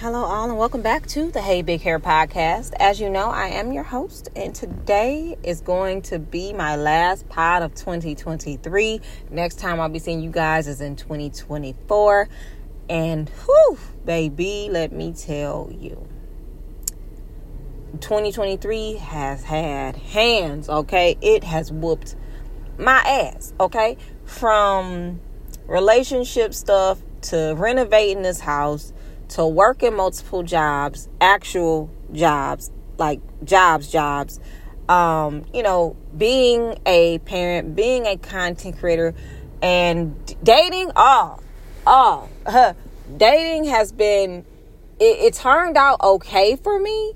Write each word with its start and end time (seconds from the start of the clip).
Hello, 0.00 0.24
all, 0.24 0.48
and 0.48 0.56
welcome 0.56 0.80
back 0.80 1.06
to 1.08 1.30
the 1.30 1.42
Hey 1.42 1.60
Big 1.60 1.82
Hair 1.82 2.00
podcast. 2.00 2.72
As 2.80 2.98
you 2.98 3.10
know, 3.10 3.28
I 3.28 3.48
am 3.48 3.70
your 3.70 3.82
host, 3.82 4.30
and 4.34 4.54
today 4.54 5.36
is 5.42 5.60
going 5.60 6.00
to 6.04 6.18
be 6.18 6.54
my 6.54 6.74
last 6.74 7.28
pod 7.28 7.62
of 7.62 7.74
2023. 7.74 8.98
Next 9.28 9.58
time 9.58 9.78
I'll 9.78 9.90
be 9.90 9.98
seeing 9.98 10.22
you 10.22 10.30
guys 10.30 10.68
is 10.68 10.80
in 10.80 10.96
2024. 10.96 12.30
And 12.88 13.28
whew, 13.28 13.78
baby, 14.06 14.70
let 14.70 14.90
me 14.90 15.12
tell 15.12 15.70
you. 15.70 16.08
2023 18.00 18.94
has 18.94 19.44
had 19.44 19.96
hands, 19.96 20.70
okay? 20.70 21.18
It 21.20 21.44
has 21.44 21.70
whooped 21.70 22.16
my 22.78 23.02
ass, 23.06 23.52
okay? 23.60 23.98
From 24.24 25.20
relationship 25.66 26.54
stuff 26.54 27.02
to 27.20 27.52
renovating 27.58 28.22
this 28.22 28.40
house 28.40 28.94
to 29.30 29.46
work 29.46 29.82
in 29.82 29.94
multiple 29.94 30.42
jobs, 30.42 31.08
actual 31.20 31.90
jobs, 32.12 32.70
like 32.98 33.20
jobs, 33.44 33.90
jobs. 33.90 34.40
Um, 34.88 35.44
you 35.54 35.62
know, 35.62 35.96
being 36.16 36.76
a 36.84 37.18
parent, 37.20 37.76
being 37.76 38.06
a 38.06 38.16
content 38.16 38.78
creator, 38.78 39.14
and 39.62 40.36
dating. 40.42 40.90
Oh, 40.96 41.38
huh. 42.46 42.74
dating 43.16 43.64
has 43.64 43.92
been. 43.92 44.44
It, 44.98 45.18
it 45.18 45.34
turned 45.34 45.76
out 45.76 46.00
okay 46.02 46.56
for 46.56 46.78
me, 46.78 47.14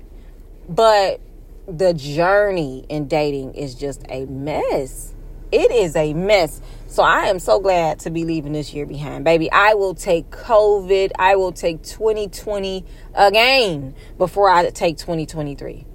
but 0.67 1.19
the 1.67 1.93
journey 1.93 2.85
in 2.89 3.07
dating 3.07 3.53
is 3.55 3.75
just 3.75 4.03
a 4.09 4.25
mess. 4.25 5.13
It 5.51 5.71
is 5.71 5.95
a 5.95 6.13
mess. 6.13 6.61
So 6.95 7.03
I 7.03 7.23
am 7.23 7.39
so 7.39 7.59
glad 7.59 7.99
to 7.99 8.09
be 8.09 8.23
leaving 8.23 8.53
this 8.53 8.73
year 8.73 8.85
behind, 8.85 9.25
baby. 9.25 9.51
I 9.51 9.73
will 9.73 9.95
take 9.95 10.29
COVID. 10.29 11.11
I 11.19 11.35
will 11.35 11.51
take 11.51 11.83
2020 11.83 12.85
again 13.13 13.93
before 14.17 14.49
I 14.49 14.69
take 14.69 14.97
2023. 14.97 15.85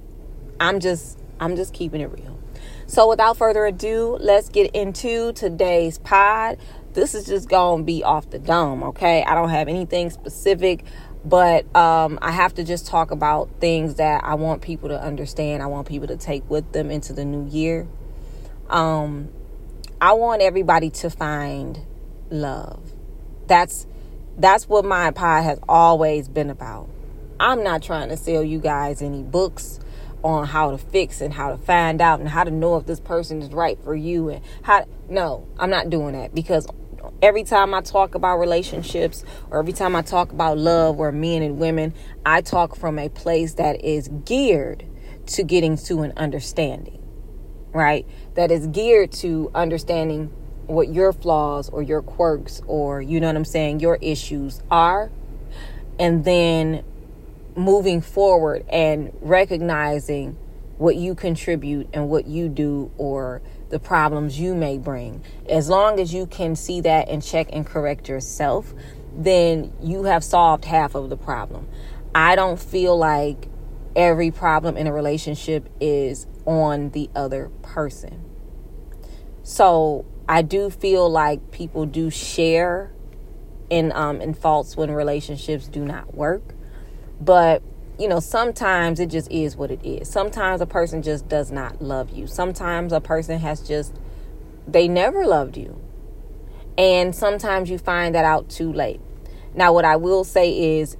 I'm 0.61 0.79
just 0.79 1.19
I'm 1.41 1.57
just 1.57 1.73
keeping 1.73 2.03
it 2.03 2.13
real. 2.13 2.39
So 2.87 3.09
without 3.09 3.39
further 3.39 3.65
ado, 3.65 4.19
let's 4.21 4.51
get 4.51 4.73
into 4.73 5.33
today's 5.33 5.97
pod. 5.97 6.59
This 6.93 7.15
is 7.15 7.25
just 7.25 7.49
going 7.49 7.81
to 7.81 7.85
be 7.87 8.05
off 8.05 8.29
the 8.29 8.39
dome, 8.39 8.83
okay? 8.83 9.25
I 9.25 9.35
don't 9.35 9.49
have 9.49 9.69
anything 9.69 10.11
specific, 10.11 10.85
but 11.25 11.65
um, 11.75 12.19
I 12.21 12.31
have 12.31 12.53
to 12.57 12.63
just 12.63 12.87
talk 12.87 13.11
about 13.11 13.49
things 13.59 13.95
that 13.95 14.23
I 14.23 14.35
want 14.35 14.61
people 14.61 14.91
to 14.91 15.03
understand. 15.03 15.63
I 15.63 15.67
want 15.67 15.89
people 15.89 16.09
to 16.09 16.19
take 16.19 16.51
with 16.51 16.73
them 16.73 16.91
into 16.91 17.15
the 17.15 17.25
new 17.25 17.49
year. 17.49 17.89
Um, 18.69 19.31
I 20.03 20.15
want 20.15 20.41
everybody 20.41 20.89
to 20.91 21.11
find 21.11 21.79
love. 22.31 22.95
That's 23.47 23.87
that's 24.39 24.67
what 24.67 24.87
my 24.87 25.11
pod 25.11 25.45
has 25.45 25.59
always 25.69 26.27
been 26.27 26.49
about. 26.49 26.89
I'm 27.39 27.63
not 27.63 27.83
trying 27.83 28.09
to 28.09 28.17
sell 28.17 28.43
you 28.43 28.61
guys 28.61 29.03
any 29.03 29.23
books 29.23 29.79
on 30.23 30.47
how 30.47 30.71
to 30.71 30.79
fix 30.79 31.21
and 31.21 31.35
how 31.35 31.51
to 31.51 31.59
find 31.59 32.01
out 32.01 32.21
and 32.21 32.31
how 32.31 32.45
to 32.45 32.51
know 32.51 32.77
if 32.77 32.87
this 32.87 32.99
person 32.99 33.43
is 33.43 33.51
right 33.51 33.79
for 33.85 33.95
you 33.95 34.31
and 34.31 34.43
how 34.63 34.87
no, 35.11 35.47
I'm 35.59 35.69
not 35.69 35.91
doing 35.91 36.15
that 36.15 36.35
because 36.35 36.67
every 37.21 37.45
time 37.45 37.75
I 37.75 37.83
talk 37.83 38.15
about 38.15 38.39
relationships 38.39 39.23
or 39.51 39.59
every 39.59 39.75
time 39.75 39.95
I 39.95 40.01
talk 40.01 40.33
about 40.33 40.57
love 40.57 40.99
or 40.99 41.13
men 41.13 41.43
and 41.43 41.59
women, 41.59 41.93
I 42.25 42.41
talk 42.41 42.75
from 42.75 42.99
a 42.99 43.11
place 43.11 43.55
that 43.55 43.85
is 43.85 44.09
geared 44.25 44.87
to 45.27 45.43
getting 45.43 45.77
to 45.77 46.01
an 46.01 46.15
understanding 46.17 47.01
right? 47.73 48.07
That 48.35 48.51
is 48.51 48.67
geared 48.69 49.13
to 49.13 49.51
understanding 49.55 50.27
what 50.67 50.93
your 50.93 51.13
flaws 51.13 51.69
or 51.69 51.83
your 51.83 52.01
quirks 52.01 52.63
or, 52.67 53.03
you 53.03 53.21
know 53.21 53.27
what 53.27 53.37
I'm 53.37 53.45
saying, 53.45 53.81
your 53.81 53.99
issues 54.01 54.63
are. 54.71 55.11
And 55.99 56.25
then 56.25 56.85
moving 57.57 58.01
forward 58.01 58.65
and 58.69 59.13
recognizing 59.21 60.39
what 60.79 60.97
you 60.97 61.15
contribute 61.15 61.89
and 61.93 62.09
what 62.09 62.27
you 62.27 62.49
do 62.49 62.91
or 62.97 63.43
the 63.69 63.79
problems 63.79 64.41
you 64.41 64.55
may 64.55 64.79
bring. 64.79 65.23
As 65.49 65.69
long 65.69 66.01
as 66.01 66.15
you 66.15 66.27
can 66.27 66.57
see 66.57 66.81
that 66.81 67.09
and 67.09 67.23
check 67.23 67.49
and 67.53 67.67
correct 67.67 68.09
yourself, 68.09 68.73
then 69.15 69.73
you 69.83 70.05
have 70.05 70.25
solved 70.25 70.65
half 70.65 70.95
of 70.95 71.11
the 71.11 71.17
problem. 71.17 71.69
I 72.15 72.35
don't 72.35 72.59
feel 72.59 72.97
like 72.97 73.49
every 73.95 74.31
problem 74.31 74.77
in 74.77 74.87
a 74.87 74.93
relationship 74.93 75.69
is 75.81 76.27
on 76.47 76.91
the 76.91 77.11
other 77.15 77.51
person. 77.63 78.25
So 79.43 80.05
I 80.29 80.43
do 80.43 80.71
feel 80.71 81.11
like 81.11 81.51
people 81.51 81.87
do 81.87 82.11
share 82.11 82.93
in 83.69 83.93
um 83.93 84.21
in 84.21 84.35
faults 84.35 84.77
when 84.77 84.91
relationships 84.91 85.69
do 85.69 85.85
not 85.85 86.15
work. 86.15 86.55
But 87.21 87.63
you 87.99 88.09
know, 88.09 88.21
sometimes 88.21 88.99
it 88.99 89.07
just 89.07 89.31
is 89.31 89.57
what 89.57 89.71
it 89.71 89.85
is. 89.85 90.09
Sometimes 90.09 90.61
a 90.61 90.67
person 90.67 91.03
just 91.03 91.29
does 91.29 91.51
not 91.51 91.83
love 91.83 92.11
you. 92.11 92.27
Sometimes 92.27 92.93
a 92.93 93.01
person 93.01 93.39
has 93.41 93.67
just 93.67 93.95
they 94.67 94.89
never 94.89 95.27
loved 95.27 95.57
you. 95.57 95.81
And 96.79 97.15
sometimes 97.15 97.69
you 97.69 97.79
find 97.79 98.15
that 98.15 98.25
out 98.25 98.49
too 98.49 98.73
late. 98.73 99.01
Now 99.55 99.73
what 99.73 99.85
I 99.85 99.97
will 99.97 100.25
say 100.25 100.79
is 100.79 100.97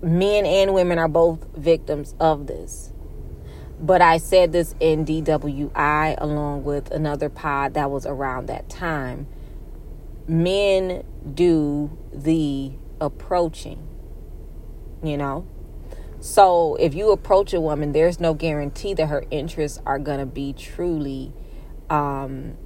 men 0.00 0.46
and 0.46 0.72
women 0.72 0.98
are 0.98 1.08
both 1.08 1.44
victims 1.56 2.14
of 2.20 2.46
this. 2.46 2.93
But 3.84 4.00
I 4.00 4.16
said 4.16 4.52
this 4.52 4.74
in 4.80 5.04
DWI 5.04 6.14
along 6.16 6.64
with 6.64 6.90
another 6.90 7.28
pod 7.28 7.74
that 7.74 7.90
was 7.90 8.06
around 8.06 8.46
that 8.46 8.70
time. 8.70 9.26
Men 10.26 11.04
do 11.34 11.98
the 12.10 12.72
approaching, 12.98 13.86
you 15.02 15.18
know? 15.18 15.46
So 16.18 16.76
if 16.76 16.94
you 16.94 17.10
approach 17.12 17.52
a 17.52 17.60
woman, 17.60 17.92
there's 17.92 18.18
no 18.18 18.32
guarantee 18.32 18.94
that 18.94 19.08
her 19.08 19.26
interests 19.30 19.78
are 19.84 19.98
going 19.98 20.20
to 20.20 20.24
be 20.24 20.54
truly 20.54 21.34
um, 21.90 22.56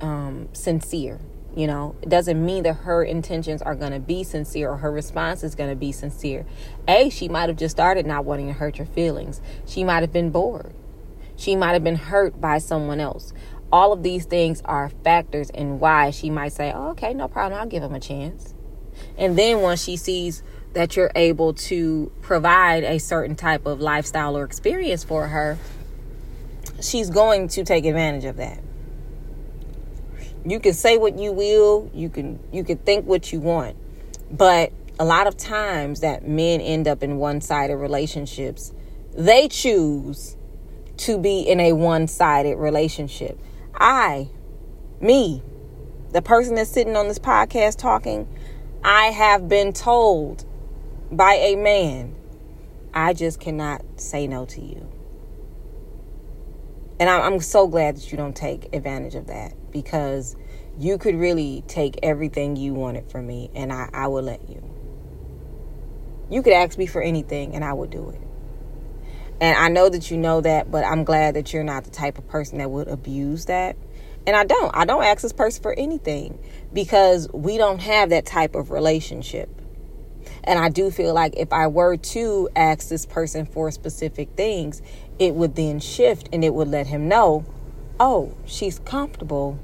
um, 0.00 0.50
sincere. 0.52 1.18
You 1.56 1.68
know, 1.68 1.94
it 2.02 2.08
doesn't 2.08 2.44
mean 2.44 2.64
that 2.64 2.74
her 2.78 3.04
intentions 3.04 3.62
are 3.62 3.76
going 3.76 3.92
to 3.92 4.00
be 4.00 4.24
sincere 4.24 4.70
or 4.70 4.78
her 4.78 4.90
response 4.90 5.44
is 5.44 5.54
going 5.54 5.70
to 5.70 5.76
be 5.76 5.92
sincere. 5.92 6.44
A, 6.88 7.10
she 7.10 7.28
might 7.28 7.48
have 7.48 7.56
just 7.56 7.76
started 7.76 8.06
not 8.06 8.24
wanting 8.24 8.48
to 8.48 8.52
hurt 8.52 8.78
your 8.78 8.88
feelings. 8.88 9.40
She 9.64 9.84
might 9.84 10.00
have 10.00 10.12
been 10.12 10.30
bored. 10.30 10.74
She 11.36 11.54
might 11.54 11.72
have 11.72 11.84
been 11.84 11.96
hurt 11.96 12.40
by 12.40 12.58
someone 12.58 12.98
else. 12.98 13.32
All 13.70 13.92
of 13.92 14.02
these 14.02 14.24
things 14.24 14.62
are 14.64 14.88
factors 15.04 15.50
in 15.50 15.78
why 15.78 16.10
she 16.10 16.28
might 16.28 16.52
say, 16.52 16.72
oh, 16.74 16.90
okay, 16.90 17.14
no 17.14 17.28
problem. 17.28 17.60
I'll 17.60 17.68
give 17.68 17.82
him 17.82 17.94
a 17.94 18.00
chance. 18.00 18.52
And 19.16 19.38
then 19.38 19.60
once 19.60 19.82
she 19.82 19.96
sees 19.96 20.42
that 20.72 20.96
you're 20.96 21.12
able 21.14 21.54
to 21.54 22.10
provide 22.20 22.82
a 22.82 22.98
certain 22.98 23.36
type 23.36 23.64
of 23.64 23.80
lifestyle 23.80 24.36
or 24.36 24.44
experience 24.44 25.04
for 25.04 25.28
her, 25.28 25.56
she's 26.80 27.10
going 27.10 27.46
to 27.48 27.64
take 27.64 27.84
advantage 27.84 28.24
of 28.24 28.36
that 28.36 28.60
you 30.46 30.60
can 30.60 30.74
say 30.74 30.98
what 30.98 31.18
you 31.18 31.32
will 31.32 31.90
you 31.94 32.08
can 32.08 32.38
you 32.52 32.64
can 32.64 32.78
think 32.78 33.06
what 33.06 33.32
you 33.32 33.40
want. 33.40 33.76
But 34.30 34.72
a 34.98 35.04
lot 35.04 35.26
of 35.26 35.36
times 35.36 36.00
that 36.00 36.26
men 36.26 36.60
end 36.60 36.86
up 36.86 37.02
in 37.02 37.16
one-sided 37.16 37.76
relationships 37.76 38.72
they 39.16 39.48
choose 39.48 40.36
to 40.96 41.18
be 41.18 41.40
in 41.40 41.60
a 41.60 41.72
one-sided 41.72 42.56
relationship. 42.56 43.38
I 43.74 44.28
me 45.00 45.42
the 46.12 46.22
person 46.22 46.54
that's 46.54 46.70
sitting 46.70 46.96
on 46.96 47.08
this 47.08 47.18
podcast 47.18 47.76
talking 47.76 48.28
i 48.84 49.06
have 49.06 49.48
been 49.48 49.72
told 49.72 50.44
by 51.10 51.34
a 51.34 51.56
man 51.56 52.14
i 52.94 53.12
just 53.12 53.40
cannot 53.40 53.82
say 53.96 54.26
no 54.26 54.46
to 54.46 54.60
you. 54.60 54.88
And 57.00 57.10
I'm, 57.10 57.40
so 57.40 57.66
glad 57.66 57.96
that 57.96 58.12
you 58.12 58.16
don't 58.16 58.36
take 58.36 58.72
advantage 58.72 59.16
of 59.16 59.26
that 59.26 59.52
because 59.74 60.36
you 60.78 60.96
could 60.96 61.16
really 61.16 61.62
take 61.68 61.98
everything 62.02 62.56
you 62.56 62.72
wanted 62.72 63.10
from 63.10 63.26
me 63.26 63.50
and 63.54 63.70
I, 63.70 63.90
I 63.92 64.08
would 64.08 64.24
let 64.24 64.48
you. 64.48 64.62
You 66.30 66.42
could 66.42 66.54
ask 66.54 66.78
me 66.78 66.86
for 66.86 67.02
anything 67.02 67.54
and 67.54 67.62
I 67.62 67.74
would 67.74 67.90
do 67.90 68.08
it. 68.08 68.20
And 69.40 69.58
I 69.58 69.68
know 69.68 69.90
that 69.90 70.10
you 70.10 70.16
know 70.16 70.40
that, 70.40 70.70
but 70.70 70.84
I'm 70.84 71.04
glad 71.04 71.34
that 71.34 71.52
you're 71.52 71.64
not 71.64 71.84
the 71.84 71.90
type 71.90 72.16
of 72.16 72.26
person 72.28 72.58
that 72.58 72.70
would 72.70 72.88
abuse 72.88 73.44
that. 73.46 73.76
And 74.26 74.34
I 74.34 74.44
don't. 74.44 74.74
I 74.74 74.86
don't 74.86 75.04
ask 75.04 75.20
this 75.20 75.34
person 75.34 75.62
for 75.62 75.74
anything 75.74 76.38
because 76.72 77.28
we 77.32 77.58
don't 77.58 77.80
have 77.80 78.10
that 78.10 78.24
type 78.24 78.54
of 78.54 78.70
relationship. 78.70 79.50
And 80.44 80.58
I 80.58 80.70
do 80.70 80.90
feel 80.90 81.12
like 81.12 81.34
if 81.36 81.52
I 81.52 81.66
were 81.66 81.96
to 81.96 82.48
ask 82.56 82.88
this 82.88 83.04
person 83.04 83.44
for 83.44 83.70
specific 83.70 84.30
things, 84.36 84.80
it 85.18 85.34
would 85.34 85.56
then 85.56 85.80
shift 85.80 86.28
and 86.32 86.42
it 86.44 86.54
would 86.54 86.68
let 86.68 86.86
him 86.86 87.08
know, 87.08 87.44
oh, 88.00 88.34
she's 88.44 88.78
comfortable 88.80 89.58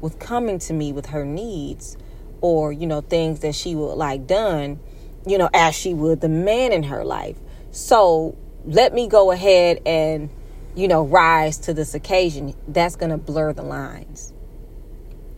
with 0.00 0.18
coming 0.18 0.58
to 0.58 0.72
me 0.72 0.92
with 0.92 1.06
her 1.06 1.24
needs 1.24 1.96
or, 2.40 2.72
you 2.72 2.86
know, 2.86 3.00
things 3.00 3.40
that 3.40 3.54
she 3.54 3.74
would 3.74 3.94
like 3.94 4.26
done, 4.26 4.78
you 5.26 5.38
know, 5.38 5.48
as 5.54 5.74
she 5.74 5.94
would 5.94 6.20
the 6.20 6.28
man 6.28 6.72
in 6.72 6.84
her 6.84 7.04
life. 7.04 7.36
So 7.70 8.36
let 8.64 8.92
me 8.92 9.08
go 9.08 9.30
ahead 9.30 9.80
and, 9.86 10.30
you 10.74 10.88
know, 10.88 11.04
rise 11.04 11.58
to 11.58 11.74
this 11.74 11.94
occasion. 11.94 12.54
That's 12.68 12.96
going 12.96 13.10
to 13.10 13.18
blur 13.18 13.52
the 13.52 13.62
lines. 13.62 14.32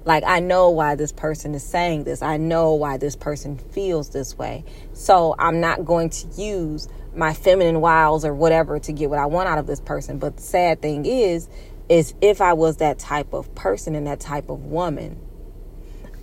Like, 0.04 0.22
I 0.24 0.38
know 0.38 0.70
why 0.70 0.94
this 0.94 1.10
person 1.10 1.54
is 1.54 1.64
saying 1.64 2.04
this. 2.04 2.22
I 2.22 2.36
know 2.36 2.74
why 2.74 2.96
this 2.96 3.16
person 3.16 3.58
feels 3.58 4.10
this 4.10 4.38
way. 4.38 4.64
So 4.92 5.34
I'm 5.36 5.60
not 5.60 5.84
going 5.84 6.10
to 6.10 6.26
use 6.36 6.88
my 7.16 7.32
feminine 7.32 7.80
wiles 7.80 8.24
or 8.24 8.32
whatever 8.32 8.78
to 8.78 8.92
get 8.92 9.10
what 9.10 9.18
I 9.18 9.26
want 9.26 9.48
out 9.48 9.58
of 9.58 9.66
this 9.66 9.80
person. 9.80 10.18
But 10.18 10.36
the 10.36 10.42
sad 10.42 10.80
thing 10.80 11.06
is, 11.06 11.48
is 11.88 12.14
if 12.20 12.40
I 12.40 12.52
was 12.52 12.78
that 12.78 12.98
type 12.98 13.32
of 13.32 13.54
person 13.54 13.94
and 13.94 14.06
that 14.06 14.20
type 14.20 14.48
of 14.50 14.64
woman, 14.64 15.20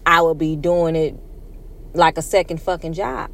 I 0.05 0.21
would 0.21 0.37
be 0.37 0.55
doing 0.55 0.95
it 0.95 1.15
like 1.93 2.17
a 2.17 2.21
second 2.21 2.61
fucking 2.61 2.93
job. 2.93 3.31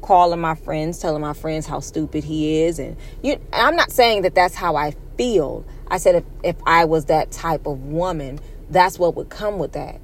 Calling 0.00 0.40
my 0.40 0.54
friends, 0.54 0.98
telling 0.98 1.22
my 1.22 1.32
friends 1.32 1.66
how 1.66 1.80
stupid 1.80 2.24
he 2.24 2.62
is. 2.62 2.78
And 2.78 2.96
you, 3.22 3.40
I'm 3.52 3.76
not 3.76 3.92
saying 3.92 4.22
that 4.22 4.34
that's 4.34 4.54
how 4.54 4.74
I 4.76 4.94
feel. 5.16 5.64
I 5.88 5.98
said 5.98 6.16
if, 6.16 6.24
if 6.42 6.56
I 6.66 6.84
was 6.84 7.06
that 7.06 7.30
type 7.30 7.66
of 7.66 7.84
woman, 7.84 8.40
that's 8.68 8.98
what 8.98 9.14
would 9.14 9.28
come 9.28 9.58
with 9.58 9.72
that. 9.72 10.00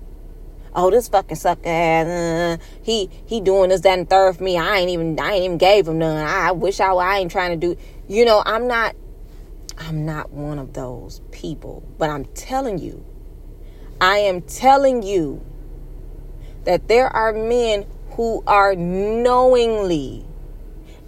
Oh, 0.74 0.90
this 0.90 1.08
fucking 1.08 1.36
sucker 1.36 1.68
ass. 1.68 2.06
Uh, 2.06 2.56
he 2.82 3.10
he 3.26 3.40
doing 3.40 3.70
this, 3.70 3.80
that, 3.80 3.98
and 3.98 4.08
third 4.08 4.36
for 4.36 4.44
me. 4.44 4.56
I 4.56 4.78
ain't 4.78 4.90
even 4.90 5.18
I 5.18 5.32
ain't 5.32 5.44
even 5.44 5.58
gave 5.58 5.88
him 5.88 5.98
none. 5.98 6.24
I, 6.24 6.52
wish 6.52 6.78
I 6.78 6.92
I 6.92 7.18
ain't 7.18 7.30
trying 7.32 7.58
to 7.58 7.74
do. 7.74 7.80
You 8.06 8.24
know, 8.24 8.42
I'm 8.44 8.68
not 8.68 8.94
I'm 9.78 10.04
not 10.04 10.30
one 10.30 10.58
of 10.58 10.72
those 10.74 11.22
people. 11.30 11.82
But 11.98 12.10
I'm 12.10 12.24
telling 12.26 12.78
you, 12.78 13.04
I 14.00 14.18
am 14.18 14.42
telling 14.42 15.02
you 15.02 15.44
that 16.64 16.88
there 16.88 17.08
are 17.08 17.32
men 17.32 17.86
who 18.10 18.42
are 18.46 18.74
knowingly 18.74 20.26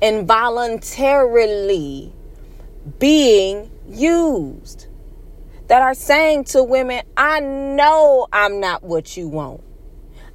and 0.00 0.26
voluntarily 0.26 2.12
being 2.98 3.70
used 3.88 4.86
that 5.66 5.82
are 5.82 5.94
saying 5.94 6.44
to 6.44 6.62
women, 6.62 7.02
I 7.16 7.40
know 7.40 8.26
I'm 8.32 8.60
not 8.60 8.82
what 8.82 9.16
you 9.16 9.28
want. 9.28 9.62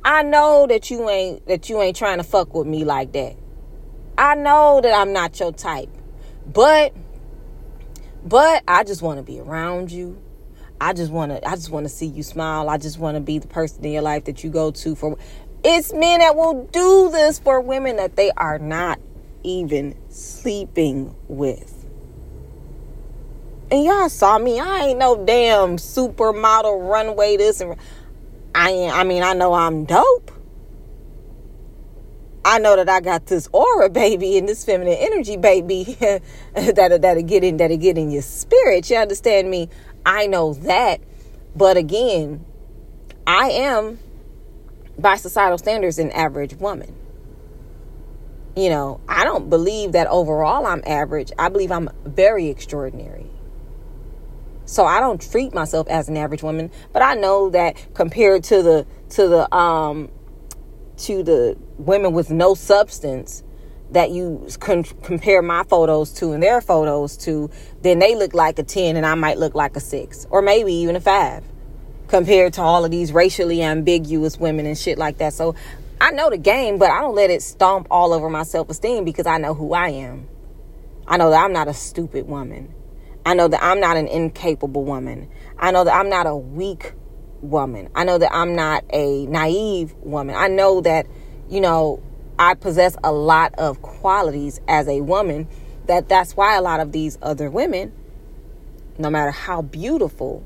I 0.03 0.21
know 0.21 0.67
that 0.67 0.91
you 0.91 1.09
ain't 1.09 1.47
that 1.47 1.67
you 1.67 1.81
ain't 1.81 1.97
trying 1.97 2.19
to 2.19 2.23
fuck 2.23 2.53
with 2.53 2.67
me 2.67 2.83
like 2.83 3.11
that. 3.13 3.35
I 4.17 4.35
know 4.35 4.79
that 4.83 4.93
I'm 4.93 5.13
not 5.13 5.39
your 5.39 5.51
type. 5.51 5.89
But 6.45 6.93
but 8.25 8.63
I 8.67 8.83
just 8.83 9.01
want 9.01 9.19
to 9.19 9.23
be 9.23 9.39
around 9.39 9.91
you. 9.91 10.19
I 10.81 10.93
just 10.93 11.11
want 11.11 11.31
to 11.31 11.47
I 11.47 11.55
just 11.55 11.69
want 11.69 11.85
to 11.85 11.89
see 11.89 12.07
you 12.07 12.23
smile. 12.23 12.69
I 12.69 12.77
just 12.77 12.97
want 12.99 13.15
to 13.15 13.21
be 13.21 13.37
the 13.37 13.47
person 13.47 13.85
in 13.85 13.91
your 13.91 14.01
life 14.01 14.25
that 14.25 14.43
you 14.43 14.49
go 14.49 14.71
to 14.71 14.95
for 14.95 15.17
it's 15.63 15.93
men 15.93 16.19
that 16.19 16.35
will 16.35 16.65
do 16.65 17.09
this 17.11 17.39
for 17.39 17.61
women 17.61 17.95
that 17.95 18.15
they 18.15 18.31
are 18.31 18.59
not 18.59 18.99
even 19.43 19.95
sleeping 20.09 21.15
with. 21.27 21.71
And 23.71 23.83
y'all 23.83 24.09
saw 24.09 24.37
me. 24.37 24.59
I 24.59 24.87
ain't 24.87 24.99
no 24.99 25.23
damn 25.23 25.77
supermodel 25.77 26.89
runway 26.89 27.37
this 27.37 27.61
and 27.61 27.75
I 28.53 28.89
I 28.91 29.03
mean 29.03 29.23
I 29.23 29.33
know 29.33 29.53
I'm 29.53 29.85
dope. 29.85 30.31
I 32.45 32.59
know 32.59 32.75
that 32.75 32.87
I 32.87 33.01
got 33.01 33.25
this 33.25 33.49
aura, 33.51 33.89
baby, 33.89 34.37
and 34.37 34.47
this 34.47 34.63
feminine 34.63 34.97
energy, 34.99 35.35
baby, 35.35 35.97
that'll, 36.53 36.99
that'll 36.99 37.23
get 37.23 37.43
in, 37.43 37.57
that'll 37.57 37.75
get 37.75 37.97
in 37.97 38.11
your 38.11 38.21
spirit. 38.21 38.87
You 38.87 38.97
understand 38.97 39.49
me? 39.49 39.67
I 40.05 40.27
know 40.27 40.53
that. 40.53 41.01
But 41.55 41.75
again, 41.75 42.45
I 43.25 43.49
am, 43.49 43.97
by 44.99 45.15
societal 45.15 45.57
standards, 45.57 45.97
an 45.97 46.11
average 46.11 46.53
woman. 46.53 46.95
You 48.55 48.69
know, 48.69 49.01
I 49.09 49.23
don't 49.23 49.49
believe 49.49 49.93
that 49.93 50.05
overall 50.05 50.67
I'm 50.67 50.83
average. 50.85 51.31
I 51.39 51.49
believe 51.49 51.71
I'm 51.71 51.89
very 52.05 52.49
extraordinary. 52.49 53.25
So 54.65 54.85
I 54.85 54.99
don't 54.99 55.19
treat 55.19 55.51
myself 55.51 55.87
as 55.87 56.09
an 56.09 56.15
average 56.15 56.43
woman, 56.43 56.69
but 56.93 57.01
I 57.01 57.15
know 57.15 57.49
that 57.49 57.75
compared 57.95 58.43
to 58.45 58.61
the 58.61 58.87
to 59.09 59.27
the 59.27 59.55
um 59.55 60.09
to 60.97 61.23
the 61.23 61.57
women 61.77 62.13
with 62.13 62.29
no 62.29 62.55
substance 62.55 63.43
that 63.91 64.11
you 64.11 64.47
con- 64.59 64.83
compare 64.83 65.41
my 65.41 65.63
photos 65.63 66.11
to 66.13 66.31
and 66.31 66.41
their 66.41 66.61
photos 66.61 67.17
to, 67.17 67.49
then 67.81 67.99
they 67.99 68.15
look 68.15 68.33
like 68.33 68.57
a 68.59 68.63
10 68.63 68.97
and 68.97 69.05
I 69.05 69.15
might 69.15 69.37
look 69.37 69.55
like 69.55 69.75
a 69.75 69.79
6 69.79 70.27
or 70.29 70.41
maybe 70.41 70.73
even 70.73 70.95
a 70.95 71.01
5 71.01 71.43
compared 72.07 72.53
to 72.53 72.61
all 72.61 72.85
of 72.85 72.91
these 72.91 73.11
racially 73.11 73.61
ambiguous 73.63 74.39
women 74.39 74.65
and 74.65 74.77
shit 74.77 74.97
like 74.97 75.17
that. 75.19 75.33
So 75.33 75.55
I 75.99 76.11
know 76.11 76.29
the 76.29 76.37
game, 76.37 76.77
but 76.77 76.89
I 76.89 77.01
don't 77.01 77.15
let 77.15 77.29
it 77.29 77.41
stomp 77.41 77.87
all 77.89 78.13
over 78.13 78.29
my 78.29 78.43
self 78.43 78.69
esteem 78.69 79.05
because 79.05 79.25
I 79.25 79.37
know 79.37 79.53
who 79.53 79.73
I 79.73 79.89
am. 79.89 80.27
I 81.07 81.17
know 81.17 81.29
that 81.29 81.43
I'm 81.43 81.53
not 81.53 81.67
a 81.67 81.73
stupid 81.73 82.27
woman. 82.27 82.73
I 83.25 83.33
know 83.33 83.47
that 83.47 83.63
I'm 83.63 83.79
not 83.79 83.97
an 83.97 84.07
incapable 84.07 84.83
woman. 84.83 85.29
I 85.57 85.71
know 85.71 85.83
that 85.83 85.95
I'm 85.95 86.09
not 86.09 86.27
a 86.27 86.35
weak 86.35 86.93
woman. 87.41 87.89
I 87.95 88.03
know 88.03 88.17
that 88.17 88.33
I'm 88.33 88.55
not 88.55 88.83
a 88.91 89.25
naive 89.27 89.93
woman. 89.95 90.35
I 90.35 90.47
know 90.47 90.81
that, 90.81 91.07
you 91.49 91.61
know, 91.61 92.01
I 92.37 92.55
possess 92.55 92.97
a 93.03 93.11
lot 93.11 93.55
of 93.57 93.81
qualities 93.81 94.59
as 94.67 94.87
a 94.87 95.01
woman 95.01 95.47
that 95.87 96.09
that's 96.09 96.35
why 96.35 96.55
a 96.55 96.61
lot 96.61 96.79
of 96.79 96.91
these 96.91 97.17
other 97.21 97.49
women, 97.49 97.93
no 98.97 99.09
matter 99.09 99.31
how 99.31 99.61
beautiful, 99.61 100.43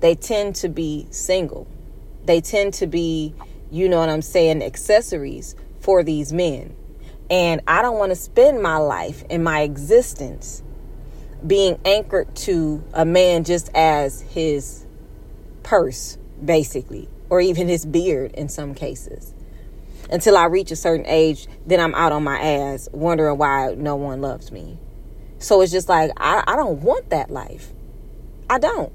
they 0.00 0.14
tend 0.14 0.54
to 0.56 0.68
be 0.68 1.06
single. 1.10 1.66
They 2.24 2.40
tend 2.40 2.74
to 2.74 2.86
be, 2.86 3.34
you 3.70 3.88
know 3.88 3.98
what 3.98 4.08
I'm 4.08 4.22
saying, 4.22 4.62
accessories 4.62 5.54
for 5.80 6.02
these 6.02 6.32
men. 6.32 6.74
And 7.28 7.60
I 7.66 7.82
don't 7.82 7.98
want 7.98 8.10
to 8.10 8.16
spend 8.16 8.62
my 8.62 8.76
life 8.76 9.24
and 9.30 9.44
my 9.44 9.60
existence 9.60 10.62
being 11.46 11.78
anchored 11.84 12.34
to 12.34 12.82
a 12.92 13.04
man 13.04 13.44
just 13.44 13.70
as 13.74 14.20
his 14.20 14.84
purse, 15.62 16.18
basically, 16.44 17.08
or 17.28 17.40
even 17.40 17.68
his 17.68 17.86
beard 17.86 18.32
in 18.32 18.48
some 18.48 18.74
cases. 18.74 19.34
Until 20.10 20.36
I 20.36 20.46
reach 20.46 20.70
a 20.70 20.76
certain 20.76 21.06
age, 21.06 21.46
then 21.66 21.80
I'm 21.80 21.94
out 21.94 22.12
on 22.12 22.24
my 22.24 22.40
ass 22.40 22.88
wondering 22.92 23.38
why 23.38 23.74
no 23.76 23.96
one 23.96 24.20
loves 24.20 24.50
me. 24.50 24.78
So 25.38 25.60
it's 25.62 25.72
just 25.72 25.88
like, 25.88 26.10
I, 26.16 26.42
I 26.46 26.56
don't 26.56 26.82
want 26.82 27.10
that 27.10 27.30
life. 27.30 27.72
I 28.48 28.58
don't. 28.58 28.92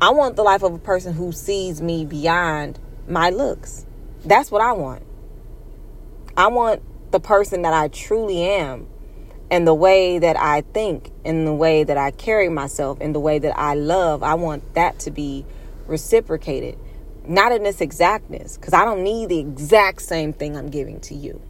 I 0.00 0.10
want 0.10 0.36
the 0.36 0.42
life 0.42 0.62
of 0.62 0.74
a 0.74 0.78
person 0.78 1.12
who 1.12 1.30
sees 1.30 1.80
me 1.80 2.04
beyond 2.04 2.78
my 3.06 3.30
looks. 3.30 3.86
That's 4.24 4.50
what 4.50 4.62
I 4.62 4.72
want. 4.72 5.02
I 6.36 6.48
want 6.48 6.82
the 7.12 7.20
person 7.20 7.62
that 7.62 7.72
I 7.72 7.88
truly 7.88 8.42
am 8.42 8.88
and 9.50 9.66
the 9.66 9.74
way 9.74 10.18
that 10.18 10.36
I 10.36 10.62
think 10.62 11.12
and 11.24 11.46
the 11.46 11.54
way 11.54 11.84
that 11.84 11.96
I 11.96 12.10
carry 12.10 12.48
myself 12.48 12.98
and 13.00 13.14
the 13.14 13.20
way 13.20 13.38
that 13.38 13.56
I 13.56 13.74
love. 13.74 14.22
I 14.22 14.34
want 14.34 14.74
that 14.74 14.98
to 15.00 15.10
be 15.10 15.44
reciprocated. 15.86 16.78
Not 17.26 17.52
in 17.52 17.62
this 17.62 17.80
exactness, 17.80 18.56
because 18.56 18.74
I 18.74 18.84
don't 18.84 19.02
need 19.02 19.30
the 19.30 19.38
exact 19.38 20.02
same 20.02 20.32
thing 20.32 20.56
I'm 20.56 20.68
giving 20.68 21.00
to 21.00 21.14
you. 21.14 21.40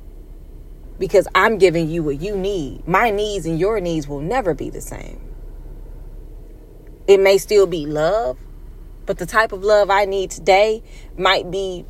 Because 0.98 1.26
I'm 1.34 1.58
giving 1.58 1.88
you 1.88 2.04
what 2.04 2.20
you 2.20 2.36
need. 2.36 2.86
My 2.86 3.10
needs 3.10 3.46
and 3.46 3.58
your 3.58 3.80
needs 3.80 4.06
will 4.06 4.20
never 4.20 4.54
be 4.54 4.70
the 4.70 4.80
same. 4.80 5.20
It 7.08 7.18
may 7.18 7.38
still 7.38 7.66
be 7.66 7.86
love, 7.86 8.38
but 9.04 9.18
the 9.18 9.26
type 9.26 9.52
of 9.52 9.64
love 9.64 9.90
I 9.90 10.04
need 10.04 10.30
today 10.30 10.82
might 11.18 11.50
be, 11.50 11.84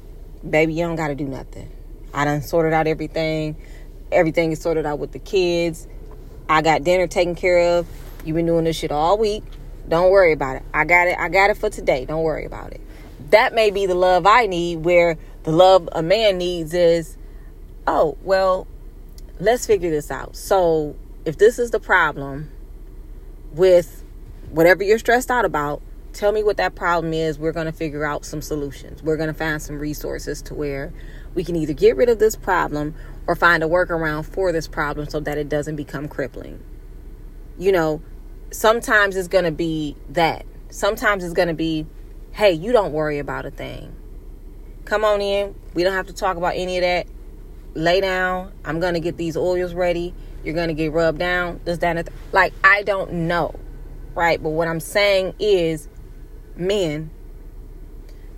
baby, 0.48 0.74
you 0.74 0.84
don't 0.84 0.96
got 0.96 1.08
to 1.08 1.14
do 1.14 1.26
nothing. 1.26 1.70
I 2.14 2.24
done 2.24 2.42
sorted 2.42 2.72
out 2.72 2.86
everything. 2.86 3.56
Everything 4.10 4.52
is 4.52 4.60
sorted 4.60 4.86
out 4.86 4.98
with 4.98 5.12
the 5.12 5.18
kids. 5.18 5.86
I 6.48 6.62
got 6.62 6.84
dinner 6.84 7.06
taken 7.06 7.34
care 7.34 7.78
of. 7.78 7.86
You've 8.24 8.36
been 8.36 8.46
doing 8.46 8.64
this 8.64 8.76
shit 8.76 8.90
all 8.90 9.18
week. 9.18 9.44
Don't 9.88 10.10
worry 10.10 10.32
about 10.32 10.56
it. 10.56 10.62
I 10.72 10.84
got 10.84 11.08
it. 11.08 11.18
I 11.18 11.28
got 11.28 11.50
it 11.50 11.58
for 11.58 11.68
today. 11.68 12.06
Don't 12.06 12.22
worry 12.22 12.46
about 12.46 12.72
it. 12.72 12.80
That 13.34 13.52
may 13.52 13.72
be 13.72 13.84
the 13.84 13.96
love 13.96 14.28
I 14.28 14.46
need 14.46 14.84
where 14.84 15.18
the 15.42 15.50
love 15.50 15.88
a 15.90 16.04
man 16.04 16.38
needs 16.38 16.72
is, 16.72 17.16
oh, 17.84 18.16
well, 18.22 18.68
let's 19.40 19.66
figure 19.66 19.90
this 19.90 20.08
out. 20.08 20.36
So, 20.36 20.94
if 21.24 21.36
this 21.36 21.58
is 21.58 21.72
the 21.72 21.80
problem 21.80 22.48
with 23.52 24.04
whatever 24.50 24.84
you're 24.84 25.00
stressed 25.00 25.32
out 25.32 25.44
about, 25.44 25.82
tell 26.12 26.30
me 26.30 26.44
what 26.44 26.58
that 26.58 26.76
problem 26.76 27.12
is. 27.12 27.36
We're 27.36 27.50
going 27.50 27.66
to 27.66 27.72
figure 27.72 28.04
out 28.04 28.24
some 28.24 28.40
solutions. 28.40 29.02
We're 29.02 29.16
going 29.16 29.32
to 29.32 29.34
find 29.34 29.60
some 29.60 29.80
resources 29.80 30.40
to 30.42 30.54
where 30.54 30.92
we 31.34 31.42
can 31.42 31.56
either 31.56 31.72
get 31.72 31.96
rid 31.96 32.08
of 32.08 32.20
this 32.20 32.36
problem 32.36 32.94
or 33.26 33.34
find 33.34 33.64
a 33.64 33.66
workaround 33.66 34.26
for 34.26 34.52
this 34.52 34.68
problem 34.68 35.08
so 35.08 35.18
that 35.18 35.38
it 35.38 35.48
doesn't 35.48 35.74
become 35.74 36.06
crippling. 36.06 36.62
You 37.58 37.72
know, 37.72 38.00
sometimes 38.52 39.16
it's 39.16 39.26
going 39.26 39.44
to 39.44 39.50
be 39.50 39.96
that. 40.10 40.46
Sometimes 40.70 41.24
it's 41.24 41.34
going 41.34 41.48
to 41.48 41.54
be, 41.54 41.84
hey, 42.34 42.52
you 42.52 42.72
don't 42.72 42.92
worry 42.92 43.20
about 43.20 43.46
a 43.46 43.50
thing. 43.50 43.94
Come 44.84 45.04
on 45.04 45.20
in. 45.20 45.54
We 45.72 45.84
don't 45.84 45.92
have 45.92 46.08
to 46.08 46.12
talk 46.12 46.36
about 46.36 46.54
any 46.56 46.76
of 46.78 46.82
that. 46.82 47.06
Lay 47.74 48.00
down. 48.00 48.52
I'm 48.64 48.80
going 48.80 48.94
to 48.94 49.00
get 49.00 49.16
these 49.16 49.36
oils 49.36 49.72
ready. 49.72 50.12
You're 50.44 50.54
going 50.54 50.68
to 50.68 50.74
get 50.74 50.92
rubbed 50.92 51.20
down. 51.20 51.60
Does 51.64 51.78
that, 51.78 52.08
like, 52.32 52.52
I 52.64 52.82
don't 52.82 53.12
know. 53.28 53.54
Right. 54.16 54.42
But 54.42 54.50
what 54.50 54.66
I'm 54.66 54.80
saying 54.80 55.34
is, 55.38 55.88
men 56.56 57.10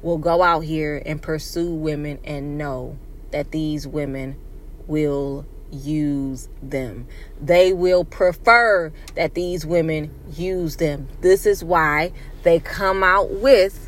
will 0.03 0.19
go 0.19 0.43
out 0.43 0.61
here 0.61 1.03
and 1.05 1.21
pursue 1.21 1.73
women 1.73 2.19
and 2.23 2.59
know 2.59 2.99
that 3.31 3.51
these 3.51 3.87
women 3.87 4.39
will 4.87 5.47
use 5.73 6.49
them. 6.63 7.09
They 7.41 7.73
will 7.73 8.05
prefer 8.05 8.93
that 9.15 9.35
these 9.35 9.65
women 9.67 10.15
use 10.33 10.77
them. 10.77 11.09
This 11.23 11.47
is 11.47 11.65
why 11.65 12.13
they 12.43 12.61
come 12.61 13.03
out 13.03 13.31
with 13.31 13.86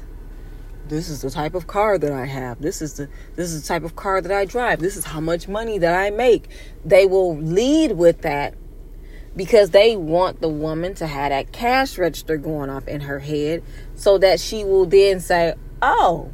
this 0.88 1.08
is 1.08 1.22
the 1.22 1.30
type 1.30 1.54
of 1.54 1.66
car 1.66 1.98
that 1.98 2.12
I 2.12 2.26
have. 2.26 2.60
This 2.60 2.82
is 2.82 2.94
the 2.94 3.08
this 3.36 3.52
is 3.52 3.62
the 3.62 3.68
type 3.68 3.84
of 3.84 3.96
car 3.96 4.20
that 4.20 4.32
I 4.32 4.44
drive. 4.44 4.80
This 4.80 4.96
is 4.96 5.04
how 5.04 5.20
much 5.20 5.48
money 5.48 5.78
that 5.78 5.94
I 5.94 6.10
make. 6.10 6.48
They 6.84 7.06
will 7.06 7.36
lead 7.36 7.92
with 7.92 8.22
that 8.22 8.54
because 9.36 9.70
they 9.70 9.96
want 9.96 10.40
the 10.40 10.48
woman 10.48 10.94
to 10.94 11.06
have 11.06 11.30
that 11.30 11.52
cash 11.52 11.98
register 11.98 12.36
going 12.36 12.70
off 12.70 12.88
in 12.88 13.02
her 13.02 13.20
head 13.20 13.62
so 13.94 14.18
that 14.18 14.40
she 14.40 14.64
will 14.64 14.86
then 14.86 15.20
say, 15.20 15.54
"Oh, 15.80 16.32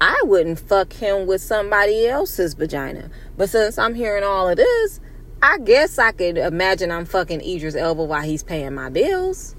I 0.00 0.20
wouldn't 0.24 0.60
fuck 0.60 0.92
him 0.94 1.26
with 1.26 1.42
somebody 1.42 2.06
else's 2.06 2.54
vagina." 2.54 3.10
But 3.36 3.50
since 3.50 3.78
I'm 3.78 3.94
hearing 3.94 4.24
all 4.24 4.48
of 4.48 4.56
this, 4.56 5.00
I 5.40 5.58
guess 5.58 5.98
I 5.98 6.10
could 6.10 6.36
imagine 6.36 6.90
I'm 6.90 7.04
fucking 7.04 7.40
Idris 7.40 7.76
Elba 7.76 8.02
while 8.02 8.22
he's 8.22 8.42
paying 8.42 8.74
my 8.74 8.88
bills. 8.88 9.54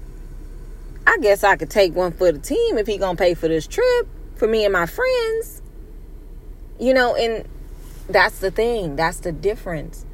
I 1.06 1.18
guess 1.20 1.44
I 1.44 1.56
could 1.56 1.70
take 1.70 1.94
one 1.94 2.12
for 2.12 2.30
the 2.30 2.38
team 2.38 2.78
if 2.78 2.86
he 2.86 2.98
gonna 2.98 3.16
pay 3.16 3.34
for 3.34 3.48
this 3.48 3.66
trip 3.66 4.08
for 4.36 4.46
me 4.46 4.64
and 4.64 4.72
my 4.72 4.86
friends. 4.86 5.62
You 6.78 6.94
know, 6.94 7.14
and 7.14 7.46
that's 8.08 8.38
the 8.38 8.50
thing. 8.50 8.96
That's 8.96 9.20
the 9.20 9.32
difference. 9.32 10.06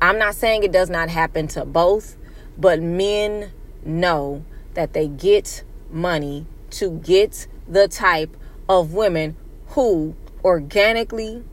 I'm 0.00 0.18
not 0.18 0.34
saying 0.34 0.64
it 0.64 0.72
does 0.72 0.90
not 0.90 1.08
happen 1.08 1.48
to 1.48 1.64
both, 1.64 2.16
but 2.58 2.80
men 2.80 3.52
know 3.84 4.44
that 4.74 4.92
they 4.92 5.08
get 5.08 5.62
money 5.90 6.46
to 6.70 6.90
get 6.90 7.46
the 7.68 7.88
type 7.88 8.36
of 8.68 8.94
women 8.94 9.36
who 9.68 10.14
organically 10.44 11.44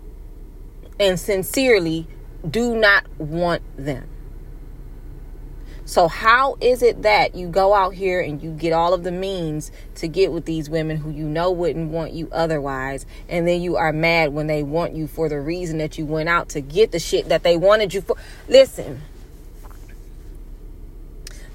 and 1.00 1.19
sincerely 1.19 2.08
do 2.50 2.75
not 2.75 3.05
want 3.19 3.62
them. 3.77 4.08
So, 5.89 6.08
how 6.08 6.55
is 6.62 6.84
it 6.84 7.01
that 7.01 7.34
you 7.34 7.48
go 7.48 7.74
out 7.74 7.96
here 7.96 8.22
and 8.22 8.39
you 8.43 8.51
get 8.51 8.74
all 8.74 8.93
of 8.93 9.03
the 9.03 9.12
means 9.12 9.72
to 9.96 10.08
get 10.08 10.31
with 10.31 10.46
these 10.46 10.69
women 10.69 10.98
who 10.98 11.10
you 11.10 11.25
know 11.25 11.50
wouldn't 11.50 11.89
want 11.89 12.13
you 12.13 12.29
otherwise, 12.31 13.08
and 13.27 13.48
then 13.48 13.63
you 13.63 13.75
are 13.75 13.91
mad 13.91 14.31
when 14.31 14.46
they 14.46 14.62
want 14.62 14.93
you 14.93 15.08
for 15.08 15.27
the 15.29 15.41
reason 15.41 15.79
that 15.79 15.98
you 15.98 16.05
went 16.05 16.29
out 16.29 16.50
to 16.50 16.62
get 16.62 16.91
the 16.91 17.00
shit 17.00 17.29
that 17.29 17.41
they 17.41 17.58
wanted 17.58 17.91
you 17.91 18.01
for? 18.01 18.15
Listen, 18.48 19.01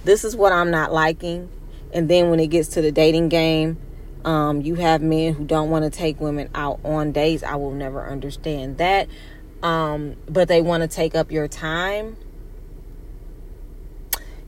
this 0.02 0.24
is 0.24 0.34
what 0.34 0.52
I'm 0.52 0.72
not 0.72 0.92
liking. 0.92 1.48
And 1.92 2.10
then 2.10 2.28
when 2.28 2.40
it 2.40 2.48
gets 2.48 2.70
to 2.70 2.82
the 2.82 2.90
dating 2.90 3.28
game, 3.28 3.76
um, 4.24 4.62
you 4.62 4.74
have 4.74 5.00
men 5.00 5.34
who 5.34 5.44
don't 5.44 5.70
want 5.70 5.84
to 5.84 5.96
take 5.96 6.20
women 6.20 6.50
out 6.56 6.80
on 6.84 7.12
dates. 7.12 7.44
I 7.44 7.54
will 7.54 7.70
never 7.70 8.04
understand 8.04 8.78
that. 8.78 9.06
Um, 9.62 10.16
but 10.28 10.48
they 10.48 10.60
want 10.60 10.82
to 10.82 10.88
take 10.88 11.14
up 11.14 11.30
your 11.30 11.46
time 11.46 12.16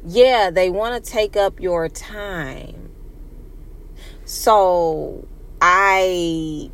yeah, 0.07 0.51
they 0.51 0.71
want 0.71 1.03
to 1.05 1.11
take 1.11 1.37
up 1.37 1.61
your 1.61 1.89
time. 1.89 2.91
So 4.25 5.27
I 5.61 6.71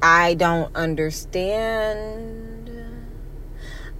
I 0.00 0.34
don't 0.34 0.74
understand. 0.74 2.40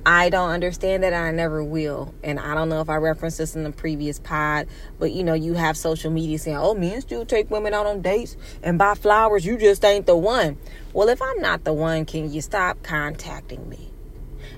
I 0.06 0.28
don't 0.28 0.50
understand 0.50 1.02
that 1.02 1.14
I 1.14 1.30
never 1.30 1.64
will. 1.64 2.14
And 2.23 2.38
I 2.38 2.54
don't 2.54 2.68
know 2.68 2.80
if 2.80 2.90
I 2.90 2.97
referenced 2.97 3.38
this 3.38 3.56
in 3.56 3.64
the 3.64 3.71
previous 3.71 4.18
pod, 4.18 4.66
but 4.99 5.12
you 5.12 5.25
know, 5.25 5.33
you 5.33 5.54
have 5.54 5.78
social 5.78 6.11
media 6.11 6.38
saying, 6.38 6.59
oh, 6.59 6.75
men 6.75 7.00
still 7.00 7.25
take 7.25 7.50
women 7.50 7.73
out 7.73 7.87
on 7.87 8.02
dates 8.02 8.37
and 8.62 8.78
buy 8.78 8.94
flowers. 8.94 9.47
You 9.47 9.56
just 9.56 9.83
ain't 9.85 10.04
the 10.06 10.16
one. 10.16 10.59
Well, 10.92 11.09
if 11.09 11.23
I'm 11.23 11.40
not 11.40 11.64
the 11.64 11.73
one, 11.73 12.04
can 12.04 12.30
you 12.30 12.42
stop 12.42 12.83
contacting 12.83 13.66
me? 13.68 13.90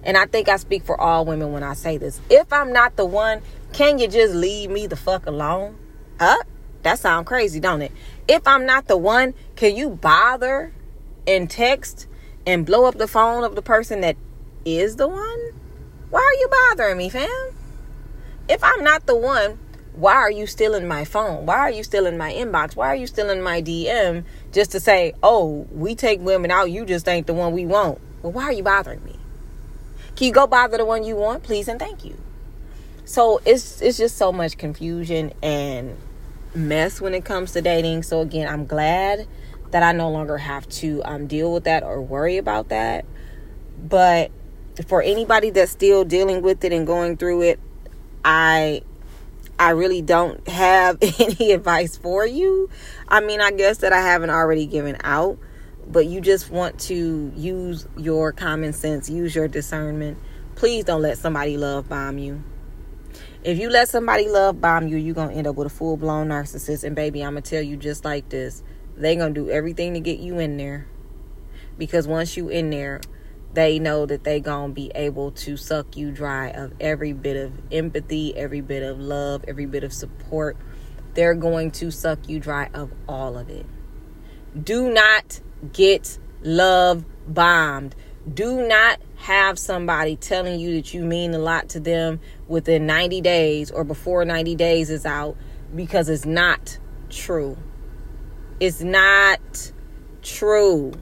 And 0.02 0.16
I 0.16 0.26
think 0.26 0.48
I 0.48 0.56
speak 0.56 0.84
for 0.84 1.00
all 1.00 1.25
women 1.25 1.52
when 1.52 1.62
I 1.62 1.75
say 1.75 1.96
this. 1.98 2.20
If 2.30 2.52
I'm 2.52 2.72
not 2.72 2.96
the 2.96 3.04
one, 3.04 3.42
can 3.76 3.99
you 3.99 4.09
just 4.09 4.35
leave 4.35 4.71
me 4.71 4.87
the 4.87 4.97
fuck 4.97 5.26
alone? 5.26 5.76
Huh? 6.18 6.42
That 6.83 6.99
sounds 6.99 7.28
crazy, 7.28 7.61
don't 7.61 7.83
it? 7.83 7.92
If 8.26 8.49
I'm 8.49 8.64
not 8.64 8.87
the 8.87 8.97
one, 8.97 9.35
can 9.54 9.76
you 9.76 9.90
bother 9.90 10.73
and 11.26 11.50
text 11.50 12.06
and 12.47 12.64
blow 12.64 12.87
up 12.87 12.97
the 12.97 13.06
phone 13.06 13.45
of 13.45 13.54
the 13.54 13.61
person 13.61 14.00
that 14.00 14.16
is 14.64 14.97
the 14.97 15.06
one? 15.06 15.52
Why 16.09 16.21
are 16.21 16.40
you 16.40 16.49
bothering 16.49 16.97
me, 16.97 17.11
fam? 17.11 17.28
If 18.49 18.64
I'm 18.64 18.83
not 18.83 19.04
the 19.04 19.14
one, 19.14 19.59
why 19.95 20.14
are 20.14 20.30
you 20.30 20.47
still 20.47 20.75
in 20.75 20.88
my 20.88 21.04
phone? 21.04 21.45
Why 21.45 21.59
are 21.59 21.71
you 21.71 21.83
still 21.85 22.06
in 22.06 22.16
my 22.16 22.33
inbox? 22.33 22.76
Why 22.76 22.88
are 22.88 22.97
you 22.97 23.06
still 23.06 23.28
in 23.28 23.42
my 23.42 23.61
DM 23.61 24.25
just 24.52 24.73
to 24.73 24.80
say, 24.80 25.12
oh, 25.23 25.66
we 25.71 25.95
take 25.95 26.21
women 26.21 26.50
out, 26.50 26.71
you 26.71 26.87
just 26.87 27.06
ain't 27.09 27.26
the 27.26 27.35
one 27.35 27.52
we 27.52 27.66
want? 27.66 28.00
Well, 28.23 28.33
why 28.33 28.45
are 28.45 28.52
you 28.52 28.62
bothering 28.62 29.04
me? 29.04 29.18
Can 30.14 30.28
you 30.28 30.33
go 30.33 30.47
bother 30.47 30.78
the 30.78 30.87
one 30.87 31.04
you 31.04 31.16
want, 31.16 31.42
please 31.42 31.68
and 31.68 31.78
thank 31.78 32.06
you? 32.06 32.16
So 33.06 33.40
it's 33.46 33.80
it's 33.80 33.96
just 33.96 34.16
so 34.16 34.32
much 34.32 34.58
confusion 34.58 35.32
and 35.40 35.96
mess 36.56 37.00
when 37.00 37.14
it 37.14 37.25
comes 37.25 37.52
to 37.52 37.62
dating. 37.62 38.02
So 38.02 38.20
again 38.20 38.48
i'm 38.48 38.66
glad 38.66 39.28
that 39.70 39.82
i 39.82 39.92
no 39.92 40.10
longer 40.10 40.38
have 40.38 40.68
to 40.68 41.02
um, 41.04 41.26
deal 41.28 41.52
with 41.52 41.64
that 41.64 41.84
or 41.84 42.02
worry 42.02 42.36
about 42.36 42.68
that. 42.70 43.04
But 43.78 44.32
for 44.88 45.00
anybody 45.02 45.50
that's 45.50 45.70
still 45.70 46.04
dealing 46.04 46.42
with 46.42 46.64
it 46.64 46.72
and 46.72 46.86
going 46.86 47.16
through 47.16 47.42
it 47.42 47.60
i 48.25 48.82
i 49.58 49.70
really 49.70 50.02
don't 50.02 50.46
have 50.48 50.98
any 51.20 51.52
advice 51.52 51.96
for 51.96 52.26
you. 52.26 52.68
I 53.06 53.20
mean 53.20 53.40
i 53.40 53.52
guess 53.52 53.78
that 53.78 53.92
i 53.92 54.00
haven't 54.00 54.30
already 54.30 54.66
given 54.66 54.96
out 55.04 55.38
but 55.86 56.06
you 56.06 56.20
just 56.20 56.50
want 56.50 56.80
to 56.80 57.32
use 57.36 57.86
your 57.96 58.32
common 58.32 58.72
sense 58.72 59.08
use 59.08 59.32
your 59.32 59.46
discernment. 59.46 60.18
Please 60.56 60.82
don't 60.82 61.02
let 61.02 61.18
somebody 61.18 61.56
love 61.56 61.88
bomb 61.88 62.18
you 62.18 62.42
if 63.46 63.60
you 63.60 63.70
let 63.70 63.88
somebody 63.88 64.28
love 64.28 64.60
bomb 64.60 64.88
you, 64.88 64.96
you're 64.96 65.14
going 65.14 65.28
to 65.28 65.34
end 65.36 65.46
up 65.46 65.54
with 65.54 65.68
a 65.68 65.70
full 65.70 65.96
blown 65.96 66.28
narcissist. 66.28 66.82
And 66.82 66.96
baby, 66.96 67.22
I'm 67.22 67.34
going 67.34 67.44
to 67.44 67.48
tell 67.48 67.62
you 67.62 67.76
just 67.76 68.04
like 68.04 68.28
this 68.28 68.64
they 68.96 69.14
going 69.14 69.34
to 69.34 69.40
do 69.40 69.50
everything 69.50 69.94
to 69.94 70.00
get 70.00 70.18
you 70.18 70.40
in 70.40 70.56
there. 70.56 70.88
Because 71.78 72.08
once 72.08 72.36
you 72.36 72.48
in 72.48 72.70
there, 72.70 73.00
they 73.52 73.78
know 73.78 74.04
that 74.04 74.24
they 74.24 74.40
going 74.40 74.70
to 74.70 74.74
be 74.74 74.90
able 74.96 75.30
to 75.30 75.56
suck 75.56 75.96
you 75.96 76.10
dry 76.10 76.48
of 76.48 76.72
every 76.80 77.12
bit 77.12 77.36
of 77.36 77.52
empathy, 77.70 78.36
every 78.36 78.62
bit 78.62 78.82
of 78.82 78.98
love, 78.98 79.44
every 79.46 79.66
bit 79.66 79.84
of 79.84 79.92
support. 79.92 80.56
They're 81.14 81.34
going 81.34 81.70
to 81.72 81.92
suck 81.92 82.28
you 82.28 82.40
dry 82.40 82.68
of 82.74 82.92
all 83.08 83.38
of 83.38 83.48
it. 83.48 83.66
Do 84.60 84.90
not 84.90 85.40
get 85.72 86.18
love 86.42 87.04
bombed. 87.28 87.94
Do 88.33 88.66
not 88.66 89.00
have 89.16 89.59
somebody 89.59 90.16
telling 90.16 90.59
you 90.59 90.75
that 90.76 90.92
you 90.92 91.04
mean 91.04 91.33
a 91.33 91.38
lot 91.38 91.68
to 91.71 91.80
them 91.80 92.21
within 92.49 92.87
90 92.87 93.21
days 93.21 93.71
or 93.71 93.85
before 93.85 94.25
90 94.25 94.56
days 94.56 94.90
is 94.90 95.06
out 95.06 95.37
because 95.75 96.09
it's 96.09 96.26
not 96.26 96.78
true. 97.09 97.56
It's 98.59 98.80
not 98.83 99.73
true. 100.23 100.92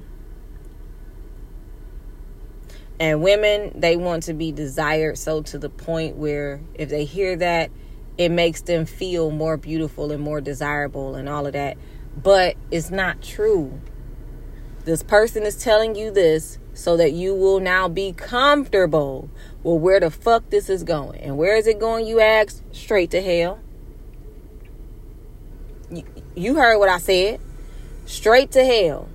And 3.00 3.22
women, 3.22 3.72
they 3.74 3.96
want 3.96 4.24
to 4.24 4.34
be 4.34 4.52
desired 4.52 5.18
so 5.18 5.42
to 5.42 5.58
the 5.58 5.68
point 5.68 6.16
where 6.16 6.60
if 6.74 6.88
they 6.90 7.04
hear 7.04 7.36
that, 7.36 7.70
it 8.16 8.30
makes 8.30 8.62
them 8.62 8.86
feel 8.86 9.30
more 9.30 9.56
beautiful 9.56 10.12
and 10.12 10.22
more 10.22 10.40
desirable 10.40 11.14
and 11.14 11.28
all 11.28 11.46
of 11.46 11.54
that. 11.54 11.76
But 12.22 12.56
it's 12.70 12.90
not 12.90 13.22
true. 13.22 13.80
This 14.84 15.02
person 15.02 15.42
is 15.44 15.56
telling 15.56 15.96
you 15.96 16.12
this 16.12 16.58
so 16.74 16.96
that 16.96 17.12
you 17.12 17.34
will 17.34 17.60
now 17.60 17.88
be 17.88 18.12
comfortable. 18.12 19.30
Well 19.62 19.78
where 19.78 20.00
the 20.00 20.10
fuck 20.10 20.50
this 20.50 20.68
is 20.68 20.82
going? 20.82 21.20
And 21.20 21.38
where 21.38 21.56
is 21.56 21.66
it 21.66 21.78
going 21.78 22.06
you 22.06 22.20
ask? 22.20 22.62
Straight 22.72 23.10
to 23.12 23.22
hell. 23.22 23.60
You, 25.90 26.04
you 26.34 26.54
heard 26.56 26.78
what 26.78 26.88
i 26.88 26.98
said. 26.98 27.40
Straight 28.04 28.50
to 28.52 28.64
hell. 28.64 29.08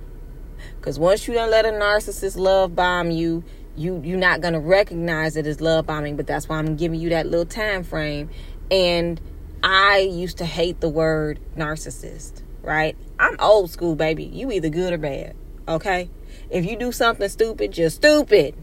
Because 0.78 0.98
once 0.98 1.28
you 1.28 1.34
don't 1.34 1.50
let 1.50 1.66
a 1.66 1.70
narcissist 1.70 2.36
love 2.36 2.74
bomb 2.74 3.10
you 3.10 3.44
you 3.76 4.00
you're 4.04 4.18
not 4.18 4.40
gonna 4.40 4.60
recognize 4.60 5.36
it 5.36 5.46
as 5.46 5.60
love 5.60 5.86
bombing 5.86 6.16
but 6.16 6.26
that's 6.26 6.48
why 6.48 6.58
i'm 6.58 6.76
giving 6.76 6.98
you 6.98 7.10
that 7.10 7.26
little 7.26 7.46
time 7.46 7.84
frame. 7.84 8.30
And 8.70 9.20
i 9.62 9.98
used 9.98 10.38
to 10.38 10.46
hate 10.46 10.80
the 10.80 10.88
word 10.88 11.38
narcissist 11.56 12.42
right? 12.62 12.94
I'm 13.18 13.36
old 13.40 13.70
school 13.70 13.94
baby. 13.94 14.24
You 14.24 14.50
either 14.50 14.68
good 14.70 14.92
or 14.92 14.98
bad 14.98 15.36
okay 15.68 16.08
if 16.50 16.64
you 16.64 16.76
do 16.76 16.92
something 16.92 17.28
stupid, 17.28 17.78
you're 17.78 17.90
stupid. 17.90 18.54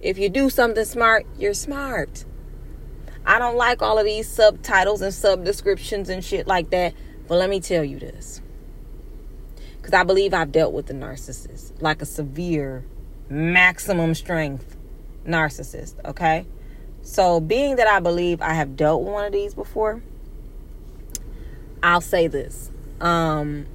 If 0.00 0.18
you 0.18 0.28
do 0.28 0.50
something 0.50 0.84
smart, 0.84 1.24
you're 1.38 1.54
smart. 1.54 2.24
I 3.24 3.38
don't 3.38 3.56
like 3.56 3.80
all 3.80 3.98
of 3.98 4.04
these 4.04 4.28
subtitles 4.28 5.00
and 5.00 5.14
sub 5.14 5.44
descriptions 5.44 6.08
and 6.08 6.22
shit 6.22 6.46
like 6.46 6.70
that. 6.70 6.92
But 7.26 7.36
let 7.36 7.48
me 7.48 7.60
tell 7.60 7.84
you 7.84 7.98
this. 7.98 8.42
Because 9.76 9.94
I 9.94 10.02
believe 10.02 10.34
I've 10.34 10.52
dealt 10.52 10.72
with 10.72 10.86
the 10.86 10.94
narcissist, 10.94 11.80
like 11.80 12.02
a 12.02 12.06
severe, 12.06 12.84
maximum 13.28 14.14
strength 14.14 14.76
narcissist, 15.26 15.94
okay? 16.04 16.46
So, 17.02 17.38
being 17.40 17.76
that 17.76 17.86
I 17.86 18.00
believe 18.00 18.40
I 18.40 18.54
have 18.54 18.76
dealt 18.76 19.02
with 19.02 19.12
one 19.12 19.24
of 19.26 19.32
these 19.32 19.54
before, 19.54 20.02
I'll 21.82 22.00
say 22.00 22.26
this. 22.26 22.70
Um, 23.00 23.66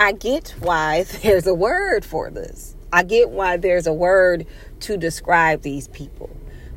I 0.00 0.12
get 0.12 0.54
why 0.60 1.02
there's 1.22 1.46
a 1.46 1.54
word 1.54 2.04
for 2.04 2.30
this. 2.30 2.76
I 2.92 3.02
get 3.02 3.30
why 3.30 3.56
there's 3.56 3.86
a 3.86 3.92
word 3.92 4.46
to 4.80 4.96
describe 4.96 5.62
these 5.62 5.88
people. 5.88 6.30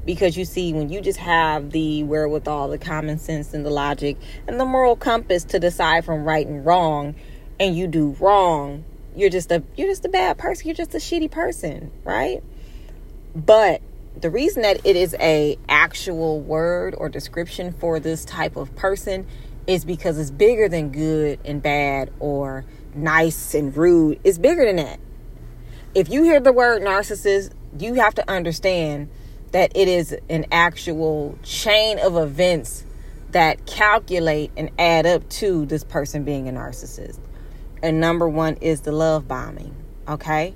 Because 0.03 0.35
you 0.35 0.45
see, 0.45 0.73
when 0.73 0.89
you 0.89 0.99
just 0.99 1.19
have 1.19 1.69
the 1.69 2.03
wherewithal, 2.03 2.69
the 2.69 2.79
common 2.79 3.19
sense, 3.19 3.53
and 3.53 3.63
the 3.63 3.69
logic, 3.69 4.17
and 4.47 4.59
the 4.59 4.65
moral 4.65 4.95
compass 4.95 5.43
to 5.45 5.59
decide 5.59 6.03
from 6.03 6.23
right 6.23 6.45
and 6.45 6.65
wrong, 6.65 7.13
and 7.59 7.77
you 7.77 7.85
do 7.85 8.17
wrong, 8.19 8.83
you're 9.15 9.29
just 9.29 9.51
a 9.51 9.61
you're 9.75 9.87
just 9.87 10.03
a 10.03 10.09
bad 10.09 10.39
person. 10.39 10.67
You're 10.67 10.75
just 10.75 10.95
a 10.95 10.97
shitty 10.97 11.29
person, 11.29 11.91
right? 12.03 12.41
But 13.35 13.81
the 14.19 14.31
reason 14.31 14.63
that 14.63 14.83
it 14.85 14.95
is 14.95 15.15
a 15.19 15.57
actual 15.69 16.41
word 16.41 16.95
or 16.97 17.07
description 17.07 17.71
for 17.71 17.99
this 17.99 18.25
type 18.25 18.55
of 18.55 18.75
person 18.75 19.27
is 19.67 19.85
because 19.85 20.17
it's 20.17 20.31
bigger 20.31 20.67
than 20.67 20.91
good 20.91 21.39
and 21.45 21.61
bad 21.61 22.11
or 22.19 22.65
nice 22.95 23.53
and 23.53 23.75
rude. 23.75 24.19
is 24.23 24.39
bigger 24.39 24.65
than 24.65 24.77
that. 24.77 24.99
If 25.93 26.09
you 26.09 26.23
hear 26.23 26.39
the 26.39 26.53
word 26.53 26.81
narcissist, 26.81 27.51
you 27.77 27.95
have 27.95 28.15
to 28.15 28.29
understand 28.29 29.09
that 29.51 29.71
it 29.75 29.87
is 29.87 30.15
an 30.29 30.45
actual 30.51 31.37
chain 31.43 31.99
of 31.99 32.15
events 32.15 32.85
that 33.31 33.65
calculate 33.65 34.51
and 34.57 34.69
add 34.77 35.05
up 35.05 35.27
to 35.29 35.65
this 35.65 35.83
person 35.83 36.23
being 36.23 36.47
a 36.47 36.51
narcissist. 36.51 37.19
And 37.83 37.99
number 37.99 38.27
one 38.27 38.55
is 38.55 38.81
the 38.81 38.91
love 38.91 39.27
bombing. 39.27 39.75
Okay. 40.07 40.55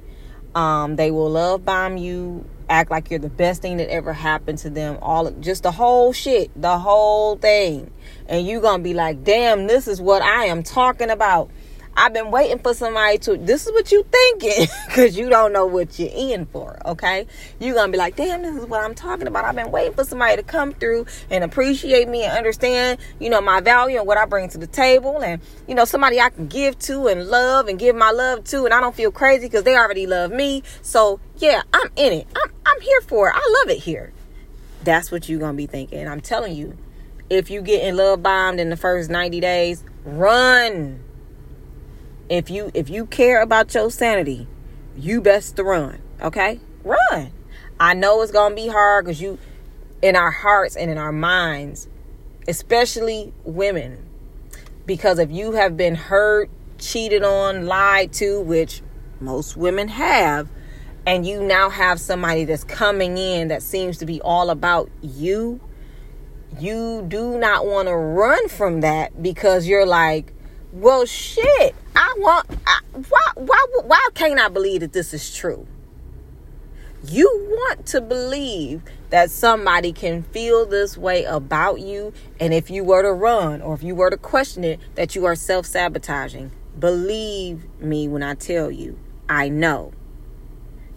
Um, 0.54 0.96
they 0.96 1.12
will 1.12 1.30
love 1.30 1.66
bomb 1.66 1.98
you, 1.98 2.46
act 2.70 2.90
like 2.90 3.10
you're 3.10 3.20
the 3.20 3.30
best 3.30 3.62
thing 3.62 3.78
that 3.78 3.92
ever 3.92 4.14
happened 4.14 4.58
to 4.60 4.70
them, 4.70 4.98
all 5.02 5.30
just 5.32 5.64
the 5.64 5.72
whole 5.72 6.14
shit, 6.14 6.50
the 6.60 6.78
whole 6.78 7.36
thing. 7.36 7.92
And 8.28 8.48
you're 8.48 8.62
gonna 8.62 8.84
be 8.84 8.94
like, 8.94 9.24
damn, 9.24 9.68
this 9.68 9.88
is 9.88 10.02
what 10.02 10.22
I 10.22 10.46
am 10.46 10.64
talking 10.64 11.10
about. 11.10 11.52
I've 11.98 12.14
been 12.14 12.30
waiting 12.30 12.60
for 12.60 12.74
somebody 12.74 13.18
to. 13.20 13.38
This 13.38 13.66
is 13.66 13.72
what 13.72 13.92
you 13.92 14.06
thinking 14.12 14.68
because 14.88 15.18
you 15.18 15.30
don't 15.30 15.54
know 15.54 15.66
what 15.66 15.98
you're 15.98 16.10
in 16.14 16.46
for. 16.48 16.78
Okay, 16.86 17.26
you're 17.60 17.76
gonna 17.76 17.92
be 17.92 17.98
like, 17.98 18.18
"Damn, 18.18 18.42
this 18.42 18.56
is 18.56 18.66
what 18.66 18.84
I'm 18.84 18.94
talking 18.94 19.28
about." 19.28 19.46
I've 19.46 19.56
been 19.56 19.72
waiting 19.72 19.94
for 19.94 20.04
somebody 20.04 20.36
to 20.36 20.44
come 20.44 20.74
through 20.74 21.06
and 21.30 21.44
appreciate 21.44 22.10
me 22.10 22.24
and 22.24 22.38
understand, 22.38 23.00
you 23.20 23.30
know, 23.30 23.40
my 23.40 23.62
value 23.62 23.98
and 23.98 24.08
what 24.08 24.18
I 24.18 24.26
bring 24.26 24.50
to 24.50 24.58
the 24.58 24.68
table, 24.68 25.20
and 25.22 25.42
you 25.68 25.76
know, 25.76 25.86
somebody 25.86 26.20
I 26.20 26.30
can 26.30 26.48
give 26.48 26.78
to 26.80 27.08
and 27.08 27.28
love 27.28 27.70
and 27.70 27.80
give 27.80 27.96
my 27.96 28.12
love 28.12 28.44
to, 28.46 28.66
and 28.66 28.74
I 28.74 28.82
don't 28.82 28.96
feel 28.96 29.12
crazy 29.12 29.46
because 29.46 29.64
they 29.64 29.78
already 29.78 30.06
love 30.06 30.32
me. 30.32 30.64
So 30.82 31.22
yeah, 31.38 31.62
I'm 31.74 31.90
in 31.96 32.12
it. 32.12 32.28
I'm 32.36 32.52
I'm 32.66 32.82
here 32.82 33.02
for 33.02 33.30
it. 33.30 33.36
I 33.36 33.62
love 33.62 33.70
it 33.70 33.82
here. 33.82 34.12
That's 34.84 35.12
what 35.12 35.30
you're 35.30 35.40
gonna 35.40 35.54
be 35.54 35.66
thinking. 35.66 36.08
I'm 36.10 36.22
telling 36.22 36.56
you, 36.56 36.78
if 37.30 37.50
you 37.50 37.62
get 37.62 37.86
in 37.86 37.96
love 37.96 38.22
bombed 38.22 38.60
in 38.60 38.70
the 38.70 38.78
first 38.78 39.10
90 39.10 39.40
days, 39.40 39.84
run 40.04 41.05
if 42.30 42.50
you 42.50 42.72
if 42.74 42.90
you 42.90 43.06
care 43.06 43.42
about 43.42 43.74
your 43.74 43.92
sanity, 43.92 44.48
you 44.98 45.22
best 45.22 45.56
to 45.58 45.64
run. 45.64 46.02
Okay, 46.22 46.60
run. 46.84 47.32
I 47.80 47.94
know 47.94 48.22
it's 48.22 48.32
gonna 48.32 48.56
be 48.56 48.68
hard 48.68 49.06
because 49.06 49.22
you, 49.22 49.38
in 50.02 50.16
our 50.16 50.32
hearts 50.32 50.76
and 50.76 50.90
in 50.90 50.98
our 50.98 51.12
minds, 51.12 51.88
especially 52.48 53.34
women, 53.44 54.06
because 54.86 55.20
if 55.20 55.30
you 55.30 55.54
have 55.54 55.76
been 55.76 55.96
hurt, 55.96 56.50
cheated 56.80 57.24
on, 57.24 57.66
lied 57.66 58.14
to, 58.14 58.42
which 58.42 58.82
most 59.20 59.58
women 59.58 59.88
have, 59.90 60.50
and 61.06 61.26
you 61.26 61.42
now 61.44 61.70
have 61.70 62.00
somebody 62.00 62.46
that's 62.46 62.64
coming 62.64 63.18
in 63.18 63.50
that 63.50 63.62
seems 63.62 63.98
to 64.00 64.06
be 64.06 64.22
all 64.22 64.50
about 64.50 64.90
you, 65.02 65.60
you 66.60 67.06
do 67.08 67.38
not 67.38 67.66
want 67.66 67.88
to 67.88 67.96
run 67.96 68.48
from 68.48 68.82
that 68.82 69.22
because 69.22 69.68
you're 69.68 69.86
like, 69.86 70.34
well, 70.72 71.06
shit. 71.06 71.76
I 71.96 72.14
want. 72.18 72.48
I, 72.68 72.80
why? 73.10 73.28
Why? 73.36 73.66
Why 73.84 74.08
can't 74.14 74.40
I 74.40 74.50
believe 74.50 74.82
that 74.82 74.94
this 74.94 75.14
is 75.14 75.36
true? 75.36 75.68
You 77.08 77.30
want 77.50 77.86
to 77.88 78.02
believe 78.02 78.82
that 79.12 79.30
somebody 79.30 79.94
can 79.94 80.24
feel 80.24 80.66
this 80.66 80.98
way 80.98 81.24
about 81.24 81.80
you, 81.80 82.14
and 82.40 82.54
if 82.54 82.70
you 82.72 82.84
were 82.84 83.04
to 83.04 83.14
run 83.14 83.62
or 83.62 83.76
if 83.76 83.84
you 83.84 83.94
were 83.94 84.10
to 84.10 84.18
question 84.18 84.64
it, 84.64 84.80
that 84.96 85.16
you 85.16 85.26
are 85.26 85.36
self 85.36 85.66
sabotaging. 85.66 86.52
Believe 86.78 87.66
me 87.80 88.08
when 88.08 88.24
I 88.24 88.34
tell 88.34 88.72
you, 88.72 88.98
I 89.30 89.50
know. 89.50 89.94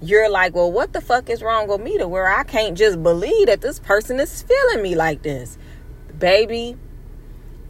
You're 0.01 0.31
like, 0.31 0.55
well, 0.55 0.71
what 0.73 0.93
the 0.93 1.01
fuck 1.01 1.29
is 1.29 1.43
wrong 1.43 1.69
with 1.69 1.81
me 1.81 1.99
to 1.99 2.09
where 2.09 2.29
I 2.29 2.45
can't 2.45 2.77
just 2.79 3.03
believe 3.03 3.47
that 3.47 3.61
this 3.61 3.79
person 3.79 4.19
is 4.19 4.43
feeling 4.43 4.83
me 4.83 4.95
like 4.95 5.23
this? 5.23 5.59
Baby, 6.19 6.77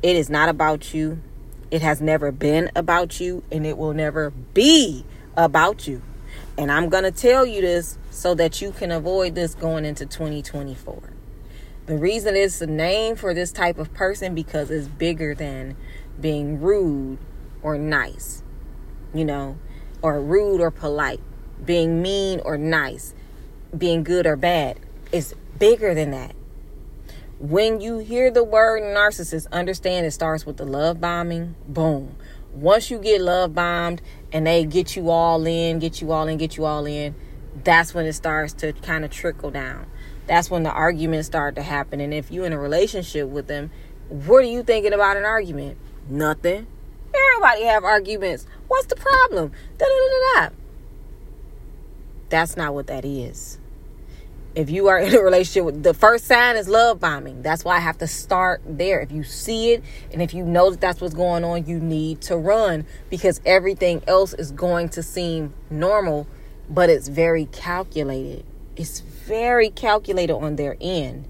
it 0.02 0.14
is 0.14 0.30
not 0.30 0.48
about 0.48 0.94
you. 0.94 1.20
It 1.70 1.82
has 1.82 2.00
never 2.00 2.32
been 2.32 2.70
about 2.74 3.20
you 3.20 3.42
and 3.52 3.66
it 3.66 3.76
will 3.76 3.92
never 3.92 4.30
be 4.30 5.04
about 5.36 5.86
you. 5.86 6.02
And 6.56 6.72
I'm 6.72 6.88
going 6.88 7.04
to 7.04 7.10
tell 7.10 7.46
you 7.46 7.60
this 7.60 7.98
so 8.10 8.34
that 8.34 8.60
you 8.60 8.72
can 8.72 8.90
avoid 8.90 9.34
this 9.34 9.54
going 9.54 9.84
into 9.84 10.06
2024. 10.06 11.12
The 11.86 11.96
reason 11.96 12.36
it's 12.36 12.60
a 12.60 12.66
name 12.66 13.16
for 13.16 13.32
this 13.32 13.52
type 13.52 13.78
of 13.78 13.94
person 13.94 14.34
because 14.34 14.70
it's 14.70 14.88
bigger 14.88 15.34
than 15.34 15.76
being 16.20 16.60
rude 16.60 17.18
or 17.62 17.78
nice, 17.78 18.42
you 19.14 19.24
know, 19.24 19.58
or 20.02 20.20
rude 20.20 20.60
or 20.60 20.70
polite, 20.70 21.20
being 21.64 22.02
mean 22.02 22.40
or 22.44 22.58
nice, 22.58 23.14
being 23.76 24.02
good 24.02 24.26
or 24.26 24.36
bad. 24.36 24.78
It's 25.12 25.34
bigger 25.58 25.94
than 25.94 26.10
that. 26.10 26.34
When 27.40 27.80
you 27.80 27.98
hear 27.98 28.32
the 28.32 28.42
word 28.42 28.82
narcissist, 28.82 29.46
understand 29.52 30.04
it 30.04 30.10
starts 30.10 30.44
with 30.44 30.56
the 30.56 30.64
love 30.64 31.00
bombing. 31.00 31.54
Boom. 31.68 32.16
Once 32.52 32.90
you 32.90 32.98
get 32.98 33.20
love 33.20 33.54
bombed 33.54 34.02
and 34.32 34.44
they 34.44 34.64
get 34.64 34.96
you 34.96 35.10
all 35.10 35.46
in, 35.46 35.78
get 35.78 36.00
you 36.00 36.10
all 36.10 36.26
in, 36.26 36.36
get 36.36 36.56
you 36.56 36.64
all 36.64 36.84
in, 36.84 37.14
that's 37.62 37.94
when 37.94 38.06
it 38.06 38.14
starts 38.14 38.54
to 38.54 38.72
kind 38.72 39.04
of 39.04 39.12
trickle 39.12 39.52
down. 39.52 39.86
That's 40.26 40.50
when 40.50 40.64
the 40.64 40.72
arguments 40.72 41.28
start 41.28 41.54
to 41.54 41.62
happen. 41.62 42.00
And 42.00 42.12
if 42.12 42.32
you're 42.32 42.44
in 42.44 42.52
a 42.52 42.58
relationship 42.58 43.28
with 43.28 43.46
them, 43.46 43.70
what 44.08 44.38
are 44.38 44.48
you 44.48 44.64
thinking 44.64 44.92
about 44.92 45.16
an 45.16 45.24
argument? 45.24 45.78
Nothing. 46.08 46.66
Everybody 47.14 47.62
have 47.66 47.84
arguments. 47.84 48.48
What's 48.66 48.88
the 48.88 48.96
problem? 48.96 49.52
Da 49.78 49.86
da 49.86 49.92
da 49.94 50.48
da. 50.48 50.54
That's 52.30 52.56
not 52.56 52.74
what 52.74 52.88
that 52.88 53.04
is 53.04 53.60
if 54.58 54.70
you 54.70 54.88
are 54.88 54.98
in 54.98 55.14
a 55.14 55.20
relationship 55.20 55.64
with 55.64 55.82
the 55.84 55.94
first 55.94 56.24
sign 56.26 56.56
is 56.56 56.68
love 56.68 56.98
bombing. 56.98 57.42
That's 57.42 57.64
why 57.64 57.76
i 57.76 57.78
have 57.78 57.98
to 57.98 58.08
start 58.08 58.60
there. 58.66 59.00
If 59.00 59.12
you 59.12 59.22
see 59.22 59.72
it 59.74 59.84
and 60.12 60.20
if 60.20 60.34
you 60.34 60.44
know 60.44 60.70
that 60.70 60.80
that's 60.80 61.00
what's 61.00 61.14
going 61.14 61.44
on 61.44 61.66
you 61.66 61.78
need 61.78 62.20
to 62.22 62.36
run 62.36 62.84
because 63.08 63.40
everything 63.46 64.02
else 64.08 64.34
is 64.34 64.50
going 64.50 64.88
to 64.90 65.02
seem 65.02 65.54
normal 65.70 66.26
but 66.68 66.90
it's 66.90 67.06
very 67.06 67.46
calculated. 67.46 68.44
It's 68.74 68.98
very 68.98 69.70
calculated 69.70 70.34
on 70.34 70.56
their 70.56 70.76
end. 70.80 71.28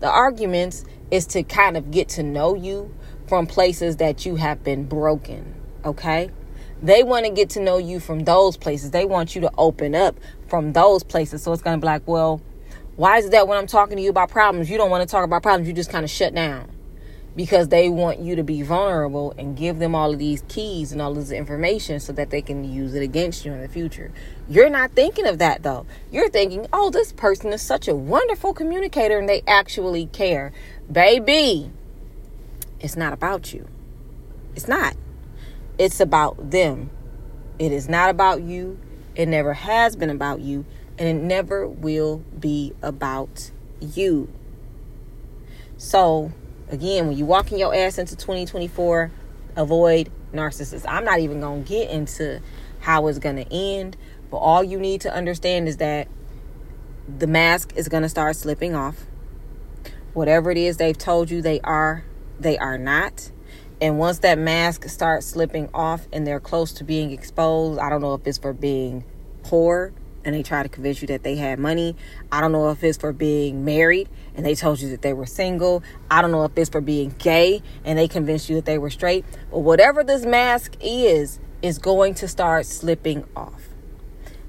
The 0.00 0.08
arguments 0.08 0.86
is 1.10 1.26
to 1.28 1.42
kind 1.42 1.76
of 1.76 1.90
get 1.90 2.08
to 2.10 2.22
know 2.22 2.54
you 2.54 2.94
from 3.28 3.46
places 3.46 3.96
that 3.96 4.24
you 4.24 4.36
have 4.36 4.64
been 4.64 4.84
broken 4.84 5.54
okay? 5.84 6.30
They 6.82 7.02
want 7.02 7.26
to 7.26 7.32
get 7.32 7.50
to 7.50 7.60
know 7.60 7.76
you 7.76 8.00
from 8.00 8.20
those 8.20 8.56
places. 8.56 8.90
They 8.90 9.04
want 9.04 9.34
you 9.34 9.42
to 9.42 9.50
open 9.58 9.94
up 9.94 10.16
from 10.48 10.72
those 10.72 11.02
places. 11.02 11.42
So 11.42 11.52
it's 11.52 11.62
going 11.62 11.78
to 11.78 11.80
be 11.80 11.86
like 11.86 12.06
well 12.06 12.40
why 12.96 13.18
is 13.18 13.26
it 13.26 13.30
that 13.32 13.48
when 13.48 13.56
I'm 13.56 13.66
talking 13.66 13.96
to 13.96 14.02
you 14.02 14.10
about 14.10 14.30
problems, 14.30 14.68
you 14.68 14.76
don't 14.76 14.90
want 14.90 15.08
to 15.08 15.10
talk 15.10 15.24
about 15.24 15.42
problems, 15.42 15.68
you 15.68 15.74
just 15.74 15.90
kind 15.90 16.04
of 16.04 16.10
shut 16.10 16.34
down? 16.34 16.70
Because 17.36 17.68
they 17.68 17.88
want 17.88 18.18
you 18.18 18.36
to 18.36 18.42
be 18.42 18.62
vulnerable 18.62 19.32
and 19.38 19.56
give 19.56 19.78
them 19.78 19.94
all 19.94 20.12
of 20.12 20.18
these 20.18 20.42
keys 20.48 20.92
and 20.92 21.00
all 21.00 21.14
this 21.14 21.30
information 21.30 22.00
so 22.00 22.12
that 22.12 22.30
they 22.30 22.42
can 22.42 22.64
use 22.64 22.94
it 22.94 23.02
against 23.02 23.44
you 23.44 23.52
in 23.52 23.60
the 23.60 23.68
future. 23.68 24.10
You're 24.48 24.68
not 24.68 24.92
thinking 24.92 25.26
of 25.26 25.38
that 25.38 25.62
though. 25.62 25.86
You're 26.10 26.28
thinking, 26.28 26.66
oh, 26.72 26.90
this 26.90 27.12
person 27.12 27.52
is 27.52 27.62
such 27.62 27.86
a 27.86 27.94
wonderful 27.94 28.52
communicator 28.52 29.18
and 29.18 29.28
they 29.28 29.42
actually 29.46 30.06
care. 30.06 30.52
Baby, 30.90 31.70
it's 32.80 32.96
not 32.96 33.12
about 33.12 33.54
you. 33.54 33.68
It's 34.56 34.66
not. 34.66 34.96
It's 35.78 36.00
about 36.00 36.50
them. 36.50 36.90
It 37.58 37.72
is 37.72 37.88
not 37.88 38.10
about 38.10 38.42
you. 38.42 38.78
It 39.14 39.26
never 39.26 39.54
has 39.54 39.96
been 39.96 40.10
about 40.10 40.40
you 40.40 40.64
and 41.00 41.08
it 41.08 41.14
never 41.14 41.66
will 41.66 42.18
be 42.38 42.74
about 42.82 43.50
you. 43.80 44.28
So, 45.78 46.30
again, 46.68 47.08
when 47.08 47.16
you 47.16 47.24
walking 47.24 47.58
your 47.58 47.74
ass 47.74 47.96
into 47.96 48.14
2024, 48.14 49.10
avoid 49.56 50.12
narcissists. 50.34 50.84
I'm 50.86 51.06
not 51.06 51.20
even 51.20 51.40
going 51.40 51.64
to 51.64 51.68
get 51.68 51.90
into 51.90 52.42
how 52.80 53.06
it's 53.06 53.18
going 53.18 53.36
to 53.36 53.50
end, 53.50 53.96
but 54.30 54.36
all 54.36 54.62
you 54.62 54.78
need 54.78 55.00
to 55.00 55.12
understand 55.12 55.68
is 55.68 55.78
that 55.78 56.06
the 57.08 57.26
mask 57.26 57.72
is 57.76 57.88
going 57.88 58.02
to 58.02 58.08
start 58.08 58.36
slipping 58.36 58.74
off. 58.74 59.06
Whatever 60.12 60.50
it 60.50 60.58
is 60.58 60.76
they've 60.76 60.96
told 60.96 61.30
you 61.30 61.40
they 61.40 61.60
are, 61.60 62.04
they 62.38 62.58
are 62.58 62.76
not. 62.76 63.30
And 63.80 63.98
once 63.98 64.18
that 64.18 64.38
mask 64.38 64.86
starts 64.90 65.26
slipping 65.26 65.70
off 65.72 66.06
and 66.12 66.26
they're 66.26 66.40
close 66.40 66.72
to 66.72 66.84
being 66.84 67.10
exposed, 67.10 67.80
I 67.80 67.88
don't 67.88 68.02
know 68.02 68.12
if 68.12 68.26
it's 68.26 68.36
for 68.36 68.52
being 68.52 69.04
poor 69.42 69.94
and 70.24 70.34
they 70.34 70.42
try 70.42 70.62
to 70.62 70.68
convince 70.68 71.00
you 71.00 71.08
that 71.08 71.22
they 71.22 71.36
had 71.36 71.58
money. 71.58 71.96
I 72.30 72.40
don't 72.40 72.52
know 72.52 72.70
if 72.70 72.82
it's 72.84 72.98
for 72.98 73.12
being 73.12 73.64
married 73.64 74.08
and 74.34 74.44
they 74.44 74.54
told 74.54 74.80
you 74.80 74.88
that 74.90 75.02
they 75.02 75.12
were 75.12 75.26
single. 75.26 75.82
I 76.10 76.22
don't 76.22 76.30
know 76.30 76.44
if 76.44 76.56
it's 76.56 76.70
for 76.70 76.80
being 76.80 77.14
gay 77.18 77.62
and 77.84 77.98
they 77.98 78.08
convinced 78.08 78.48
you 78.48 78.56
that 78.56 78.64
they 78.64 78.78
were 78.78 78.90
straight. 78.90 79.24
But 79.50 79.60
whatever 79.60 80.04
this 80.04 80.24
mask 80.24 80.76
is, 80.80 81.40
is 81.62 81.78
going 81.78 82.14
to 82.14 82.28
start 82.28 82.66
slipping 82.66 83.24
off. 83.36 83.68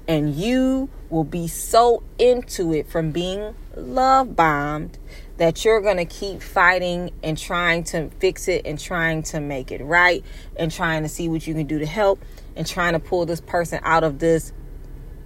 And 0.08 0.34
you 0.34 0.90
will 1.10 1.24
be 1.24 1.46
so 1.46 2.02
into 2.18 2.72
it 2.72 2.88
from 2.88 3.12
being 3.12 3.54
love 3.76 4.34
bombed 4.34 4.98
that 5.36 5.64
you're 5.64 5.80
going 5.80 5.96
to 5.96 6.04
keep 6.04 6.42
fighting 6.42 7.10
and 7.22 7.36
trying 7.38 7.84
to 7.84 8.10
fix 8.18 8.48
it 8.48 8.66
and 8.66 8.78
trying 8.78 9.22
to 9.22 9.40
make 9.40 9.70
it 9.72 9.82
right 9.82 10.24
and 10.56 10.70
trying 10.70 11.02
to 11.02 11.08
see 11.08 11.28
what 11.28 11.46
you 11.46 11.54
can 11.54 11.66
do 11.66 11.78
to 11.78 11.86
help 11.86 12.22
and 12.56 12.66
trying 12.66 12.92
to 12.92 12.98
pull 12.98 13.26
this 13.26 13.40
person 13.40 13.80
out 13.82 14.04
of 14.04 14.18
this 14.18 14.52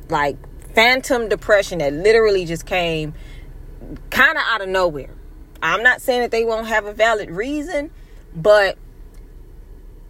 like 0.09 0.37
phantom 0.75 1.29
depression 1.29 1.79
that 1.79 1.93
literally 1.93 2.45
just 2.45 2.67
came 2.67 3.15
kind 4.11 4.37
of 4.37 4.45
out 4.47 4.61
of 4.61 4.69
nowhere. 4.69 5.11
I'm 5.63 5.83
not 5.83 6.01
saying 6.01 6.21
that 6.21 6.31
they 6.31 6.45
won't 6.45 6.67
have 6.67 6.87
a 6.87 6.93
valid 6.93 7.31
reason, 7.31 7.91
but 8.35 8.77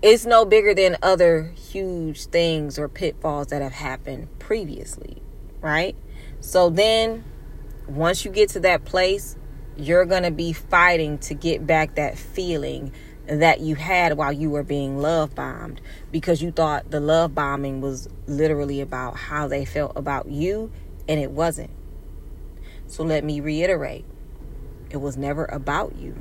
it's 0.02 0.26
no 0.26 0.44
bigger 0.44 0.74
than 0.74 0.96
other 1.02 1.52
huge 1.56 2.26
things 2.26 2.78
or 2.78 2.88
pitfalls 2.88 3.48
that 3.48 3.62
have 3.62 3.72
happened 3.72 4.28
previously, 4.38 5.22
right? 5.60 5.96
So 6.40 6.68
then 6.70 7.24
once 7.86 8.24
you 8.24 8.30
get 8.30 8.50
to 8.50 8.60
that 8.60 8.84
place, 8.84 9.36
you're 9.76 10.04
going 10.04 10.22
to 10.22 10.30
be 10.30 10.52
fighting 10.52 11.18
to 11.18 11.34
get 11.34 11.66
back 11.66 11.94
that 11.94 12.18
feeling 12.18 12.92
that 13.26 13.60
you 13.60 13.74
had 13.74 14.16
while 14.16 14.32
you 14.32 14.50
were 14.50 14.62
being 14.62 14.98
love 14.98 15.34
bombed 15.34 15.80
because 16.12 16.42
you 16.42 16.50
thought 16.50 16.90
the 16.90 17.00
love 17.00 17.34
bombing 17.34 17.80
was 17.80 18.08
literally 18.26 18.80
about 18.80 19.16
how 19.16 19.48
they 19.48 19.64
felt 19.64 19.92
about 19.96 20.28
you 20.28 20.70
and 21.08 21.20
it 21.20 21.30
wasn't. 21.30 21.70
So 22.86 23.02
let 23.02 23.24
me 23.24 23.40
reiterate 23.40 24.04
it 24.90 24.98
was 24.98 25.16
never 25.16 25.44
about 25.46 25.96
you, 25.96 26.16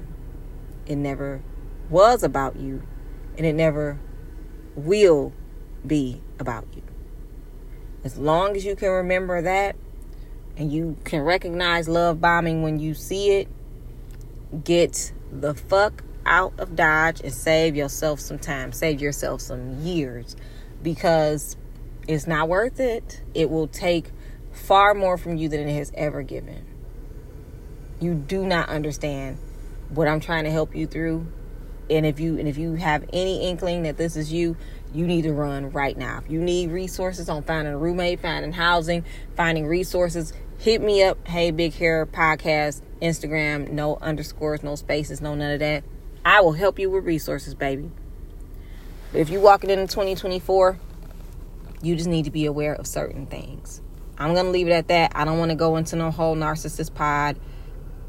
it 0.87 0.95
never 0.95 1.41
was 1.89 2.23
about 2.23 2.55
you, 2.55 2.81
and 3.37 3.45
it 3.45 3.53
never 3.53 3.99
will 4.75 5.31
be 5.85 6.21
about 6.39 6.65
you. 6.75 6.81
As 8.03 8.17
long 8.17 8.55
as 8.55 8.65
you 8.65 8.75
can 8.75 8.89
remember 8.89 9.41
that 9.41 9.75
and 10.57 10.71
you 10.71 10.97
can 11.03 11.21
recognize 11.21 11.87
love 11.87 12.19
bombing 12.19 12.63
when 12.63 12.79
you 12.79 12.93
see 12.93 13.31
it, 13.31 13.47
get 14.63 15.11
the 15.31 15.53
fuck 15.53 16.03
out 16.25 16.53
of 16.59 16.75
Dodge 16.75 17.21
and 17.21 17.33
save 17.33 17.75
yourself 17.75 18.19
some 18.19 18.39
time, 18.39 18.71
save 18.71 19.01
yourself 19.01 19.41
some 19.41 19.81
years 19.81 20.35
because 20.81 21.55
it's 22.07 22.27
not 22.27 22.49
worth 22.49 22.79
it. 22.79 23.21
It 23.33 23.49
will 23.49 23.67
take 23.67 24.11
far 24.51 24.93
more 24.93 25.17
from 25.17 25.37
you 25.37 25.49
than 25.49 25.67
it 25.67 25.73
has 25.73 25.91
ever 25.95 26.23
given. 26.23 26.65
You 27.99 28.13
do 28.13 28.45
not 28.45 28.69
understand 28.69 29.37
what 29.89 30.07
I'm 30.07 30.19
trying 30.19 30.45
to 30.45 30.51
help 30.51 30.75
you 30.75 30.87
through. 30.87 31.27
And 31.89 32.05
if 32.05 32.19
you 32.19 32.39
and 32.39 32.47
if 32.47 32.57
you 32.57 32.73
have 32.73 33.05
any 33.13 33.47
inkling 33.47 33.83
that 33.83 33.97
this 33.97 34.15
is 34.15 34.33
you, 34.33 34.57
you 34.93 35.05
need 35.05 35.23
to 35.23 35.33
run 35.33 35.71
right 35.71 35.95
now. 35.95 36.19
If 36.23 36.31
you 36.31 36.39
need 36.39 36.71
resources 36.71 37.29
on 37.29 37.43
finding 37.43 37.73
a 37.73 37.77
roommate, 37.77 38.21
finding 38.21 38.53
housing, 38.53 39.05
finding 39.35 39.67
resources, 39.67 40.33
hit 40.57 40.81
me 40.81 41.03
up. 41.03 41.27
Hey 41.27 41.51
Big 41.51 41.75
Hair 41.75 42.07
Podcast, 42.07 42.81
Instagram, 43.01 43.71
no 43.71 43.97
underscores, 43.97 44.63
no 44.63 44.75
spaces, 44.75 45.21
no 45.21 45.35
none 45.35 45.51
of 45.51 45.59
that. 45.59 45.83
I 46.25 46.41
will 46.41 46.53
help 46.53 46.79
you 46.79 46.89
with 46.89 47.05
resources, 47.05 47.53
baby. 47.53 47.91
But 49.11 49.21
if 49.21 49.29
you're 49.29 49.41
walking 49.41 49.69
into 49.69 49.85
2024, 49.85 50.79
you 51.83 51.95
just 51.95 52.09
need 52.09 52.25
to 52.25 52.31
be 52.31 52.47
aware 52.47 52.73
of 52.73 52.87
certain 52.87 53.27
things. 53.27 53.79
I'm 54.17 54.33
going 54.33 54.45
to 54.45 54.51
leave 54.51 54.67
it 54.67 54.71
at 54.71 54.87
that. 54.87 55.11
I 55.13 55.23
don't 55.23 55.37
want 55.37 55.51
to 55.51 55.55
go 55.55 55.77
into 55.77 55.95
no 55.95 56.09
whole 56.09 56.35
narcissist 56.35 56.95
pod. 56.95 57.37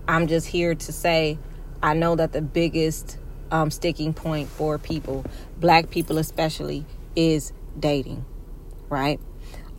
I'm 0.08 0.28
just 0.28 0.46
here 0.46 0.74
to 0.74 0.92
say 0.92 1.38
I 1.82 1.92
know 1.92 2.16
that 2.16 2.32
the 2.32 2.40
biggest 2.40 3.18
um, 3.50 3.70
sticking 3.70 4.14
point 4.14 4.48
for 4.48 4.78
people, 4.78 5.26
black 5.58 5.90
people 5.90 6.16
especially, 6.16 6.86
is 7.14 7.52
dating, 7.78 8.24
right? 8.88 9.20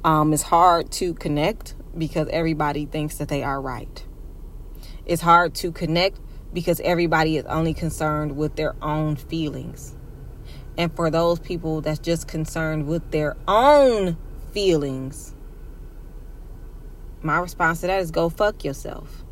Um, 0.03 0.31
it's 0.31 0.43
hard 0.43 0.91
to 0.93 1.15
connect 1.15 1.73
because 1.97 2.27
everybody 2.29 2.85
thinks 2.85 3.17
that 3.17 3.29
they 3.29 3.41
are 3.41 3.59
right. 3.59 4.05
It's 5.05 5.21
hard 5.21 5.55
to 5.55 5.71
connect 5.71 6.19
because 6.53 6.79
everybody 6.81 7.37
is 7.37 7.45
only 7.45 7.73
concerned 7.73 8.37
with 8.37 8.55
their 8.55 8.75
own 8.81 9.15
feelings. 9.15 9.95
And 10.77 10.95
for 10.95 11.09
those 11.09 11.39
people 11.39 11.81
that's 11.81 11.99
just 11.99 12.27
concerned 12.27 12.87
with 12.87 13.11
their 13.11 13.35
own 13.47 14.17
feelings, 14.51 15.33
my 17.21 17.39
response 17.39 17.81
to 17.81 17.87
that 17.87 18.01
is 18.01 18.11
go 18.11 18.29
fuck 18.29 18.63
yourself. 18.63 19.23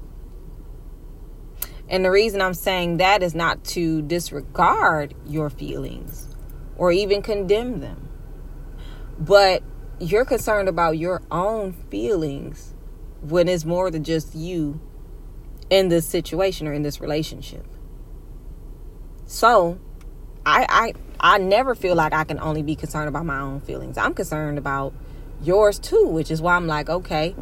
And 1.88 2.04
the 2.04 2.10
reason 2.10 2.42
I'm 2.42 2.56
saying 2.56 2.98
that 2.98 3.22
is 3.22 3.36
not 3.36 3.64
to 3.66 4.02
disregard 4.02 5.14
your 5.28 5.52
feelings 5.52 6.28
or 6.78 6.92
even 6.92 7.22
condemn 7.22 7.80
them, 7.80 8.10
but 9.20 9.62
you're 10.00 10.26
concerned 10.26 10.68
about 10.68 10.98
your 10.98 11.22
own 11.30 11.74
feelings 11.74 12.74
when 13.22 13.48
it's 13.48 13.66
more 13.66 13.92
than 13.92 14.04
just 14.04 14.36
you 14.36 14.80
in 15.70 15.90
this 15.90 16.06
situation 16.08 16.68
or 16.68 16.74
in 16.74 16.84
this 16.84 17.02
relationship. 17.02 17.66
So, 19.26 19.80
I 20.46 20.66
I 20.70 20.94
I 21.20 21.38
never 21.40 21.76
feel 21.76 21.96
like 21.96 22.14
I 22.14 22.24
can 22.24 22.40
only 22.40 22.62
be 22.62 22.76
concerned 22.76 23.10
about 23.10 23.26
my 23.26 23.40
own 23.40 23.62
feelings. 23.62 23.98
I'm 23.98 24.14
concerned 24.14 24.58
about 24.58 24.94
yours 25.42 25.80
too, 25.80 26.08
which 26.08 26.30
is 26.30 26.42
why 26.42 26.56
I'm 26.56 26.68
like, 26.68 26.90
okay, 26.90 27.36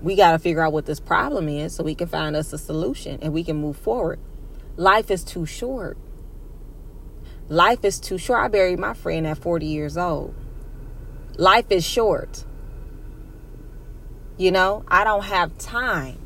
we 0.00 0.16
got 0.16 0.32
to 0.32 0.38
figure 0.38 0.62
out 0.62 0.72
what 0.72 0.86
this 0.86 1.00
problem 1.00 1.48
is 1.48 1.74
so 1.74 1.84
we 1.84 1.94
can 1.94 2.08
find 2.08 2.36
us 2.36 2.52
a 2.52 2.58
solution 2.58 3.18
and 3.22 3.32
we 3.32 3.44
can 3.44 3.56
move 3.56 3.76
forward. 3.76 4.18
Life 4.76 5.10
is 5.10 5.24
too 5.24 5.46
short. 5.46 5.98
Life 7.48 7.84
is 7.84 8.00
too 8.00 8.18
short. 8.18 8.40
I 8.40 8.48
buried 8.48 8.78
my 8.78 8.94
friend 8.94 9.26
at 9.26 9.38
40 9.38 9.66
years 9.66 9.96
old. 9.96 10.34
Life 11.36 11.66
is 11.70 11.84
short. 11.84 12.44
You 14.36 14.50
know, 14.50 14.84
I 14.88 15.04
don't 15.04 15.24
have 15.24 15.56
time 15.58 16.18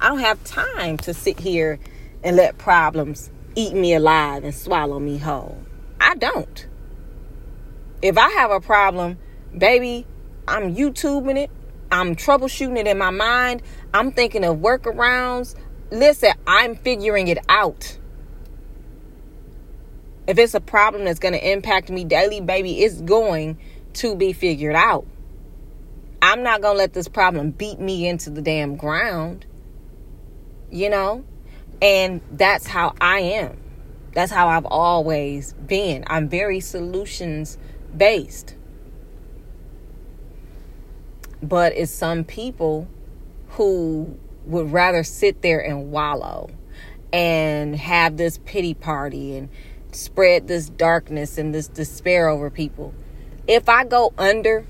I 0.00 0.08
don't 0.08 0.20
have 0.20 0.42
time 0.44 0.96
to 0.98 1.14
sit 1.14 1.40
here 1.40 1.80
and 2.22 2.36
let 2.36 2.56
problems 2.56 3.30
eat 3.56 3.74
me 3.74 3.94
alive 3.94 4.44
and 4.44 4.54
swallow 4.54 5.00
me 5.00 5.18
whole. 5.18 5.60
I 6.00 6.14
don't. 6.14 6.66
If 8.00 8.16
I 8.16 8.30
have 8.30 8.52
a 8.52 8.60
problem, 8.60 9.18
baby, 9.56 10.06
I'm 10.46 10.74
YouTubing 10.74 11.36
it. 11.36 11.50
I'm 11.90 12.14
troubleshooting 12.14 12.78
it 12.78 12.86
in 12.86 12.98
my 12.98 13.10
mind. 13.10 13.62
I'm 13.92 14.12
thinking 14.12 14.44
of 14.44 14.58
workarounds. 14.58 15.56
Listen, 15.90 16.32
I'm 16.46 16.76
figuring 16.76 17.26
it 17.26 17.38
out. 17.48 17.98
If 20.28 20.38
it's 20.38 20.54
a 20.54 20.60
problem 20.60 21.06
that's 21.06 21.18
going 21.18 21.34
to 21.34 21.52
impact 21.52 21.90
me 21.90 22.04
daily, 22.04 22.40
baby, 22.40 22.84
it's 22.84 23.00
going 23.00 23.58
to 23.94 24.14
be 24.14 24.32
figured 24.32 24.76
out. 24.76 25.06
I'm 26.22 26.42
not 26.42 26.60
going 26.60 26.74
to 26.74 26.78
let 26.78 26.92
this 26.92 27.08
problem 27.08 27.50
beat 27.50 27.80
me 27.80 28.06
into 28.06 28.30
the 28.30 28.42
damn 28.42 28.76
ground 28.76 29.46
you 30.70 30.90
know? 30.90 31.24
And 31.80 32.20
that's 32.32 32.66
how 32.66 32.94
I 33.00 33.20
am. 33.20 33.58
That's 34.12 34.32
how 34.32 34.48
I've 34.48 34.66
always 34.66 35.52
been. 35.52 36.04
I'm 36.06 36.28
very 36.28 36.60
solutions 36.60 37.56
based. 37.96 38.56
But 41.42 41.72
it's 41.76 41.92
some 41.92 42.24
people 42.24 42.88
who 43.50 44.18
would 44.44 44.72
rather 44.72 45.04
sit 45.04 45.42
there 45.42 45.60
and 45.60 45.92
wallow 45.92 46.50
and 47.12 47.76
have 47.76 48.16
this 48.16 48.38
pity 48.44 48.74
party 48.74 49.36
and 49.36 49.48
spread 49.92 50.48
this 50.48 50.68
darkness 50.68 51.38
and 51.38 51.54
this 51.54 51.68
despair 51.68 52.28
over 52.28 52.50
people. 52.50 52.94
If 53.46 53.68
I 53.68 53.84
go 53.84 54.12
under, 54.18 54.66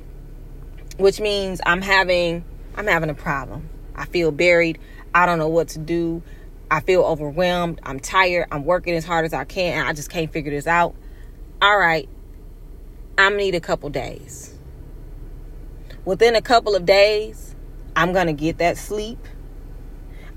which 0.98 1.20
means 1.20 1.60
I'm 1.64 1.82
having 1.82 2.44
I'm 2.76 2.86
having 2.86 3.10
a 3.10 3.14
problem. 3.14 3.68
I 3.94 4.04
feel 4.04 4.30
buried. 4.30 4.78
I 5.14 5.26
don't 5.26 5.38
know 5.38 5.48
what 5.48 5.68
to 5.68 5.78
do. 5.78 6.22
I 6.70 6.80
feel 6.80 7.02
overwhelmed. 7.02 7.80
I'm 7.82 8.00
tired. 8.00 8.48
I'm 8.50 8.64
working 8.64 8.94
as 8.94 9.04
hard 9.04 9.24
as 9.24 9.32
I 9.32 9.44
can 9.44 9.80
and 9.80 9.88
I 9.88 9.92
just 9.92 10.10
can't 10.10 10.32
figure 10.32 10.50
this 10.50 10.66
out. 10.66 10.94
All 11.62 11.78
right. 11.78 12.08
I'm 13.16 13.36
need 13.36 13.54
a 13.54 13.60
couple 13.60 13.90
days. 13.90 14.56
Within 16.04 16.36
a 16.36 16.42
couple 16.42 16.74
of 16.74 16.86
days, 16.86 17.54
I'm 17.96 18.12
going 18.12 18.28
to 18.28 18.32
get 18.32 18.58
that 18.58 18.76
sleep. 18.76 19.18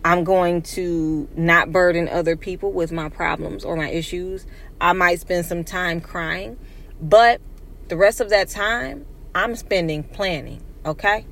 I'm 0.03 0.23
going 0.23 0.63
to 0.63 1.29
not 1.35 1.71
burden 1.71 2.09
other 2.09 2.35
people 2.35 2.71
with 2.71 2.91
my 2.91 3.09
problems 3.09 3.63
or 3.63 3.75
my 3.75 3.89
issues. 3.89 4.47
I 4.79 4.93
might 4.93 5.19
spend 5.19 5.45
some 5.45 5.63
time 5.63 6.01
crying, 6.01 6.57
but 6.99 7.39
the 7.87 7.97
rest 7.97 8.19
of 8.19 8.29
that 8.29 8.49
time, 8.49 9.05
I'm 9.35 9.55
spending 9.55 10.03
planning, 10.03 10.63
okay? 10.85 11.25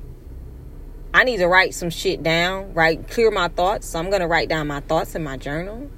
I 1.12 1.24
need 1.24 1.38
to 1.38 1.48
write 1.48 1.74
some 1.74 1.90
shit 1.90 2.22
down, 2.22 2.72
right? 2.72 3.06
Clear 3.08 3.30
my 3.30 3.48
thoughts. 3.48 3.88
So 3.88 3.98
I'm 3.98 4.10
going 4.10 4.20
to 4.20 4.28
write 4.28 4.48
down 4.48 4.68
my 4.68 4.80
thoughts 4.80 5.14
in 5.14 5.24
my 5.24 5.36
journal. 5.36 5.90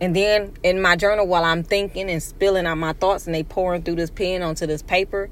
And 0.00 0.14
then 0.14 0.52
in 0.62 0.82
my 0.82 0.96
journal, 0.96 1.26
while 1.26 1.44
I'm 1.44 1.62
thinking 1.62 2.10
and 2.10 2.22
spilling 2.22 2.66
out 2.66 2.76
my 2.76 2.92
thoughts 2.92 3.26
and 3.26 3.34
they 3.34 3.44
pouring 3.44 3.82
through 3.82 3.94
this 3.94 4.10
pen 4.10 4.42
onto 4.42 4.66
this 4.66 4.82
paper, 4.82 5.30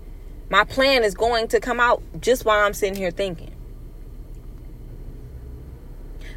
my 0.48 0.64
plan 0.64 1.04
is 1.04 1.14
going 1.14 1.48
to 1.48 1.60
come 1.60 1.80
out 1.80 2.02
just 2.20 2.44
while 2.44 2.64
I'm 2.64 2.72
sitting 2.72 2.96
here 2.96 3.10
thinking. 3.10 3.54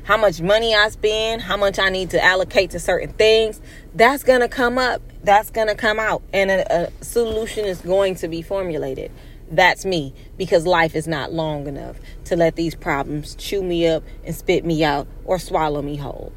How 0.04 0.18
much 0.18 0.42
money 0.42 0.76
I 0.76 0.90
spend, 0.90 1.44
how 1.44 1.56
much 1.56 1.80
I 1.80 1.90
need 1.90 2.10
to 2.10 2.24
allocate 2.24 2.72
to 2.72 2.80
certain 2.80 3.14
things, 3.14 3.62
that's 3.96 4.24
going 4.24 4.42
to 4.42 4.50
come 4.50 4.78
up. 4.78 5.02
That's 5.24 5.50
going 5.50 5.68
to 5.68 5.76
come 5.76 6.00
out. 6.00 6.22
And 6.34 6.52
a, 6.52 6.88
a 6.88 7.04
solution 7.04 7.64
is 7.64 7.80
going 7.80 8.16
to 8.16 8.28
be 8.28 8.42
formulated. 8.42 9.12
That's 9.52 9.86
me 9.86 10.14
because 10.38 10.66
life 10.66 10.96
is 10.96 11.08
not 11.08 11.32
long 11.32 11.68
enough 11.68 12.00
to 12.26 12.36
let 12.36 12.56
these 12.56 12.76
problems 12.76 13.36
chew 13.36 13.62
me 13.62 13.88
up 13.88 14.04
and 14.26 14.36
spit 14.36 14.66
me 14.66 14.84
out 14.84 15.08
or 15.26 15.38
swallow 15.38 15.82
me 15.82 15.98
whole. 15.98 16.32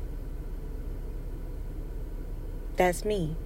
That's 2.77 3.05
me. 3.05 3.37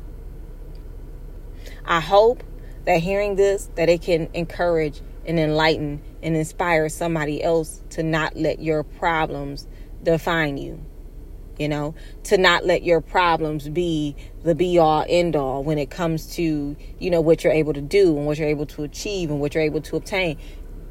I 1.85 2.01
hope 2.01 2.43
that 2.85 3.01
hearing 3.01 3.37
this, 3.37 3.71
that 3.77 3.89
it 3.89 4.03
can 4.03 4.29
encourage 4.35 5.01
and 5.25 5.39
enlighten 5.39 6.03
and 6.23 6.37
inspire 6.37 6.89
somebody 6.89 7.43
else 7.43 7.83
to 7.91 8.03
not 8.03 8.37
let 8.37 8.61
your 8.61 8.83
problems 8.83 9.69
define 10.03 10.57
you. 10.57 10.85
You 11.61 11.69
know, 11.69 11.95
to 12.25 12.39
not 12.39 12.65
let 12.65 12.85
your 12.85 13.03
problems 13.03 13.69
be 13.69 14.17
the 14.45 14.55
be 14.55 14.79
all 14.79 15.05
end 15.07 15.37
all 15.37 15.63
when 15.63 15.77
it 15.77 15.91
comes 15.91 16.35
to, 16.37 16.75
you 16.99 17.11
know, 17.11 17.21
what 17.21 17.45
you're 17.45 17.53
able 17.53 17.75
to 17.75 17.83
do 17.83 18.17
and 18.17 18.25
what 18.25 18.39
you're 18.39 18.49
able 18.49 18.65
to 18.65 18.83
achieve 18.83 19.31
and 19.31 19.41
what 19.41 19.55
you're 19.55 19.63
able 19.63 19.83
to 19.83 19.97
obtain. 19.97 20.39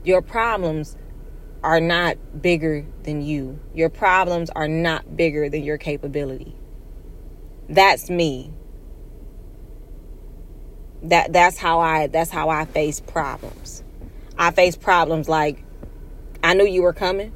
Your 0.04 0.22
problems 0.22 0.96
are 1.64 1.82
not 1.82 2.44
bigger 2.44 2.86
than 3.02 3.24
you. 3.24 3.60
Your 3.74 3.90
problems 3.90 4.52
are 4.52 4.68
not 4.68 5.18
bigger 5.18 5.50
than 5.50 5.64
your 5.64 5.80
capability. 5.80 6.56
That's 7.68 8.08
me. 8.12 8.54
That 11.02 11.34
that's 11.34 11.58
how 11.58 11.80
I 11.80 12.06
that's 12.06 12.30
how 12.30 12.50
I 12.50 12.66
face 12.66 13.00
problems. 13.00 13.84
I 14.38 14.52
face 14.52 14.78
problems 14.78 15.28
like 15.28 15.64
I 16.44 16.54
knew 16.54 16.68
you 16.68 16.84
were 16.84 16.94
coming. 16.94 17.34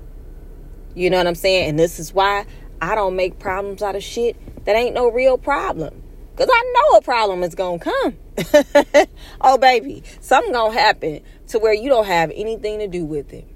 You 0.94 1.10
know 1.10 1.18
what 1.18 1.26
I'm 1.26 1.34
saying? 1.34 1.70
And 1.72 1.80
this 1.80 2.00
is 2.00 2.14
why 2.14 2.46
I 2.84 2.96
don't 2.96 3.16
make 3.16 3.40
problems 3.40 3.82
out 3.82 3.96
of 3.96 4.04
shit 4.04 4.36
that 4.66 4.76
ain't 4.76 4.94
no 4.94 5.10
real 5.10 5.38
problem. 5.38 6.04
Cause 6.36 6.50
I 6.52 6.74
know 6.76 6.98
a 6.98 7.02
problem 7.02 7.42
is 7.42 7.56
gonna 7.56 7.80
come. 7.80 8.18
oh 9.42 9.58
baby, 9.58 10.04
something 10.20 10.52
gonna 10.52 10.74
happen 10.74 11.22
to 11.48 11.60
where 11.60 11.74
you 11.74 11.88
don't 11.88 12.08
have 12.08 12.30
anything 12.36 12.80
to 12.80 12.88
do 12.88 13.06
with 13.06 13.32
it. 13.32 13.48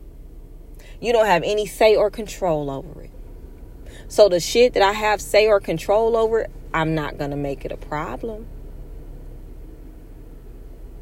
You 1.01 1.11
don't 1.11 1.25
have 1.25 1.43
any 1.43 1.65
say 1.65 1.95
or 1.95 2.09
control 2.09 2.71
over 2.71 3.01
it. 3.01 3.11
So 4.07 4.29
the 4.29 4.39
shit 4.39 4.73
that 4.75 4.83
I 4.83 4.93
have 4.93 5.19
say 5.19 5.47
or 5.47 5.59
control 5.59 6.15
over, 6.15 6.47
I'm 6.73 6.95
not 6.95 7.17
gonna 7.17 7.35
make 7.35 7.65
it 7.65 7.73
a 7.73 7.77
problem 7.77 8.47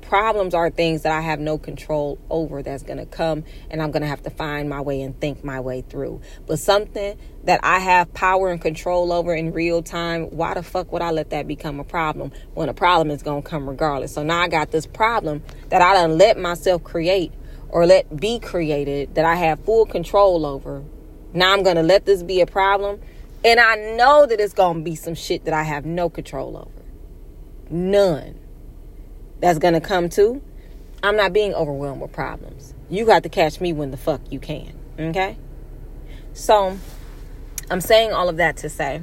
problems 0.08 0.54
are 0.54 0.70
things 0.70 1.02
that 1.02 1.12
I 1.12 1.22
have 1.22 1.40
no 1.40 1.58
control 1.58 2.18
over 2.30 2.62
that's 2.62 2.84
going 2.84 3.00
to 3.00 3.06
come 3.06 3.44
and 3.70 3.82
I'm 3.82 3.92
going 3.92 4.02
to 4.02 4.08
have 4.08 4.24
to 4.24 4.30
find 4.30 4.70
my 4.70 4.82
way 4.82 5.02
and 5.02 5.20
think 5.20 5.44
my 5.44 5.60
way 5.60 5.82
through. 5.82 6.22
But 6.46 6.60
something 6.60 7.18
that 7.44 7.60
I 7.64 7.80
have 7.80 8.14
power 8.14 8.52
and 8.52 8.62
control 8.62 9.12
over 9.12 9.34
in 9.34 9.52
real 9.52 9.84
time, 9.84 10.26
why 10.26 10.54
the 10.54 10.64
fuck 10.64 10.92
would 10.92 11.02
I 11.02 11.12
let 11.12 11.32
that 11.32 11.48
become 11.48 11.80
a 11.80 11.84
problem 11.84 12.32
when 12.54 12.70
a 12.70 12.74
problem 12.74 13.12
is 13.12 13.24
going 13.24 13.44
to 13.44 13.50
come 13.50 13.68
regardless? 13.68 14.14
So 14.14 14.24
now 14.24 14.40
I 14.40 14.48
got 14.48 14.72
this 14.72 14.86
problem 14.86 15.44
that 15.70 15.82
I 15.82 15.94
done 15.94 16.18
let 16.18 16.38
myself 16.38 16.84
create 16.84 17.32
or 17.70 17.86
let 17.86 18.16
be 18.16 18.40
created 18.40 19.16
that 19.16 19.26
I 19.26 19.36
have 19.36 19.60
full 19.62 19.86
control 19.86 20.46
over. 20.46 20.84
Now 21.34 21.52
I'm 21.54 21.64
going 21.64 21.76
to 21.76 21.84
let 21.84 22.06
this 22.06 22.24
be 22.24 22.42
a 22.42 22.46
problem 22.46 23.02
and 23.44 23.60
I 23.60 23.76
know 23.96 24.26
that 24.26 24.40
it's 24.40 24.54
going 24.54 24.78
to 24.78 24.84
be 24.84 24.96
some 24.96 25.16
shit 25.16 25.46
that 25.46 25.54
I 25.54 25.64
have 25.64 25.86
no 25.86 26.10
control 26.10 26.58
over. 26.58 26.72
None 27.70 28.45
that's 29.40 29.60
going 29.60 29.74
to 29.74 29.82
come 29.82 30.10
too, 30.10 30.42
I'm 31.04 31.16
not 31.16 31.34
being 31.34 31.54
overwhelmed 31.54 32.02
with 32.02 32.12
problems. 32.12 32.74
You 32.90 33.06
got 33.06 33.24
to 33.24 33.30
catch 33.30 33.60
me 33.62 33.74
when 33.74 33.92
the 33.92 33.98
fuck 33.98 34.22
you 34.32 34.40
can. 34.40 34.74
Okay? 35.00 35.38
So, 36.34 36.78
I'm 37.70 37.82
saying 37.82 38.12
all 38.12 38.30
of 38.30 38.38
that 38.38 38.58
to 38.58 38.70
say 38.70 39.02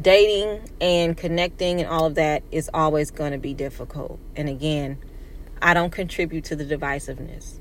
dating 0.00 0.68
and 0.80 1.16
connecting 1.16 1.80
and 1.80 1.88
all 1.88 2.04
of 2.04 2.16
that 2.16 2.42
is 2.52 2.70
always 2.74 3.10
going 3.10 3.32
to 3.32 3.38
be 3.38 3.54
difficult. 3.54 4.18
And 4.36 4.48
again, 4.48 4.98
I 5.60 5.74
don't 5.74 5.90
contribute 5.90 6.44
to 6.44 6.56
the 6.56 6.64
divisiveness. 6.64 7.60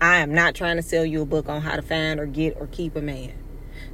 I 0.00 0.18
am 0.18 0.34
not 0.34 0.54
trying 0.54 0.76
to 0.76 0.82
sell 0.82 1.04
you 1.04 1.22
a 1.22 1.26
book 1.26 1.48
on 1.48 1.62
how 1.62 1.76
to 1.76 1.82
find 1.82 2.20
or 2.20 2.26
get 2.26 2.56
or 2.58 2.66
keep 2.66 2.96
a 2.96 3.00
man. 3.00 3.32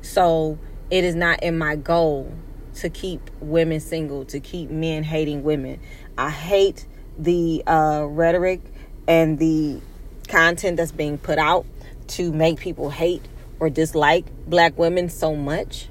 So, 0.03 0.59
it 0.91 1.05
is 1.05 1.15
not 1.15 1.43
in 1.43 1.59
my 1.59 1.75
goal 1.77 2.33
to 2.77 2.91
keep 2.91 3.31
women 3.41 3.81
single, 3.81 4.25
to 4.27 4.41
keep 4.41 4.71
men 4.71 5.03
hating 5.03 5.43
women. 5.43 5.81
I 6.17 6.31
hate 6.31 6.87
the 7.19 7.63
uh, 7.67 8.07
rhetoric 8.09 8.61
and 9.09 9.39
the 9.39 9.81
content 10.29 10.77
that's 10.77 10.93
being 10.93 11.19
put 11.19 11.39
out 11.39 11.67
to 12.09 12.33
make 12.33 12.61
people 12.61 12.91
hate 12.91 13.23
or 13.59 13.71
dislike 13.71 14.27
black 14.47 14.79
women 14.79 15.09
so 15.09 15.35
much. 15.35 15.89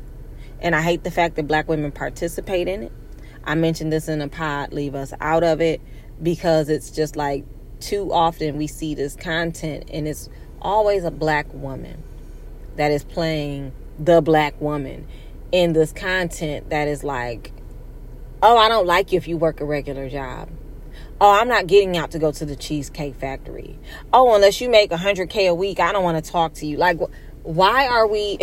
And 0.60 0.76
I 0.76 0.82
hate 0.82 1.04
the 1.04 1.12
fact 1.12 1.36
that 1.36 1.48
black 1.48 1.68
women 1.68 1.92
participate 1.92 2.68
in 2.68 2.84
it. 2.84 2.92
I 3.44 3.56
mentioned 3.56 3.92
this 3.92 4.08
in 4.08 4.22
a 4.22 4.28
pod, 4.28 4.74
leave 4.74 4.96
us 4.96 5.14
out 5.20 5.44
of 5.44 5.62
it, 5.62 5.82
because 6.22 6.70
it's 6.70 6.92
just 6.92 7.16
like 7.16 7.46
too 7.80 8.12
often 8.14 8.58
we 8.58 8.68
see 8.68 8.96
this 8.96 9.16
content 9.16 9.90
and 9.92 10.08
it's 10.08 10.30
always 10.62 11.04
a 11.04 11.12
black 11.12 11.46
woman 11.54 12.02
that 12.78 12.92
is 12.92 13.04
playing 13.04 13.72
the 14.00 14.22
black 14.22 14.60
woman 14.60 15.08
in 15.56 15.72
this 15.72 15.94
content 15.94 16.70
that 16.70 16.90
is 16.90 17.02
like, 17.02 17.54
oh, 18.44 18.58
I 18.58 18.68
don't 18.68 18.86
like 18.86 19.14
you 19.14 19.18
if 19.18 19.26
you 19.26 19.38
work 19.38 19.62
a 19.62 19.66
regular 19.66 20.10
job. 20.10 20.50
Oh, 21.22 21.32
I'm 21.32 21.48
not 21.48 21.66
getting 21.66 21.96
out 21.96 22.12
to 22.12 22.20
go 22.20 22.34
to 22.34 22.46
the 22.46 22.58
cheesecake 22.58 23.16
factory. 23.16 23.80
Oh, 24.12 24.36
unless 24.36 24.60
you 24.60 24.70
make 24.70 24.92
100K 24.92 25.50
a 25.50 25.56
week, 25.56 25.80
I 25.80 25.94
don't 25.94 26.04
want 26.04 26.24
to 26.24 26.30
talk 26.30 26.56
to 26.56 26.66
you. 26.66 26.76
Like, 26.76 27.00
why 27.44 27.88
are 27.88 28.06
we. 28.06 28.38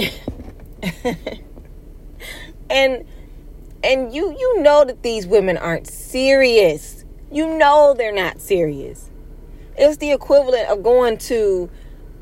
and 2.70 3.05
and 3.85 4.14
you 4.14 4.35
you 4.38 4.62
know 4.62 4.87
that 4.87 5.03
these 5.03 5.27
women 5.27 5.59
aren't 5.59 5.87
serious. 5.87 7.05
You 7.31 7.59
know 7.59 7.94
they're 7.94 8.11
not 8.11 8.40
serious. 8.40 9.11
It's 9.77 9.98
the 9.98 10.12
equivalent 10.12 10.70
of 10.70 10.83
going 10.83 11.18
to 11.18 11.68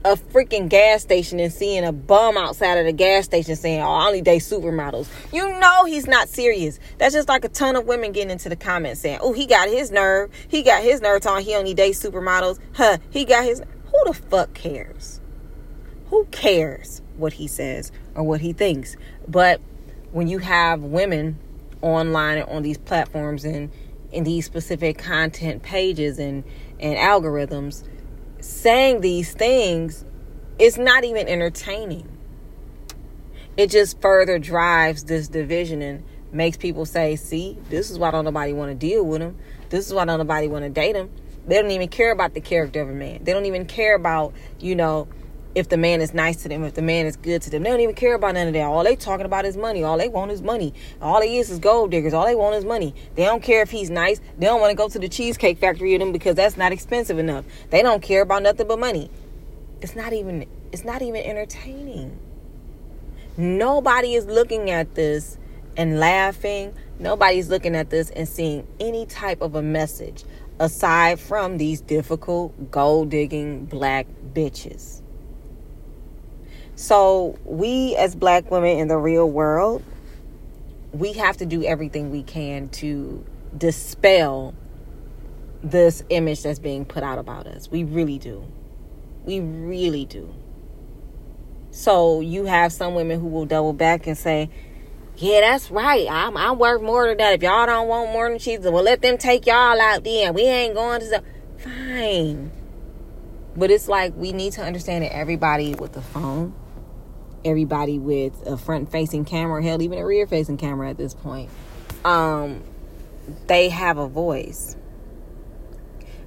a 0.04 0.16
freaking 0.16 0.68
gas 0.68 1.02
station 1.02 1.38
and 1.40 1.52
seeing 1.52 1.84
a 1.84 1.92
bum 1.92 2.36
outside 2.36 2.78
of 2.78 2.86
the 2.86 2.92
gas 2.92 3.26
station 3.26 3.54
saying, 3.54 3.82
Oh, 3.82 3.90
I 3.90 4.06
only 4.06 4.22
date 4.22 4.42
supermodels. 4.42 5.08
You 5.32 5.58
know 5.58 5.84
he's 5.84 6.06
not 6.06 6.28
serious. 6.28 6.78
That's 6.98 7.14
just 7.14 7.28
like 7.28 7.44
a 7.44 7.48
ton 7.48 7.76
of 7.76 7.86
women 7.86 8.12
getting 8.12 8.30
into 8.30 8.48
the 8.48 8.56
comments 8.56 9.00
saying, 9.00 9.18
Oh, 9.20 9.32
he 9.32 9.46
got 9.46 9.68
his 9.68 9.90
nerve. 9.90 10.30
He 10.48 10.62
got 10.62 10.82
his 10.82 11.02
nerve 11.02 11.26
on. 11.26 11.42
He 11.42 11.54
only 11.54 11.74
dates 11.74 12.02
supermodels. 12.02 12.58
Huh, 12.74 12.98
he 13.10 13.24
got 13.24 13.44
his. 13.44 13.60
Who 13.60 14.04
the 14.06 14.14
fuck 14.14 14.54
cares? 14.54 15.20
Who 16.06 16.24
cares 16.26 17.02
what 17.16 17.34
he 17.34 17.46
says 17.46 17.92
or 18.14 18.22
what 18.22 18.40
he 18.40 18.52
thinks? 18.52 18.96
But 19.28 19.60
when 20.12 20.28
you 20.28 20.38
have 20.38 20.82
women 20.82 21.38
online 21.82 22.38
and 22.38 22.48
on 22.48 22.62
these 22.62 22.78
platforms 22.78 23.44
and 23.44 23.70
in 24.12 24.24
these 24.24 24.46
specific 24.46 24.98
content 24.98 25.62
pages 25.62 26.18
and, 26.18 26.42
and 26.80 26.96
algorithms, 26.96 27.84
saying 28.40 29.00
these 29.00 29.32
things 29.32 30.04
is 30.58 30.78
not 30.78 31.04
even 31.04 31.28
entertaining. 31.28 32.08
It 33.56 33.70
just 33.70 34.00
further 34.00 34.38
drives 34.38 35.04
this 35.04 35.28
division 35.28 35.82
and 35.82 36.04
makes 36.32 36.56
people 36.56 36.86
say, 36.86 37.16
see, 37.16 37.58
this 37.68 37.90
is 37.90 37.98
why 37.98 38.10
don't 38.10 38.24
nobody 38.24 38.52
want 38.52 38.70
to 38.70 38.74
deal 38.74 39.04
with 39.04 39.20
him. 39.20 39.36
This 39.68 39.86
is 39.86 39.92
why 39.92 40.04
don't 40.04 40.18
nobody 40.18 40.48
want 40.48 40.64
to 40.64 40.70
date 40.70 40.96
him. 40.96 41.10
They 41.46 41.60
don't 41.60 41.70
even 41.70 41.88
care 41.88 42.12
about 42.12 42.34
the 42.34 42.40
character 42.40 42.80
of 42.80 42.88
a 42.88 42.92
man. 42.92 43.24
They 43.24 43.32
don't 43.32 43.46
even 43.46 43.66
care 43.66 43.94
about, 43.94 44.34
you 44.58 44.76
know, 44.76 45.08
if 45.54 45.68
the 45.68 45.76
man 45.76 46.00
is 46.00 46.14
nice 46.14 46.42
to 46.42 46.48
them, 46.48 46.62
if 46.64 46.74
the 46.74 46.82
man 46.82 47.06
is 47.06 47.16
good 47.16 47.42
to 47.42 47.50
them. 47.50 47.62
They 47.62 47.70
don't 47.70 47.80
even 47.80 47.94
care 47.94 48.14
about 48.14 48.34
none 48.34 48.46
of 48.46 48.52
that. 48.52 48.62
All 48.62 48.84
they 48.84 48.94
talking 48.94 49.26
about 49.26 49.44
is 49.44 49.56
money. 49.56 49.82
All 49.82 49.98
they 49.98 50.08
want 50.08 50.30
is 50.30 50.42
money. 50.42 50.72
All 51.02 51.20
they 51.20 51.38
is 51.38 51.50
is 51.50 51.58
gold 51.58 51.90
diggers. 51.90 52.14
All 52.14 52.24
they 52.26 52.34
want 52.34 52.54
is 52.54 52.64
money. 52.64 52.94
They 53.16 53.24
don't 53.24 53.42
care 53.42 53.62
if 53.62 53.70
he's 53.70 53.90
nice. 53.90 54.20
They 54.38 54.46
don't 54.46 54.60
want 54.60 54.70
to 54.70 54.76
go 54.76 54.88
to 54.88 54.98
the 54.98 55.08
cheesecake 55.08 55.58
factory 55.58 55.92
with 55.92 56.02
him 56.02 56.12
because 56.12 56.36
that's 56.36 56.56
not 56.56 56.72
expensive 56.72 57.18
enough. 57.18 57.44
They 57.70 57.82
don't 57.82 58.02
care 58.02 58.22
about 58.22 58.42
nothing 58.42 58.68
but 58.68 58.78
money. 58.78 59.10
It's 59.80 59.96
not 59.96 60.12
even 60.12 60.46
it's 60.72 60.84
not 60.84 61.02
even 61.02 61.22
entertaining. 61.22 62.18
Nobody 63.36 64.14
is 64.14 64.26
looking 64.26 64.70
at 64.70 64.94
this 64.94 65.36
and 65.76 65.98
laughing. 65.98 66.74
Nobody's 66.98 67.48
looking 67.48 67.74
at 67.74 67.90
this 67.90 68.10
and 68.10 68.28
seeing 68.28 68.66
any 68.78 69.06
type 69.06 69.40
of 69.40 69.54
a 69.54 69.62
message 69.62 70.24
aside 70.60 71.18
from 71.18 71.56
these 71.56 71.80
difficult 71.80 72.70
gold 72.70 73.08
digging 73.08 73.64
black 73.64 74.06
bitches. 74.34 75.00
So, 76.80 77.38
we 77.44 77.94
as 77.96 78.16
black 78.16 78.50
women 78.50 78.78
in 78.78 78.88
the 78.88 78.96
real 78.96 79.30
world, 79.30 79.82
we 80.92 81.12
have 81.12 81.36
to 81.36 81.44
do 81.44 81.62
everything 81.62 82.10
we 82.10 82.22
can 82.22 82.70
to 82.70 83.22
dispel 83.56 84.54
this 85.62 86.02
image 86.08 86.42
that's 86.42 86.58
being 86.58 86.86
put 86.86 87.02
out 87.02 87.18
about 87.18 87.46
us. 87.46 87.70
We 87.70 87.84
really 87.84 88.18
do. 88.18 88.46
We 89.26 89.40
really 89.40 90.06
do. 90.06 90.34
So, 91.70 92.22
you 92.22 92.46
have 92.46 92.72
some 92.72 92.94
women 92.94 93.20
who 93.20 93.26
will 93.26 93.44
double 93.44 93.74
back 93.74 94.06
and 94.06 94.16
say, 94.16 94.48
yeah, 95.16 95.42
that's 95.42 95.70
right. 95.70 96.06
I'm, 96.10 96.34
I'm 96.34 96.58
worth 96.58 96.80
more 96.80 97.08
than 97.08 97.18
that. 97.18 97.34
If 97.34 97.42
y'all 97.42 97.66
don't 97.66 97.88
want 97.88 98.10
more 98.10 98.30
than 98.30 98.38
cheese, 98.38 98.60
well, 98.60 98.82
let 98.82 99.02
them 99.02 99.18
take 99.18 99.46
y'all 99.46 99.78
out 99.78 100.02
then. 100.02 100.32
We 100.32 100.44
ain't 100.44 100.74
going 100.74 101.00
to. 101.02 101.22
Fine. 101.58 102.50
But 103.54 103.70
it's 103.70 103.86
like 103.86 104.14
we 104.16 104.32
need 104.32 104.54
to 104.54 104.62
understand 104.62 105.04
that 105.04 105.14
everybody 105.14 105.74
with 105.74 105.92
the 105.92 106.00
phone 106.00 106.54
everybody 107.44 107.98
with 107.98 108.46
a 108.46 108.56
front 108.56 108.90
facing 108.90 109.24
camera, 109.24 109.62
hell, 109.62 109.80
even 109.82 109.98
a 109.98 110.04
rear 110.04 110.26
facing 110.26 110.56
camera 110.56 110.90
at 110.90 110.96
this 110.96 111.14
point, 111.14 111.50
um, 112.04 112.62
they 113.46 113.68
have 113.68 113.98
a 113.98 114.08
voice. 114.08 114.76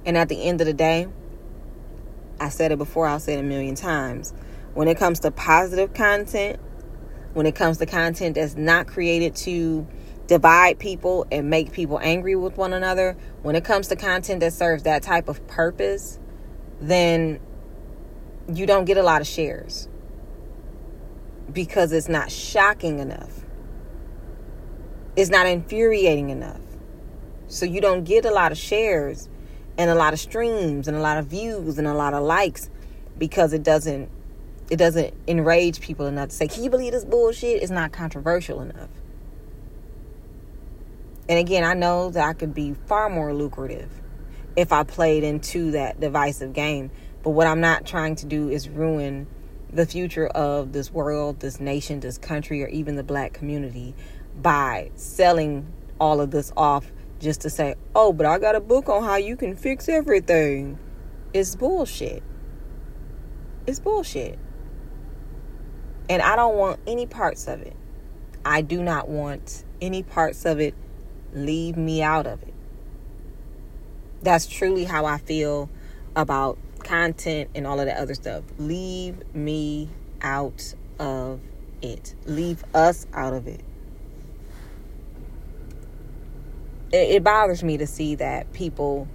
And 0.04 0.16
at 0.16 0.28
the 0.28 0.42
end 0.42 0.60
of 0.60 0.66
the 0.66 0.72
day, 0.72 1.06
I 2.40 2.48
said 2.48 2.72
it 2.72 2.78
before, 2.78 3.06
I'll 3.06 3.20
say 3.20 3.34
it 3.34 3.40
a 3.40 3.42
million 3.42 3.74
times. 3.74 4.34
When 4.74 4.88
it 4.88 4.98
comes 4.98 5.20
to 5.20 5.30
positive 5.30 5.94
content, 5.94 6.60
when 7.32 7.46
it 7.46 7.54
comes 7.54 7.78
to 7.78 7.86
content 7.86 8.34
that's 8.34 8.56
not 8.56 8.86
created 8.86 9.34
to 9.36 9.86
divide 10.26 10.78
people 10.78 11.26
and 11.30 11.48
make 11.50 11.72
people 11.72 11.98
angry 12.02 12.34
with 12.34 12.56
one 12.56 12.72
another, 12.72 13.16
when 13.42 13.56
it 13.56 13.64
comes 13.64 13.88
to 13.88 13.96
content 13.96 14.40
that 14.40 14.52
serves 14.52 14.82
that 14.82 15.02
type 15.02 15.28
of 15.28 15.46
purpose, 15.46 16.18
then 16.80 17.40
you 18.52 18.66
don't 18.66 18.84
get 18.84 18.96
a 18.96 19.02
lot 19.02 19.20
of 19.20 19.26
shares 19.26 19.88
because 21.54 21.92
it's 21.92 22.08
not 22.08 22.30
shocking 22.30 22.98
enough. 22.98 23.44
It's 25.16 25.30
not 25.30 25.46
infuriating 25.46 26.30
enough. 26.30 26.60
So 27.46 27.64
you 27.64 27.80
don't 27.80 28.04
get 28.04 28.24
a 28.24 28.30
lot 28.30 28.52
of 28.52 28.58
shares 28.58 29.28
and 29.78 29.88
a 29.88 29.94
lot 29.94 30.12
of 30.12 30.18
streams 30.18 30.88
and 30.88 30.96
a 30.96 31.00
lot 31.00 31.18
of 31.18 31.26
views 31.26 31.78
and 31.78 31.86
a 31.86 31.94
lot 31.94 32.12
of 32.14 32.24
likes 32.24 32.68
because 33.16 33.52
it 33.52 33.62
doesn't 33.62 34.10
it 34.70 34.76
doesn't 34.76 35.12
enrage 35.28 35.80
people 35.80 36.06
enough 36.06 36.30
to 36.30 36.34
say, 36.34 36.48
"Can 36.48 36.64
you 36.64 36.70
believe 36.70 36.92
this 36.92 37.04
bullshit?" 37.04 37.62
It's 37.62 37.70
not 37.70 37.92
controversial 37.92 38.62
enough. 38.62 38.88
And 41.28 41.38
again, 41.38 41.64
I 41.64 41.74
know 41.74 42.10
that 42.10 42.26
I 42.26 42.32
could 42.32 42.54
be 42.54 42.74
far 42.86 43.10
more 43.10 43.34
lucrative 43.34 43.90
if 44.56 44.72
I 44.72 44.82
played 44.82 45.22
into 45.22 45.72
that 45.72 46.00
divisive 46.00 46.54
game. 46.54 46.90
But 47.22 47.30
what 47.30 47.46
I'm 47.46 47.60
not 47.60 47.86
trying 47.86 48.16
to 48.16 48.26
do 48.26 48.48
is 48.48 48.68
ruin 48.68 49.26
the 49.74 49.86
future 49.86 50.28
of 50.28 50.72
this 50.72 50.92
world, 50.92 51.40
this 51.40 51.58
nation, 51.58 52.00
this 52.00 52.16
country, 52.16 52.62
or 52.62 52.68
even 52.68 52.94
the 52.94 53.02
black 53.02 53.32
community 53.32 53.94
by 54.40 54.90
selling 54.94 55.66
all 56.00 56.20
of 56.20 56.30
this 56.30 56.52
off 56.56 56.92
just 57.20 57.40
to 57.40 57.50
say, 57.50 57.74
oh, 57.94 58.12
but 58.12 58.24
I 58.26 58.38
got 58.38 58.54
a 58.54 58.60
book 58.60 58.88
on 58.88 59.02
how 59.02 59.16
you 59.16 59.36
can 59.36 59.56
fix 59.56 59.88
everything. 59.88 60.78
It's 61.32 61.56
bullshit. 61.56 62.22
It's 63.66 63.80
bullshit. 63.80 64.38
And 66.08 66.22
I 66.22 66.36
don't 66.36 66.56
want 66.56 66.80
any 66.86 67.06
parts 67.06 67.48
of 67.48 67.60
it. 67.62 67.74
I 68.44 68.60
do 68.60 68.82
not 68.82 69.08
want 69.08 69.64
any 69.80 70.02
parts 70.02 70.44
of 70.44 70.60
it. 70.60 70.74
Leave 71.32 71.76
me 71.76 72.02
out 72.02 72.26
of 72.26 72.42
it. 72.42 72.54
That's 74.22 74.46
truly 74.46 74.84
how 74.84 75.06
I 75.06 75.18
feel 75.18 75.68
about 76.14 76.58
content 76.84 77.50
and 77.54 77.66
all 77.66 77.80
of 77.80 77.86
that 77.86 77.98
other 77.98 78.14
stuff. 78.14 78.44
Leave 78.58 79.34
me 79.34 79.88
out 80.20 80.74
of 80.98 81.40
it. 81.82 82.14
Leave 82.26 82.64
us 82.74 83.06
out 83.12 83.32
of 83.32 83.46
it. 83.46 83.60
It, 86.92 87.16
it 87.16 87.24
bothers 87.24 87.64
me 87.64 87.76
to 87.78 87.86
see 87.86 88.14
that 88.16 88.52
people 88.52 89.08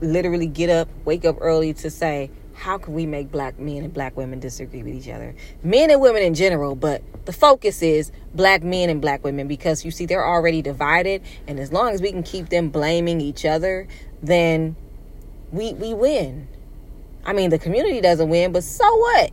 literally 0.00 0.46
get 0.46 0.70
up, 0.70 0.88
wake 1.04 1.24
up 1.24 1.36
early 1.40 1.74
to 1.74 1.90
say, 1.90 2.30
how 2.54 2.76
can 2.76 2.92
we 2.92 3.06
make 3.06 3.30
black 3.30 3.58
men 3.58 3.84
and 3.84 3.94
black 3.94 4.16
women 4.16 4.40
disagree 4.40 4.82
with 4.82 4.94
each 4.94 5.08
other? 5.08 5.34
Men 5.62 5.90
and 5.90 6.00
women 6.00 6.22
in 6.22 6.34
general, 6.34 6.74
but 6.74 7.02
the 7.24 7.32
focus 7.32 7.82
is 7.82 8.10
black 8.34 8.64
men 8.64 8.90
and 8.90 9.00
black 9.00 9.22
women 9.22 9.46
because 9.46 9.84
you 9.84 9.92
see, 9.92 10.06
they're 10.06 10.26
already 10.26 10.60
divided. 10.60 11.22
And 11.46 11.60
as 11.60 11.72
long 11.72 11.90
as 11.90 12.02
we 12.02 12.10
can 12.10 12.24
keep 12.24 12.48
them 12.48 12.70
blaming 12.70 13.20
each 13.20 13.44
other, 13.44 13.86
then 14.20 14.74
we, 15.52 15.72
we 15.74 15.94
win. 15.94 16.48
I 17.24 17.32
mean, 17.32 17.50
the 17.50 17.58
community 17.58 18.00
doesn't 18.00 18.28
win, 18.28 18.52
but 18.52 18.64
so 18.64 18.96
what? 18.96 19.30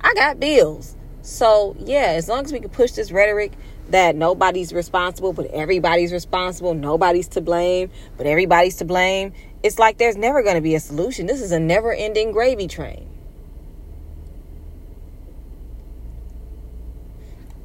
I 0.00 0.14
got 0.14 0.40
bills. 0.40 0.96
So, 1.22 1.76
yeah, 1.78 2.12
as 2.16 2.28
long 2.28 2.44
as 2.44 2.52
we 2.52 2.60
can 2.60 2.70
push 2.70 2.92
this 2.92 3.12
rhetoric 3.12 3.52
that 3.90 4.16
nobody's 4.16 4.72
responsible, 4.72 5.32
but 5.32 5.46
everybody's 5.46 6.12
responsible, 6.12 6.74
nobody's 6.74 7.28
to 7.28 7.40
blame, 7.40 7.90
but 8.16 8.26
everybody's 8.26 8.76
to 8.76 8.84
blame, 8.84 9.32
it's 9.62 9.78
like 9.78 9.98
there's 9.98 10.16
never 10.16 10.42
going 10.42 10.54
to 10.54 10.60
be 10.60 10.74
a 10.74 10.80
solution. 10.80 11.26
This 11.26 11.40
is 11.40 11.52
a 11.52 11.60
never 11.60 11.92
ending 11.92 12.32
gravy 12.32 12.68
train. 12.68 13.08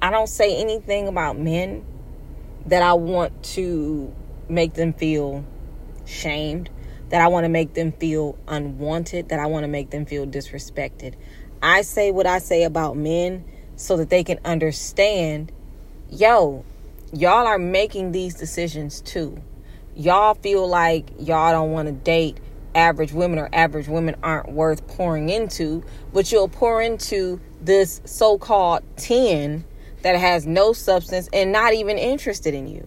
I 0.02 0.12
don't 0.12 0.28
say 0.28 0.60
anything 0.62 1.08
about 1.08 1.40
men 1.40 1.86
that 2.66 2.84
I 2.84 2.94
want 2.94 3.44
to 3.56 4.14
make 4.50 4.74
them 4.74 4.94
feel 4.94 5.44
shamed, 6.06 6.70
that 7.10 7.22
I 7.22 7.28
want 7.28 7.46
to 7.46 7.50
make 7.50 7.74
them 7.74 7.92
feel 7.94 8.38
unwanted, 8.48 9.30
that 9.30 9.40
I 9.40 9.46
want 9.46 9.64
to 9.64 9.68
make 9.68 9.90
them 9.92 10.06
feel 10.06 10.26
disrespected. 10.26 11.16
I 11.62 11.82
say 11.82 12.12
what 12.12 12.28
I 12.28 12.40
say 12.40 12.64
about 12.64 12.98
men 12.98 13.46
so 13.76 13.98
that 13.98 14.10
they 14.10 14.24
can 14.24 14.40
understand 14.46 15.52
yo, 16.10 16.64
y'all 17.12 17.48
are 17.48 17.58
making 17.58 18.12
these 18.12 18.36
decisions 18.36 19.02
too 19.02 19.42
y'all 19.96 20.36
feel 20.36 20.68
like 20.68 21.10
y'all 21.20 21.52
don't 21.52 21.72
want 21.72 21.88
to 21.88 21.94
date 21.94 22.38
average 22.76 23.14
women 23.14 23.40
or 23.40 23.50
average 23.54 23.88
women 23.88 24.16
aren't 24.22 24.52
worth 24.52 24.86
pouring 24.88 25.30
into, 25.30 25.84
but 26.14 26.32
you'll 26.32 26.50
pour 26.50 26.82
into 26.82 27.40
this 27.62 28.02
so 28.04 28.38
called 28.38 28.84
10 28.98 29.64
that 30.02 30.18
has 30.18 30.46
no 30.46 30.74
substance 30.74 31.30
and 31.32 31.52
not 31.52 31.74
even 31.74 31.98
interested 31.98 32.54
in 32.54 32.68
you. 32.68 32.86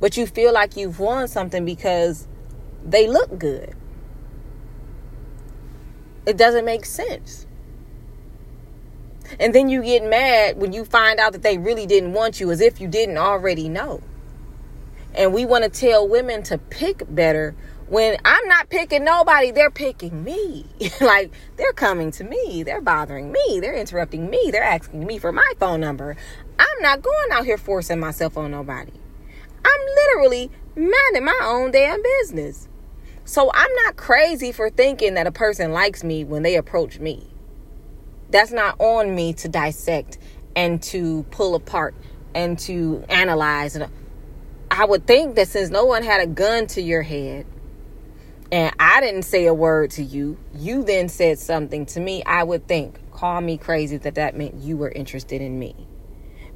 But 0.00 0.16
you 0.16 0.26
feel 0.26 0.54
like 0.54 0.76
you've 0.76 0.98
won 0.98 1.28
something 1.28 1.66
because 1.66 2.26
they 2.84 3.06
look 3.06 3.38
good. 3.38 3.74
It 6.26 6.36
doesn't 6.36 6.64
make 6.64 6.84
sense. 6.84 7.46
And 9.38 9.54
then 9.54 9.68
you 9.68 9.82
get 9.82 10.02
mad 10.04 10.58
when 10.58 10.72
you 10.72 10.84
find 10.84 11.20
out 11.20 11.32
that 11.32 11.42
they 11.42 11.58
really 11.58 11.86
didn't 11.86 12.12
want 12.12 12.40
you 12.40 12.50
as 12.50 12.60
if 12.60 12.80
you 12.80 12.88
didn't 12.88 13.18
already 13.18 13.68
know. 13.68 14.02
And 15.14 15.32
we 15.32 15.44
want 15.44 15.64
to 15.64 15.70
tell 15.70 16.06
women 16.06 16.42
to 16.44 16.58
pick 16.58 17.02
better 17.08 17.54
when 17.88 18.16
I'm 18.24 18.46
not 18.46 18.70
picking 18.70 19.02
nobody, 19.02 19.50
they're 19.50 19.70
picking 19.70 20.22
me. 20.22 20.64
like 21.00 21.32
they're 21.56 21.72
coming 21.72 22.12
to 22.12 22.24
me, 22.24 22.62
they're 22.62 22.80
bothering 22.80 23.32
me, 23.32 23.58
they're 23.60 23.74
interrupting 23.74 24.30
me, 24.30 24.50
they're 24.52 24.62
asking 24.62 25.04
me 25.04 25.18
for 25.18 25.32
my 25.32 25.52
phone 25.58 25.80
number. 25.80 26.16
I'm 26.58 26.82
not 26.82 27.02
going 27.02 27.32
out 27.32 27.44
here 27.44 27.58
forcing 27.58 27.98
myself 27.98 28.36
on 28.38 28.52
nobody. 28.52 28.92
I'm 29.64 29.80
literally 29.96 30.50
minding 30.76 31.24
my 31.24 31.40
own 31.42 31.72
damn 31.72 32.00
business. 32.02 32.68
So 33.30 33.48
I'm 33.54 33.72
not 33.84 33.94
crazy 33.96 34.50
for 34.50 34.70
thinking 34.70 35.14
that 35.14 35.28
a 35.28 35.30
person 35.30 35.70
likes 35.70 36.02
me 36.02 36.24
when 36.24 36.42
they 36.42 36.56
approach 36.56 36.98
me. 36.98 37.28
That's 38.30 38.50
not 38.50 38.74
on 38.80 39.14
me 39.14 39.34
to 39.34 39.48
dissect 39.48 40.18
and 40.56 40.82
to 40.82 41.22
pull 41.30 41.54
apart 41.54 41.94
and 42.34 42.58
to 42.58 43.04
analyze 43.08 43.76
and 43.76 43.88
I 44.68 44.84
would 44.84 45.06
think 45.06 45.36
that 45.36 45.46
since 45.46 45.70
no 45.70 45.84
one 45.84 46.02
had 46.02 46.20
a 46.20 46.26
gun 46.26 46.66
to 46.68 46.82
your 46.82 47.02
head 47.02 47.46
and 48.50 48.74
I 48.80 49.00
didn't 49.00 49.22
say 49.22 49.46
a 49.46 49.54
word 49.54 49.92
to 49.92 50.02
you, 50.02 50.36
you 50.52 50.82
then 50.82 51.08
said 51.08 51.38
something 51.38 51.86
to 51.86 52.00
me, 52.00 52.24
I 52.24 52.42
would 52.42 52.66
think, 52.66 52.98
call 53.12 53.40
me 53.40 53.58
crazy 53.58 53.96
that 53.98 54.16
that 54.16 54.36
meant 54.36 54.56
you 54.56 54.76
were 54.76 54.90
interested 54.90 55.40
in 55.40 55.56
me. 55.56 55.76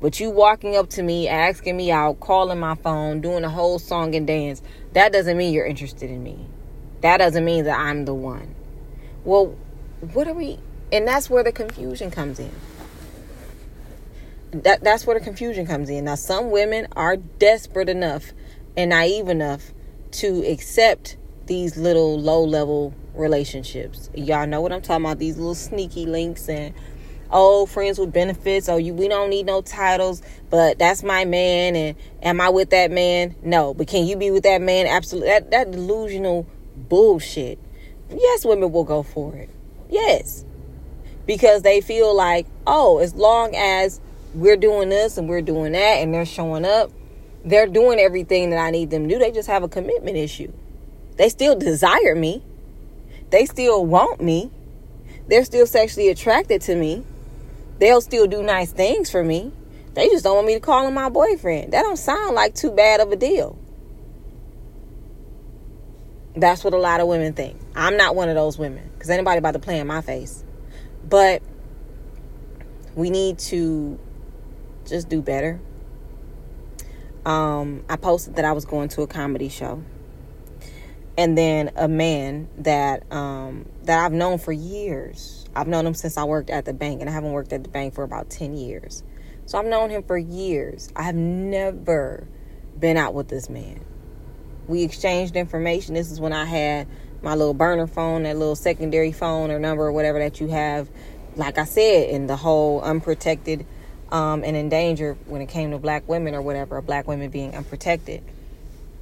But 0.01 0.19
you 0.19 0.29
walking 0.31 0.75
up 0.75 0.91
to 0.91 1.05
me, 1.05 1.29
asking 1.29 1.77
me 1.77 1.93
out, 1.93 2.19
calling 2.19 2.59
my 2.59 2.75
phone, 2.75 3.21
doing 3.21 3.45
a 3.45 3.49
whole 3.49 3.79
song 3.79 4.17
and 4.17 4.27
dance, 4.27 4.61
that 4.93 5.13
doesn't 5.13 5.37
mean 5.37 5.55
you're 5.55 5.67
interested 5.67 6.11
in 6.11 6.21
me. 6.21 6.49
That 7.05 7.19
doesn't 7.19 7.45
mean 7.45 7.65
that 7.65 7.79
I'm 7.79 8.07
the 8.07 8.15
one. 8.15 8.55
Well, 9.25 9.55
what 10.15 10.27
are 10.27 10.35
we? 10.35 10.59
And 10.91 11.07
that's 11.07 11.31
where 11.31 11.45
the 11.45 11.53
confusion 11.53 12.11
comes 12.11 12.41
in 12.41 12.51
that 14.63 14.85
that's 14.85 15.07
where 15.07 15.19
the 15.19 15.25
confusion 15.25 15.67
comes 15.67 15.91
in. 15.91 16.05
Now, 16.05 16.15
some 16.15 16.51
women 16.51 16.87
are 16.95 17.17
desperate 17.17 17.89
enough 17.89 18.33
and 18.77 18.91
naive 18.91 19.29
enough 19.29 19.73
to 20.13 20.45
accept 20.47 21.17
these 21.47 21.77
little 21.77 22.19
low 22.19 22.45
level 22.45 22.95
relationships. 23.15 24.11
Y'all 24.15 24.47
know 24.47 24.61
what 24.61 24.73
I'm 24.73 24.81
talking 24.81 25.05
about. 25.05 25.19
These 25.19 25.37
little 25.37 25.55
sneaky 25.55 26.07
links 26.07 26.49
and 26.49 26.75
oh, 27.31 27.67
friends 27.67 27.99
with 27.99 28.13
benefits. 28.13 28.69
Oh, 28.69 28.77
you 28.77 28.95
we 28.95 29.09
don't 29.09 29.29
need 29.29 29.47
no 29.47 29.61
titles, 29.61 30.23
but 30.51 30.79
that's 30.79 31.03
my 31.03 31.25
man. 31.25 31.75
And 31.75 31.97
am 32.23 32.41
I 32.41 32.49
with 32.49 32.71
that 32.71 32.91
man? 32.91 33.35
No, 33.43 33.75
but 33.75 33.89
can 33.89 34.07
you 34.07 34.17
be 34.17 34.31
with 34.31 34.45
that 34.45 34.63
man? 34.63 34.87
Absolutely. 34.87 35.31
That 35.31 35.51
that 35.51 35.73
delusional 35.73 36.47
bullshit. 36.77 37.59
Yes, 38.11 38.45
women 38.45 38.73
will 38.73 38.85
go 38.85 39.03
for 39.03 39.35
it. 39.35 39.51
Yes. 39.89 40.45
Because 41.27 41.63
they 41.63 41.81
feel 41.81 42.15
like, 42.15 42.47
oh, 42.67 42.99
as 42.99 43.15
long 43.15 43.55
as 43.55 44.01
we're 44.35 44.57
doing 44.57 44.89
this 44.89 45.17
and 45.17 45.29
we're 45.29 45.43
doing 45.43 45.73
that 45.73 45.99
and 45.99 46.13
they're 46.13 46.27
showing 46.27 46.65
up. 46.65 46.91
They're 47.45 47.67
doing 47.67 47.99
everything 47.99 48.51
that 48.51 48.59
I 48.59 48.71
need 48.71 48.91
them 48.91 49.09
to 49.09 49.15
do. 49.15 49.19
They 49.19 49.31
just 49.31 49.49
have 49.49 49.63
a 49.63 49.69
commitment 49.69 50.17
issue. 50.17 50.53
They 51.17 51.29
still 51.29 51.57
desire 51.57 52.15
me. 52.15 52.43
They 53.31 53.47
still 53.47 53.85
want 53.87 54.21
me. 54.21 54.51
They're 55.29 55.45
still 55.45 55.67
sexually 55.67 56.09
attracted 56.09 56.61
to 56.63 56.75
me. 56.75 57.05
They'll 57.79 58.01
still 58.01 58.27
do 58.27 58.43
nice 58.43 58.73
things 58.73 59.11
for 59.11 59.23
me. 59.23 59.53
They 59.95 60.09
just 60.09 60.25
don't 60.25 60.37
want 60.37 60.47
me 60.47 60.55
to 60.55 60.61
call 60.61 60.87
him 60.87 60.95
my 60.95 61.09
boyfriend. 61.09 61.73
That 61.73 61.83
don't 61.83 61.97
sound 61.97 62.35
like 62.35 62.55
too 62.55 62.71
bad 62.71 63.01
of 63.01 63.13
a 63.13 63.17
deal. 63.17 63.59
That's 66.37 66.65
what 66.65 66.75
a 66.75 66.79
lot 66.79 67.01
of 67.01 67.07
women 67.07 67.33
think. 67.33 67.61
I'm 67.77 67.97
not 67.97 68.17
one 68.17 68.29
of 68.29 68.35
those 68.35 68.59
women 68.59 68.91
because 68.95 69.09
anybody 69.11 69.39
about 69.39 69.53
to 69.53 69.61
play 69.61 69.79
in 69.79 69.87
my 69.87 70.01
face. 70.01 70.43
But 71.09 71.43
we 72.95 73.11
need 73.11 73.39
to 73.41 73.99
just 74.87 75.09
do 75.09 75.23
better. 75.23 75.61
Um, 77.25 77.85
I 77.89 77.97
posted 77.97 78.37
that 78.37 78.45
I 78.45 78.53
was 78.53 78.65
going 78.65 78.89
to 78.91 79.03
a 79.03 79.07
comedy 79.07 79.49
show, 79.49 79.83
and 81.17 81.39
then 81.39 81.71
a 81.77 81.89
man 81.89 82.49
that 82.59 83.11
um, 83.13 83.67
that 83.85 84.05
I've 84.05 84.13
known 84.13 84.39
for 84.39 84.53
years. 84.53 85.47
I've 85.57 85.69
known 85.69 85.87
him 85.87 85.95
since 85.95 86.17
I 86.17 86.25
worked 86.25 86.51
at 86.51 86.65
the 86.65 86.75
bank, 86.75 87.01
and 87.01 87.09
I 87.09 87.13
haven't 87.13 87.33
worked 87.33 87.53
at 87.53 87.63
the 87.63 87.71
bank 87.71 87.95
for 87.95 88.03
about 88.03 88.29
ten 88.29 88.57
years. 88.57 89.03
So 89.47 89.59
I've 89.59 89.67
known 89.67 89.91
him 89.91 90.03
for 90.03 90.19
years. 90.19 90.91
I 90.97 91.05
have 91.05 91.15
never 91.15 92.27
been 92.79 92.97
out 92.97 93.15
with 93.15 93.29
this 93.29 93.49
man. 93.49 93.85
We 94.67 94.83
exchanged 94.83 95.37
information. 95.37 95.95
This 95.95 96.11
is 96.11 96.21
when 96.21 96.33
I 96.33 96.45
had 96.45 96.87
my 97.23 97.35
little 97.35 97.55
burner 97.55 97.87
phone, 97.87 98.25
that 98.25 98.37
little 98.37 98.57
secondary 98.57 99.13
phone 99.13 99.51
or 99.51 99.59
number 99.59 99.87
or 99.87 99.93
whatever 99.93 100.19
that 100.19 100.41
you 100.41 100.49
have. 100.49 100.89
Like 101.37 101.59
I 101.59 101.65
said, 101.65 102.11
in 102.11 102.27
the 102.27 102.37
whole 102.37 102.81
unprotected 102.81 103.67
um, 104.13 104.45
and 104.45 104.57
in 104.57 104.69
danger 104.69 105.17
when 105.27 105.41
it 105.41 105.49
came 105.49 105.73
to 105.73 105.79
black 105.79 106.09
women 106.09 106.35
or 106.35 106.43
whatever, 106.43 106.77
or 106.77 106.83
black 106.83 107.09
women 107.09 107.31
being 107.31 107.55
unprotected. 107.55 108.23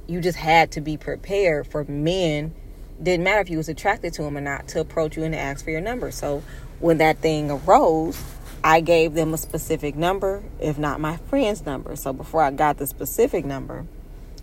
You 0.07 0.21
just 0.21 0.37
had 0.37 0.71
to 0.71 0.81
be 0.81 0.97
prepared 0.97 1.67
for 1.67 1.83
men. 1.83 2.53
Didn't 3.01 3.23
matter 3.23 3.41
if 3.41 3.49
you 3.49 3.57
was 3.57 3.69
attracted 3.69 4.13
to 4.13 4.23
him 4.23 4.37
or 4.37 4.41
not 4.41 4.67
to 4.69 4.79
approach 4.79 5.15
you 5.15 5.23
and 5.23 5.35
ask 5.35 5.63
for 5.63 5.71
your 5.71 5.81
number. 5.81 6.11
So 6.11 6.43
when 6.79 6.97
that 6.97 7.19
thing 7.19 7.51
arose, 7.51 8.21
I 8.63 8.81
gave 8.81 9.13
them 9.13 9.33
a 9.33 9.37
specific 9.37 9.95
number, 9.95 10.43
if 10.59 10.77
not 10.77 10.99
my 10.99 11.17
friend's 11.17 11.65
number. 11.65 11.95
So 11.95 12.13
before 12.13 12.41
I 12.41 12.51
got 12.51 12.77
the 12.77 12.87
specific 12.87 13.45
number, 13.45 13.85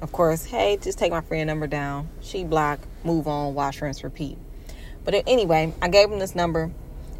of 0.00 0.12
course, 0.12 0.44
hey, 0.44 0.78
just 0.80 0.98
take 0.98 1.10
my 1.10 1.20
friend 1.20 1.46
number 1.46 1.66
down. 1.66 2.08
She 2.20 2.44
block, 2.44 2.80
move 3.04 3.26
on, 3.26 3.54
wash, 3.54 3.80
rinse, 3.82 4.02
repeat. 4.02 4.38
But 5.04 5.14
anyway, 5.26 5.74
I 5.80 5.88
gave 5.88 6.10
him 6.10 6.18
this 6.18 6.34
number, 6.34 6.70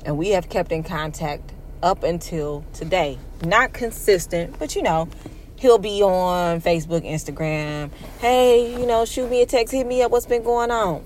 and 0.05 0.17
we 0.17 0.31
have 0.31 0.49
kept 0.49 0.73
in 0.73 0.83
contact 0.83 1.53
up 1.83 2.03
until 2.03 2.65
today. 2.73 3.19
Not 3.45 3.73
consistent, 3.73 4.59
but 4.59 4.77
you 4.77 4.83
know, 4.83 5.09
he'll 5.57 5.79
be 5.79 6.03
on 6.03 6.61
Facebook, 6.61 7.05
Instagram. 7.05 7.91
Hey, 8.21 8.73
you 8.79 8.87
know, 8.87 9.05
shoot 9.05 9.31
me 9.31 9.43
a 9.43 9.47
text, 9.47 9.73
hit 9.73 9.87
me 9.87 10.03
up. 10.03 10.11
What's 10.11 10.27
been 10.27 10.43
going 10.43 10.71
on? 10.71 11.05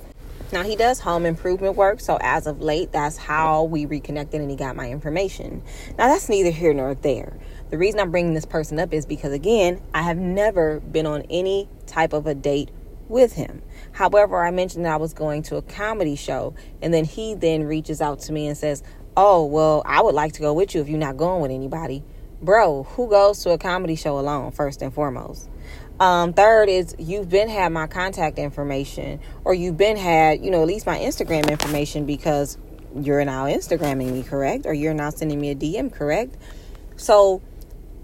Now 0.52 0.62
he 0.62 0.76
does 0.76 1.00
home 1.00 1.26
improvement 1.26 1.74
work, 1.74 2.00
so 2.00 2.16
as 2.20 2.46
of 2.46 2.60
late, 2.60 2.92
that's 2.92 3.16
how 3.16 3.64
we 3.64 3.86
reconnected 3.86 4.40
and 4.40 4.48
he 4.48 4.56
got 4.56 4.76
my 4.76 4.88
information. 4.88 5.62
Now 5.98 6.08
that's 6.08 6.28
neither 6.28 6.50
here 6.50 6.72
nor 6.72 6.94
there. 6.94 7.36
The 7.70 7.78
reason 7.78 8.00
I'm 8.00 8.10
bringing 8.10 8.34
this 8.34 8.44
person 8.44 8.78
up 8.78 8.92
is 8.92 9.06
because 9.06 9.32
again, 9.32 9.80
I 9.92 10.02
have 10.02 10.18
never 10.18 10.80
been 10.80 11.06
on 11.06 11.22
any 11.30 11.68
type 11.86 12.12
of 12.12 12.26
a 12.26 12.34
date 12.34 12.70
with 13.08 13.32
him. 13.34 13.62
However, 13.92 14.44
I 14.44 14.50
mentioned 14.50 14.84
that 14.84 14.92
I 14.92 14.96
was 14.96 15.14
going 15.14 15.42
to 15.44 15.56
a 15.56 15.62
comedy 15.62 16.16
show, 16.16 16.54
and 16.82 16.92
then 16.92 17.04
he 17.04 17.34
then 17.34 17.64
reaches 17.64 18.00
out 18.00 18.20
to 18.20 18.32
me 18.32 18.46
and 18.46 18.56
says, 18.56 18.82
"Oh, 19.16 19.44
well, 19.44 19.82
I 19.84 20.02
would 20.02 20.14
like 20.14 20.32
to 20.34 20.40
go 20.40 20.52
with 20.52 20.74
you 20.74 20.80
if 20.80 20.88
you're 20.88 20.98
not 20.98 21.16
going 21.16 21.42
with 21.42 21.50
anybody." 21.50 22.02
Bro, 22.42 22.84
who 22.84 23.08
goes 23.08 23.42
to 23.44 23.50
a 23.50 23.58
comedy 23.58 23.96
show 23.96 24.18
alone 24.18 24.50
first 24.50 24.82
and 24.82 24.92
foremost? 24.92 25.48
Um, 26.00 26.32
third 26.32 26.68
is 26.68 26.94
you've 26.98 27.28
been 27.28 27.48
had 27.48 27.72
my 27.72 27.86
contact 27.86 28.38
information, 28.38 29.20
or 29.44 29.54
you've 29.54 29.76
been 29.76 29.96
had, 29.96 30.44
you 30.44 30.50
know, 30.50 30.60
at 30.60 30.66
least 30.66 30.86
my 30.86 30.98
Instagram 30.98 31.48
information 31.48 32.04
because 32.04 32.58
you're 33.00 33.24
now 33.24 33.46
Instagramming 33.46 34.12
me, 34.12 34.22
correct? 34.22 34.66
Or 34.66 34.74
you're 34.74 34.94
now 34.94 35.10
sending 35.10 35.40
me 35.40 35.50
a 35.50 35.54
DM, 35.54 35.92
correct? 35.92 36.36
So 36.96 37.40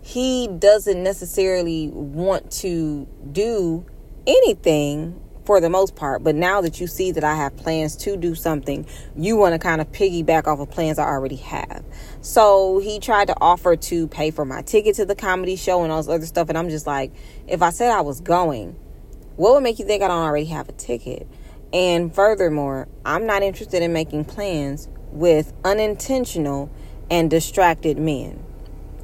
he 0.02 0.48
doesn't 0.48 1.02
necessarily 1.02 1.88
want 1.88 2.50
to 2.52 3.06
do 3.32 3.84
anything 4.26 5.20
for 5.44 5.60
the 5.60 5.70
most 5.70 5.96
part. 5.96 6.22
But 6.22 6.34
now 6.34 6.60
that 6.60 6.80
you 6.80 6.86
see 6.86 7.10
that 7.12 7.24
I 7.24 7.34
have 7.34 7.56
plans 7.56 7.96
to 7.96 8.16
do 8.16 8.34
something, 8.34 8.86
you 9.16 9.36
want 9.36 9.54
to 9.54 9.58
kind 9.58 9.80
of 9.80 9.90
piggyback 9.90 10.46
off 10.46 10.60
of 10.60 10.70
plans 10.70 10.98
I 10.98 11.04
already 11.04 11.36
have. 11.36 11.84
So 12.20 12.78
he 12.78 13.00
tried 13.00 13.26
to 13.28 13.34
offer 13.40 13.76
to 13.76 14.06
pay 14.08 14.30
for 14.30 14.44
my 14.44 14.62
ticket 14.62 14.96
to 14.96 15.04
the 15.04 15.14
comedy 15.14 15.56
show 15.56 15.82
and 15.82 15.90
all 15.90 15.98
this 15.98 16.08
other 16.08 16.26
stuff. 16.26 16.48
And 16.48 16.58
I'm 16.58 16.68
just 16.68 16.86
like, 16.86 17.12
if 17.48 17.62
I 17.62 17.70
said 17.70 17.90
I 17.90 18.00
was 18.00 18.20
going, 18.20 18.76
what 19.36 19.54
would 19.54 19.62
make 19.62 19.78
you 19.78 19.86
think 19.86 20.02
I 20.02 20.08
don't 20.08 20.22
already 20.22 20.46
have 20.46 20.68
a 20.68 20.72
ticket? 20.72 21.26
And 21.72 22.14
furthermore, 22.14 22.88
I'm 23.04 23.26
not 23.26 23.42
interested 23.42 23.82
in 23.82 23.92
making 23.92 24.26
plans 24.26 24.88
with 25.10 25.52
unintentional 25.64 26.70
and 27.10 27.30
distracted 27.30 27.98
men. 27.98 28.44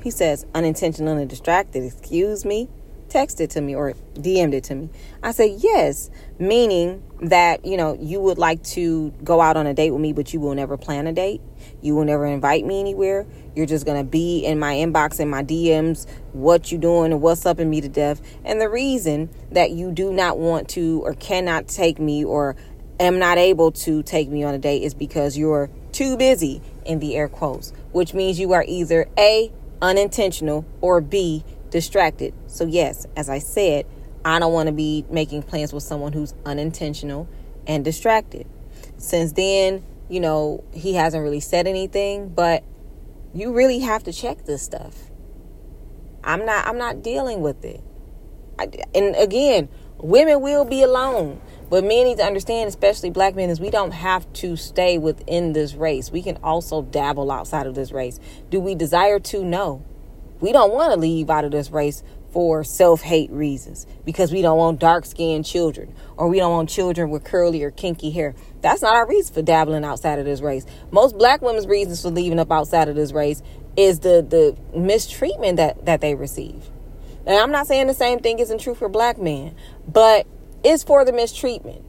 He 0.06 0.12
says, 0.12 0.46
unintentional 0.54 1.16
and 1.16 1.28
distracted. 1.28 1.82
Excuse 1.82 2.44
me? 2.44 2.68
texted 3.08 3.48
to 3.50 3.60
me 3.60 3.74
or 3.74 3.94
DM'd 4.14 4.54
it 4.54 4.62
to 4.64 4.74
me. 4.76 4.88
I 5.20 5.32
said, 5.32 5.58
yes, 5.58 6.10
meaning 6.38 7.02
that, 7.22 7.64
you 7.64 7.76
know, 7.76 7.96
you 8.00 8.20
would 8.20 8.38
like 8.38 8.62
to 8.64 9.10
go 9.24 9.40
out 9.40 9.56
on 9.56 9.66
a 9.66 9.74
date 9.74 9.90
with 9.90 10.00
me, 10.00 10.12
but 10.12 10.32
you 10.32 10.38
will 10.38 10.54
never 10.54 10.76
plan 10.76 11.08
a 11.08 11.12
date. 11.12 11.40
You 11.82 11.96
will 11.96 12.04
never 12.04 12.24
invite 12.24 12.64
me 12.64 12.78
anywhere. 12.78 13.26
You're 13.56 13.66
just 13.66 13.84
going 13.84 13.98
to 13.98 14.08
be 14.08 14.44
in 14.44 14.60
my 14.60 14.74
inbox 14.74 15.18
and 15.18 15.28
my 15.28 15.42
DMs, 15.42 16.08
what 16.32 16.70
you 16.70 16.78
doing 16.78 17.10
and 17.10 17.20
what's 17.20 17.44
up 17.44 17.58
in 17.58 17.68
me 17.68 17.80
to 17.80 17.88
death. 17.88 18.20
And 18.44 18.60
the 18.60 18.68
reason 18.68 19.28
that 19.50 19.72
you 19.72 19.90
do 19.90 20.12
not 20.12 20.38
want 20.38 20.68
to 20.70 21.02
or 21.04 21.14
cannot 21.14 21.66
take 21.66 21.98
me 21.98 22.24
or 22.24 22.54
am 23.00 23.18
not 23.18 23.38
able 23.38 23.72
to 23.72 24.04
take 24.04 24.28
me 24.28 24.44
on 24.44 24.54
a 24.54 24.58
date 24.58 24.84
is 24.84 24.94
because 24.94 25.36
you're 25.36 25.68
too 25.90 26.16
busy 26.16 26.62
in 26.84 27.00
the 27.00 27.16
air 27.16 27.28
quotes, 27.28 27.72
which 27.90 28.14
means 28.14 28.38
you 28.38 28.52
are 28.52 28.64
either 28.66 29.08
A, 29.18 29.50
unintentional, 29.82 30.64
or 30.80 31.00
B, 31.00 31.44
distracted. 31.70 32.34
So, 32.46 32.66
yes, 32.66 33.06
as 33.16 33.28
I 33.28 33.38
said, 33.38 33.86
I 34.24 34.38
don't 34.38 34.52
want 34.52 34.66
to 34.68 34.72
be 34.72 35.04
making 35.10 35.42
plans 35.42 35.72
with 35.72 35.82
someone 35.82 36.12
who's 36.12 36.34
unintentional 36.44 37.28
and 37.66 37.84
distracted. 37.84 38.46
Since 38.96 39.32
then, 39.32 39.84
you 40.08 40.20
know, 40.20 40.64
he 40.72 40.94
hasn't 40.94 41.22
really 41.22 41.40
said 41.40 41.66
anything, 41.66 42.28
but 42.28 42.64
you 43.34 43.52
really 43.52 43.80
have 43.80 44.04
to 44.04 44.12
check 44.12 44.44
this 44.44 44.62
stuff. 44.62 45.10
I'm 46.24 46.44
not 46.44 46.66
I'm 46.66 46.78
not 46.78 47.02
dealing 47.02 47.40
with 47.40 47.64
it. 47.64 47.82
I, 48.58 48.68
and 48.94 49.14
again, 49.16 49.68
women 49.98 50.40
will 50.40 50.64
be 50.64 50.82
alone. 50.82 51.40
But 51.68 51.84
men 51.84 52.04
need 52.04 52.18
to 52.18 52.24
understand, 52.24 52.68
especially 52.68 53.10
black 53.10 53.34
men, 53.34 53.50
is 53.50 53.60
we 53.60 53.70
don't 53.70 53.92
have 53.92 54.32
to 54.34 54.56
stay 54.56 54.98
within 54.98 55.52
this 55.52 55.74
race. 55.74 56.12
We 56.12 56.22
can 56.22 56.38
also 56.42 56.82
dabble 56.82 57.30
outside 57.30 57.66
of 57.66 57.74
this 57.74 57.90
race. 57.90 58.20
Do 58.50 58.60
we 58.60 58.74
desire 58.74 59.18
to? 59.20 59.44
No. 59.44 59.84
We 60.40 60.52
don't 60.52 60.72
want 60.72 60.92
to 60.92 61.00
leave 61.00 61.30
out 61.30 61.44
of 61.44 61.50
this 61.50 61.70
race 61.70 62.02
for 62.30 62.62
self 62.62 63.00
hate 63.00 63.30
reasons 63.30 63.86
because 64.04 64.30
we 64.30 64.42
don't 64.42 64.58
want 64.58 64.78
dark 64.78 65.06
skinned 65.06 65.46
children 65.46 65.94
or 66.16 66.28
we 66.28 66.38
don't 66.38 66.52
want 66.52 66.68
children 66.68 67.08
with 67.08 67.24
curly 67.24 67.62
or 67.62 67.70
kinky 67.70 68.10
hair. 68.10 68.34
That's 68.60 68.82
not 68.82 68.94
our 68.94 69.08
reason 69.08 69.34
for 69.34 69.42
dabbling 69.42 69.84
outside 69.84 70.18
of 70.18 70.26
this 70.26 70.42
race. 70.42 70.66
Most 70.90 71.16
black 71.16 71.40
women's 71.40 71.66
reasons 71.66 72.02
for 72.02 72.10
leaving 72.10 72.38
up 72.38 72.52
outside 72.52 72.88
of 72.88 72.94
this 72.94 73.12
race 73.12 73.42
is 73.76 74.00
the, 74.00 74.22
the 74.22 74.78
mistreatment 74.78 75.56
that, 75.56 75.86
that 75.86 76.00
they 76.00 76.14
receive. 76.14 76.68
And 77.24 77.36
I'm 77.38 77.50
not 77.50 77.66
saying 77.66 77.86
the 77.86 77.94
same 77.94 78.20
thing 78.20 78.38
isn't 78.38 78.60
true 78.60 78.74
for 78.74 78.88
black 78.88 79.18
men, 79.18 79.56
but 79.88 80.26
it's 80.64 80.82
for 80.82 81.04
the 81.04 81.12
mistreatment. 81.12 81.84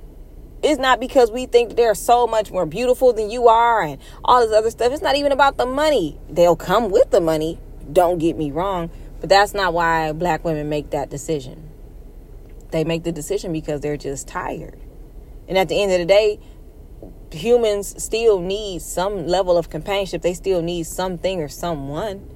It's 0.63 0.79
not 0.79 0.99
because 0.99 1.31
we 1.31 1.45
think 1.45 1.75
they're 1.75 1.95
so 1.95 2.25
much 2.25 2.51
more 2.51 2.65
beautiful 2.65 3.13
than 3.13 3.29
you 3.29 3.47
are 3.47 3.83
and 3.83 4.01
all 4.23 4.41
this 4.41 4.55
other 4.55 4.71
stuff. 4.71 4.91
It's 4.91 5.03
not 5.03 5.15
even 5.15 5.31
about 5.31 5.57
the 5.57 5.65
money. 5.65 6.19
They'll 6.29 6.55
come 6.55 6.89
with 6.89 7.11
the 7.11 7.21
money, 7.21 7.59
don't 7.91 8.17
get 8.17 8.35
me 8.37 8.51
wrong, 8.51 8.89
but 9.19 9.29
that's 9.29 9.53
not 9.53 9.73
why 9.73 10.11
black 10.13 10.43
women 10.43 10.67
make 10.67 10.89
that 10.89 11.09
decision. 11.09 11.69
They 12.71 12.83
make 12.83 13.03
the 13.03 13.11
decision 13.11 13.53
because 13.53 13.81
they're 13.81 13.97
just 13.97 14.27
tired. 14.27 14.79
And 15.47 15.57
at 15.57 15.69
the 15.69 15.81
end 15.81 15.91
of 15.93 15.99
the 15.99 16.05
day, 16.05 16.39
humans 17.31 18.01
still 18.03 18.39
need 18.39 18.81
some 18.81 19.27
level 19.27 19.57
of 19.57 19.69
companionship. 19.69 20.21
They 20.21 20.33
still 20.33 20.61
need 20.61 20.85
something 20.85 21.41
or 21.41 21.47
someone. 21.47 22.29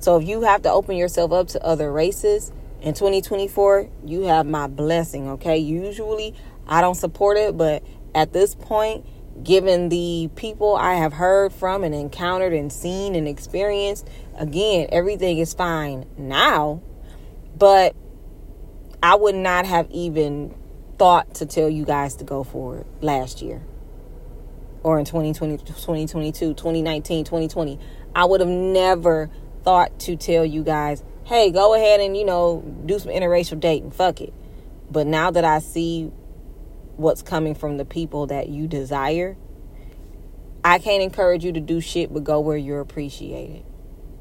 So 0.00 0.16
if 0.18 0.28
you 0.28 0.42
have 0.42 0.62
to 0.62 0.70
open 0.70 0.96
yourself 0.96 1.32
up 1.32 1.48
to 1.48 1.64
other 1.64 1.90
races 1.90 2.52
in 2.80 2.94
2024, 2.94 3.88
you 4.04 4.22
have 4.22 4.46
my 4.46 4.66
blessing, 4.66 5.28
okay? 5.30 5.58
Usually 5.58 6.34
I 6.66 6.80
don't 6.80 6.94
support 6.94 7.36
it, 7.36 7.56
but 7.56 7.82
at 8.14 8.32
this 8.32 8.54
point, 8.54 9.04
given 9.42 9.88
the 9.88 10.30
people 10.36 10.76
I 10.76 10.94
have 10.94 11.12
heard 11.12 11.52
from 11.52 11.84
and 11.84 11.94
encountered 11.94 12.52
and 12.52 12.72
seen 12.72 13.14
and 13.14 13.26
experienced, 13.28 14.08
again, 14.36 14.88
everything 14.90 15.38
is 15.38 15.54
fine 15.54 16.06
now, 16.16 16.82
but 17.56 17.94
I 19.02 19.14
would 19.14 19.34
not 19.34 19.66
have 19.66 19.90
even 19.90 20.54
thought 20.98 21.34
to 21.36 21.46
tell 21.46 21.68
you 21.68 21.84
guys 21.84 22.16
to 22.16 22.24
go 22.24 22.42
for 22.42 22.78
it 22.78 22.86
last 23.00 23.42
year 23.42 23.62
or 24.82 24.98
in 24.98 25.04
2020, 25.04 25.58
2022, 25.58 26.54
2019, 26.54 27.24
2020. 27.24 27.78
I 28.14 28.24
would 28.24 28.40
have 28.40 28.48
never 28.48 29.30
thought 29.62 29.98
to 30.00 30.16
tell 30.16 30.44
you 30.44 30.62
guys, 30.62 31.04
hey, 31.28 31.50
go 31.50 31.74
ahead 31.74 32.00
and, 32.00 32.16
you 32.16 32.24
know, 32.24 32.62
do 32.86 32.98
some 32.98 33.12
interracial 33.12 33.60
dating. 33.60 33.92
Fuck 33.92 34.20
it. 34.20 34.34
But 34.90 35.06
now 35.06 35.30
that 35.30 35.44
I 35.44 35.60
see 35.60 36.10
what's 36.98 37.22
coming 37.22 37.54
from 37.54 37.76
the 37.76 37.84
people 37.84 38.26
that 38.26 38.48
you 38.48 38.66
desire. 38.66 39.36
I 40.64 40.80
can't 40.80 41.02
encourage 41.02 41.44
you 41.44 41.52
to 41.52 41.60
do 41.60 41.80
shit, 41.80 42.12
but 42.12 42.24
go 42.24 42.40
where 42.40 42.56
you're 42.56 42.80
appreciated. 42.80 43.64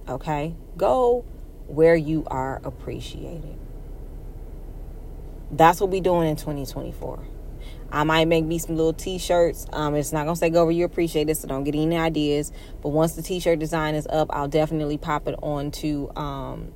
Okay? 0.08 0.56
Go 0.78 1.26
where 1.66 1.96
you 1.96 2.24
are 2.28 2.62
appreciated. 2.64 3.58
That's 5.52 5.82
what 5.82 5.90
we're 5.90 6.02
doing 6.02 6.30
in 6.30 6.36
2024. 6.36 7.28
I 7.92 8.04
might 8.04 8.28
make 8.28 8.46
me 8.46 8.60
some 8.60 8.76
little 8.76 8.94
t-shirts. 8.94 9.66
Um, 9.74 9.96
it's 9.96 10.14
not 10.14 10.26
gonna 10.26 10.36
say 10.36 10.50
go 10.50 10.66
where 10.66 10.74
you 10.74 10.86
appreciate 10.86 11.30
it, 11.30 11.38
so 11.38 11.48
don't 11.48 11.64
get 11.64 11.74
any 11.74 11.98
ideas. 11.98 12.52
But 12.84 12.90
once 12.90 13.14
the 13.14 13.22
t-shirt 13.22 13.58
design 13.60 13.96
is 13.96 14.06
up, 14.08 14.28
I'll 14.30 14.50
definitely 14.50 14.98
pop 14.98 15.28
it 15.28 15.36
onto 15.42 16.10
um 16.16 16.74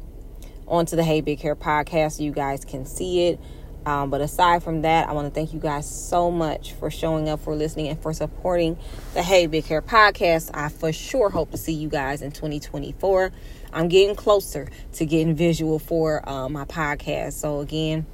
onto 0.72 0.96
the 0.96 1.04
Hey 1.04 1.22
Big 1.22 1.40
Hair 1.42 1.56
podcast 1.56 2.14
so 2.14 2.24
you 2.24 2.32
guys 2.32 2.66
can 2.66 2.86
see 2.86 3.28
it. 3.28 3.40
Um, 3.86 4.10
but 4.10 4.22
aside 4.22 4.64
from 4.64 4.84
that, 4.84 5.10
I 5.10 5.14
want 5.14 5.28
to 5.28 5.34
thank 5.34 5.54
you 5.54 5.60
guys 5.60 5.90
so 5.90 6.30
much 6.32 6.74
for 6.74 6.90
showing 6.92 7.28
up, 7.28 7.40
for 7.42 7.56
listening, 7.56 7.88
and 7.88 8.02
for 8.02 8.14
supporting 8.14 8.78
the 9.14 9.24
Hey 9.24 9.48
Big 9.48 9.66
Hair 9.66 9.82
podcast. 9.82 10.52
I 10.54 10.70
for 10.70 10.94
sure 10.94 11.30
hope 11.30 11.52
to 11.52 11.58
see 11.58 11.74
you 11.74 11.90
guys 11.90 12.22
in 12.22 12.32
2024. 12.32 13.32
I'm 13.74 13.88
getting 13.88 14.16
closer 14.16 14.70
to 14.94 15.06
getting 15.06 15.36
visual 15.36 15.80
for 15.80 16.28
uh, 16.28 16.48
my 16.48 16.66
podcast. 16.66 17.34
So, 17.34 17.60
again, 17.60 18.06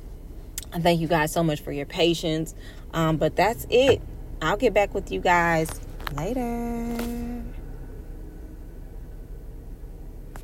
I 0.74 0.80
thank 0.80 1.02
you 1.02 1.08
guys 1.08 1.32
so 1.32 1.44
much 1.44 1.62
for 1.62 1.72
your 1.72 1.86
patience. 1.86 2.56
Um, 2.94 3.18
but 3.18 3.36
that's 3.36 3.68
it. 3.70 4.02
I'll 4.42 4.58
get 4.58 4.74
back 4.74 4.94
with 4.94 5.12
you 5.12 5.20
guys 5.20 5.70
later. 6.16 7.44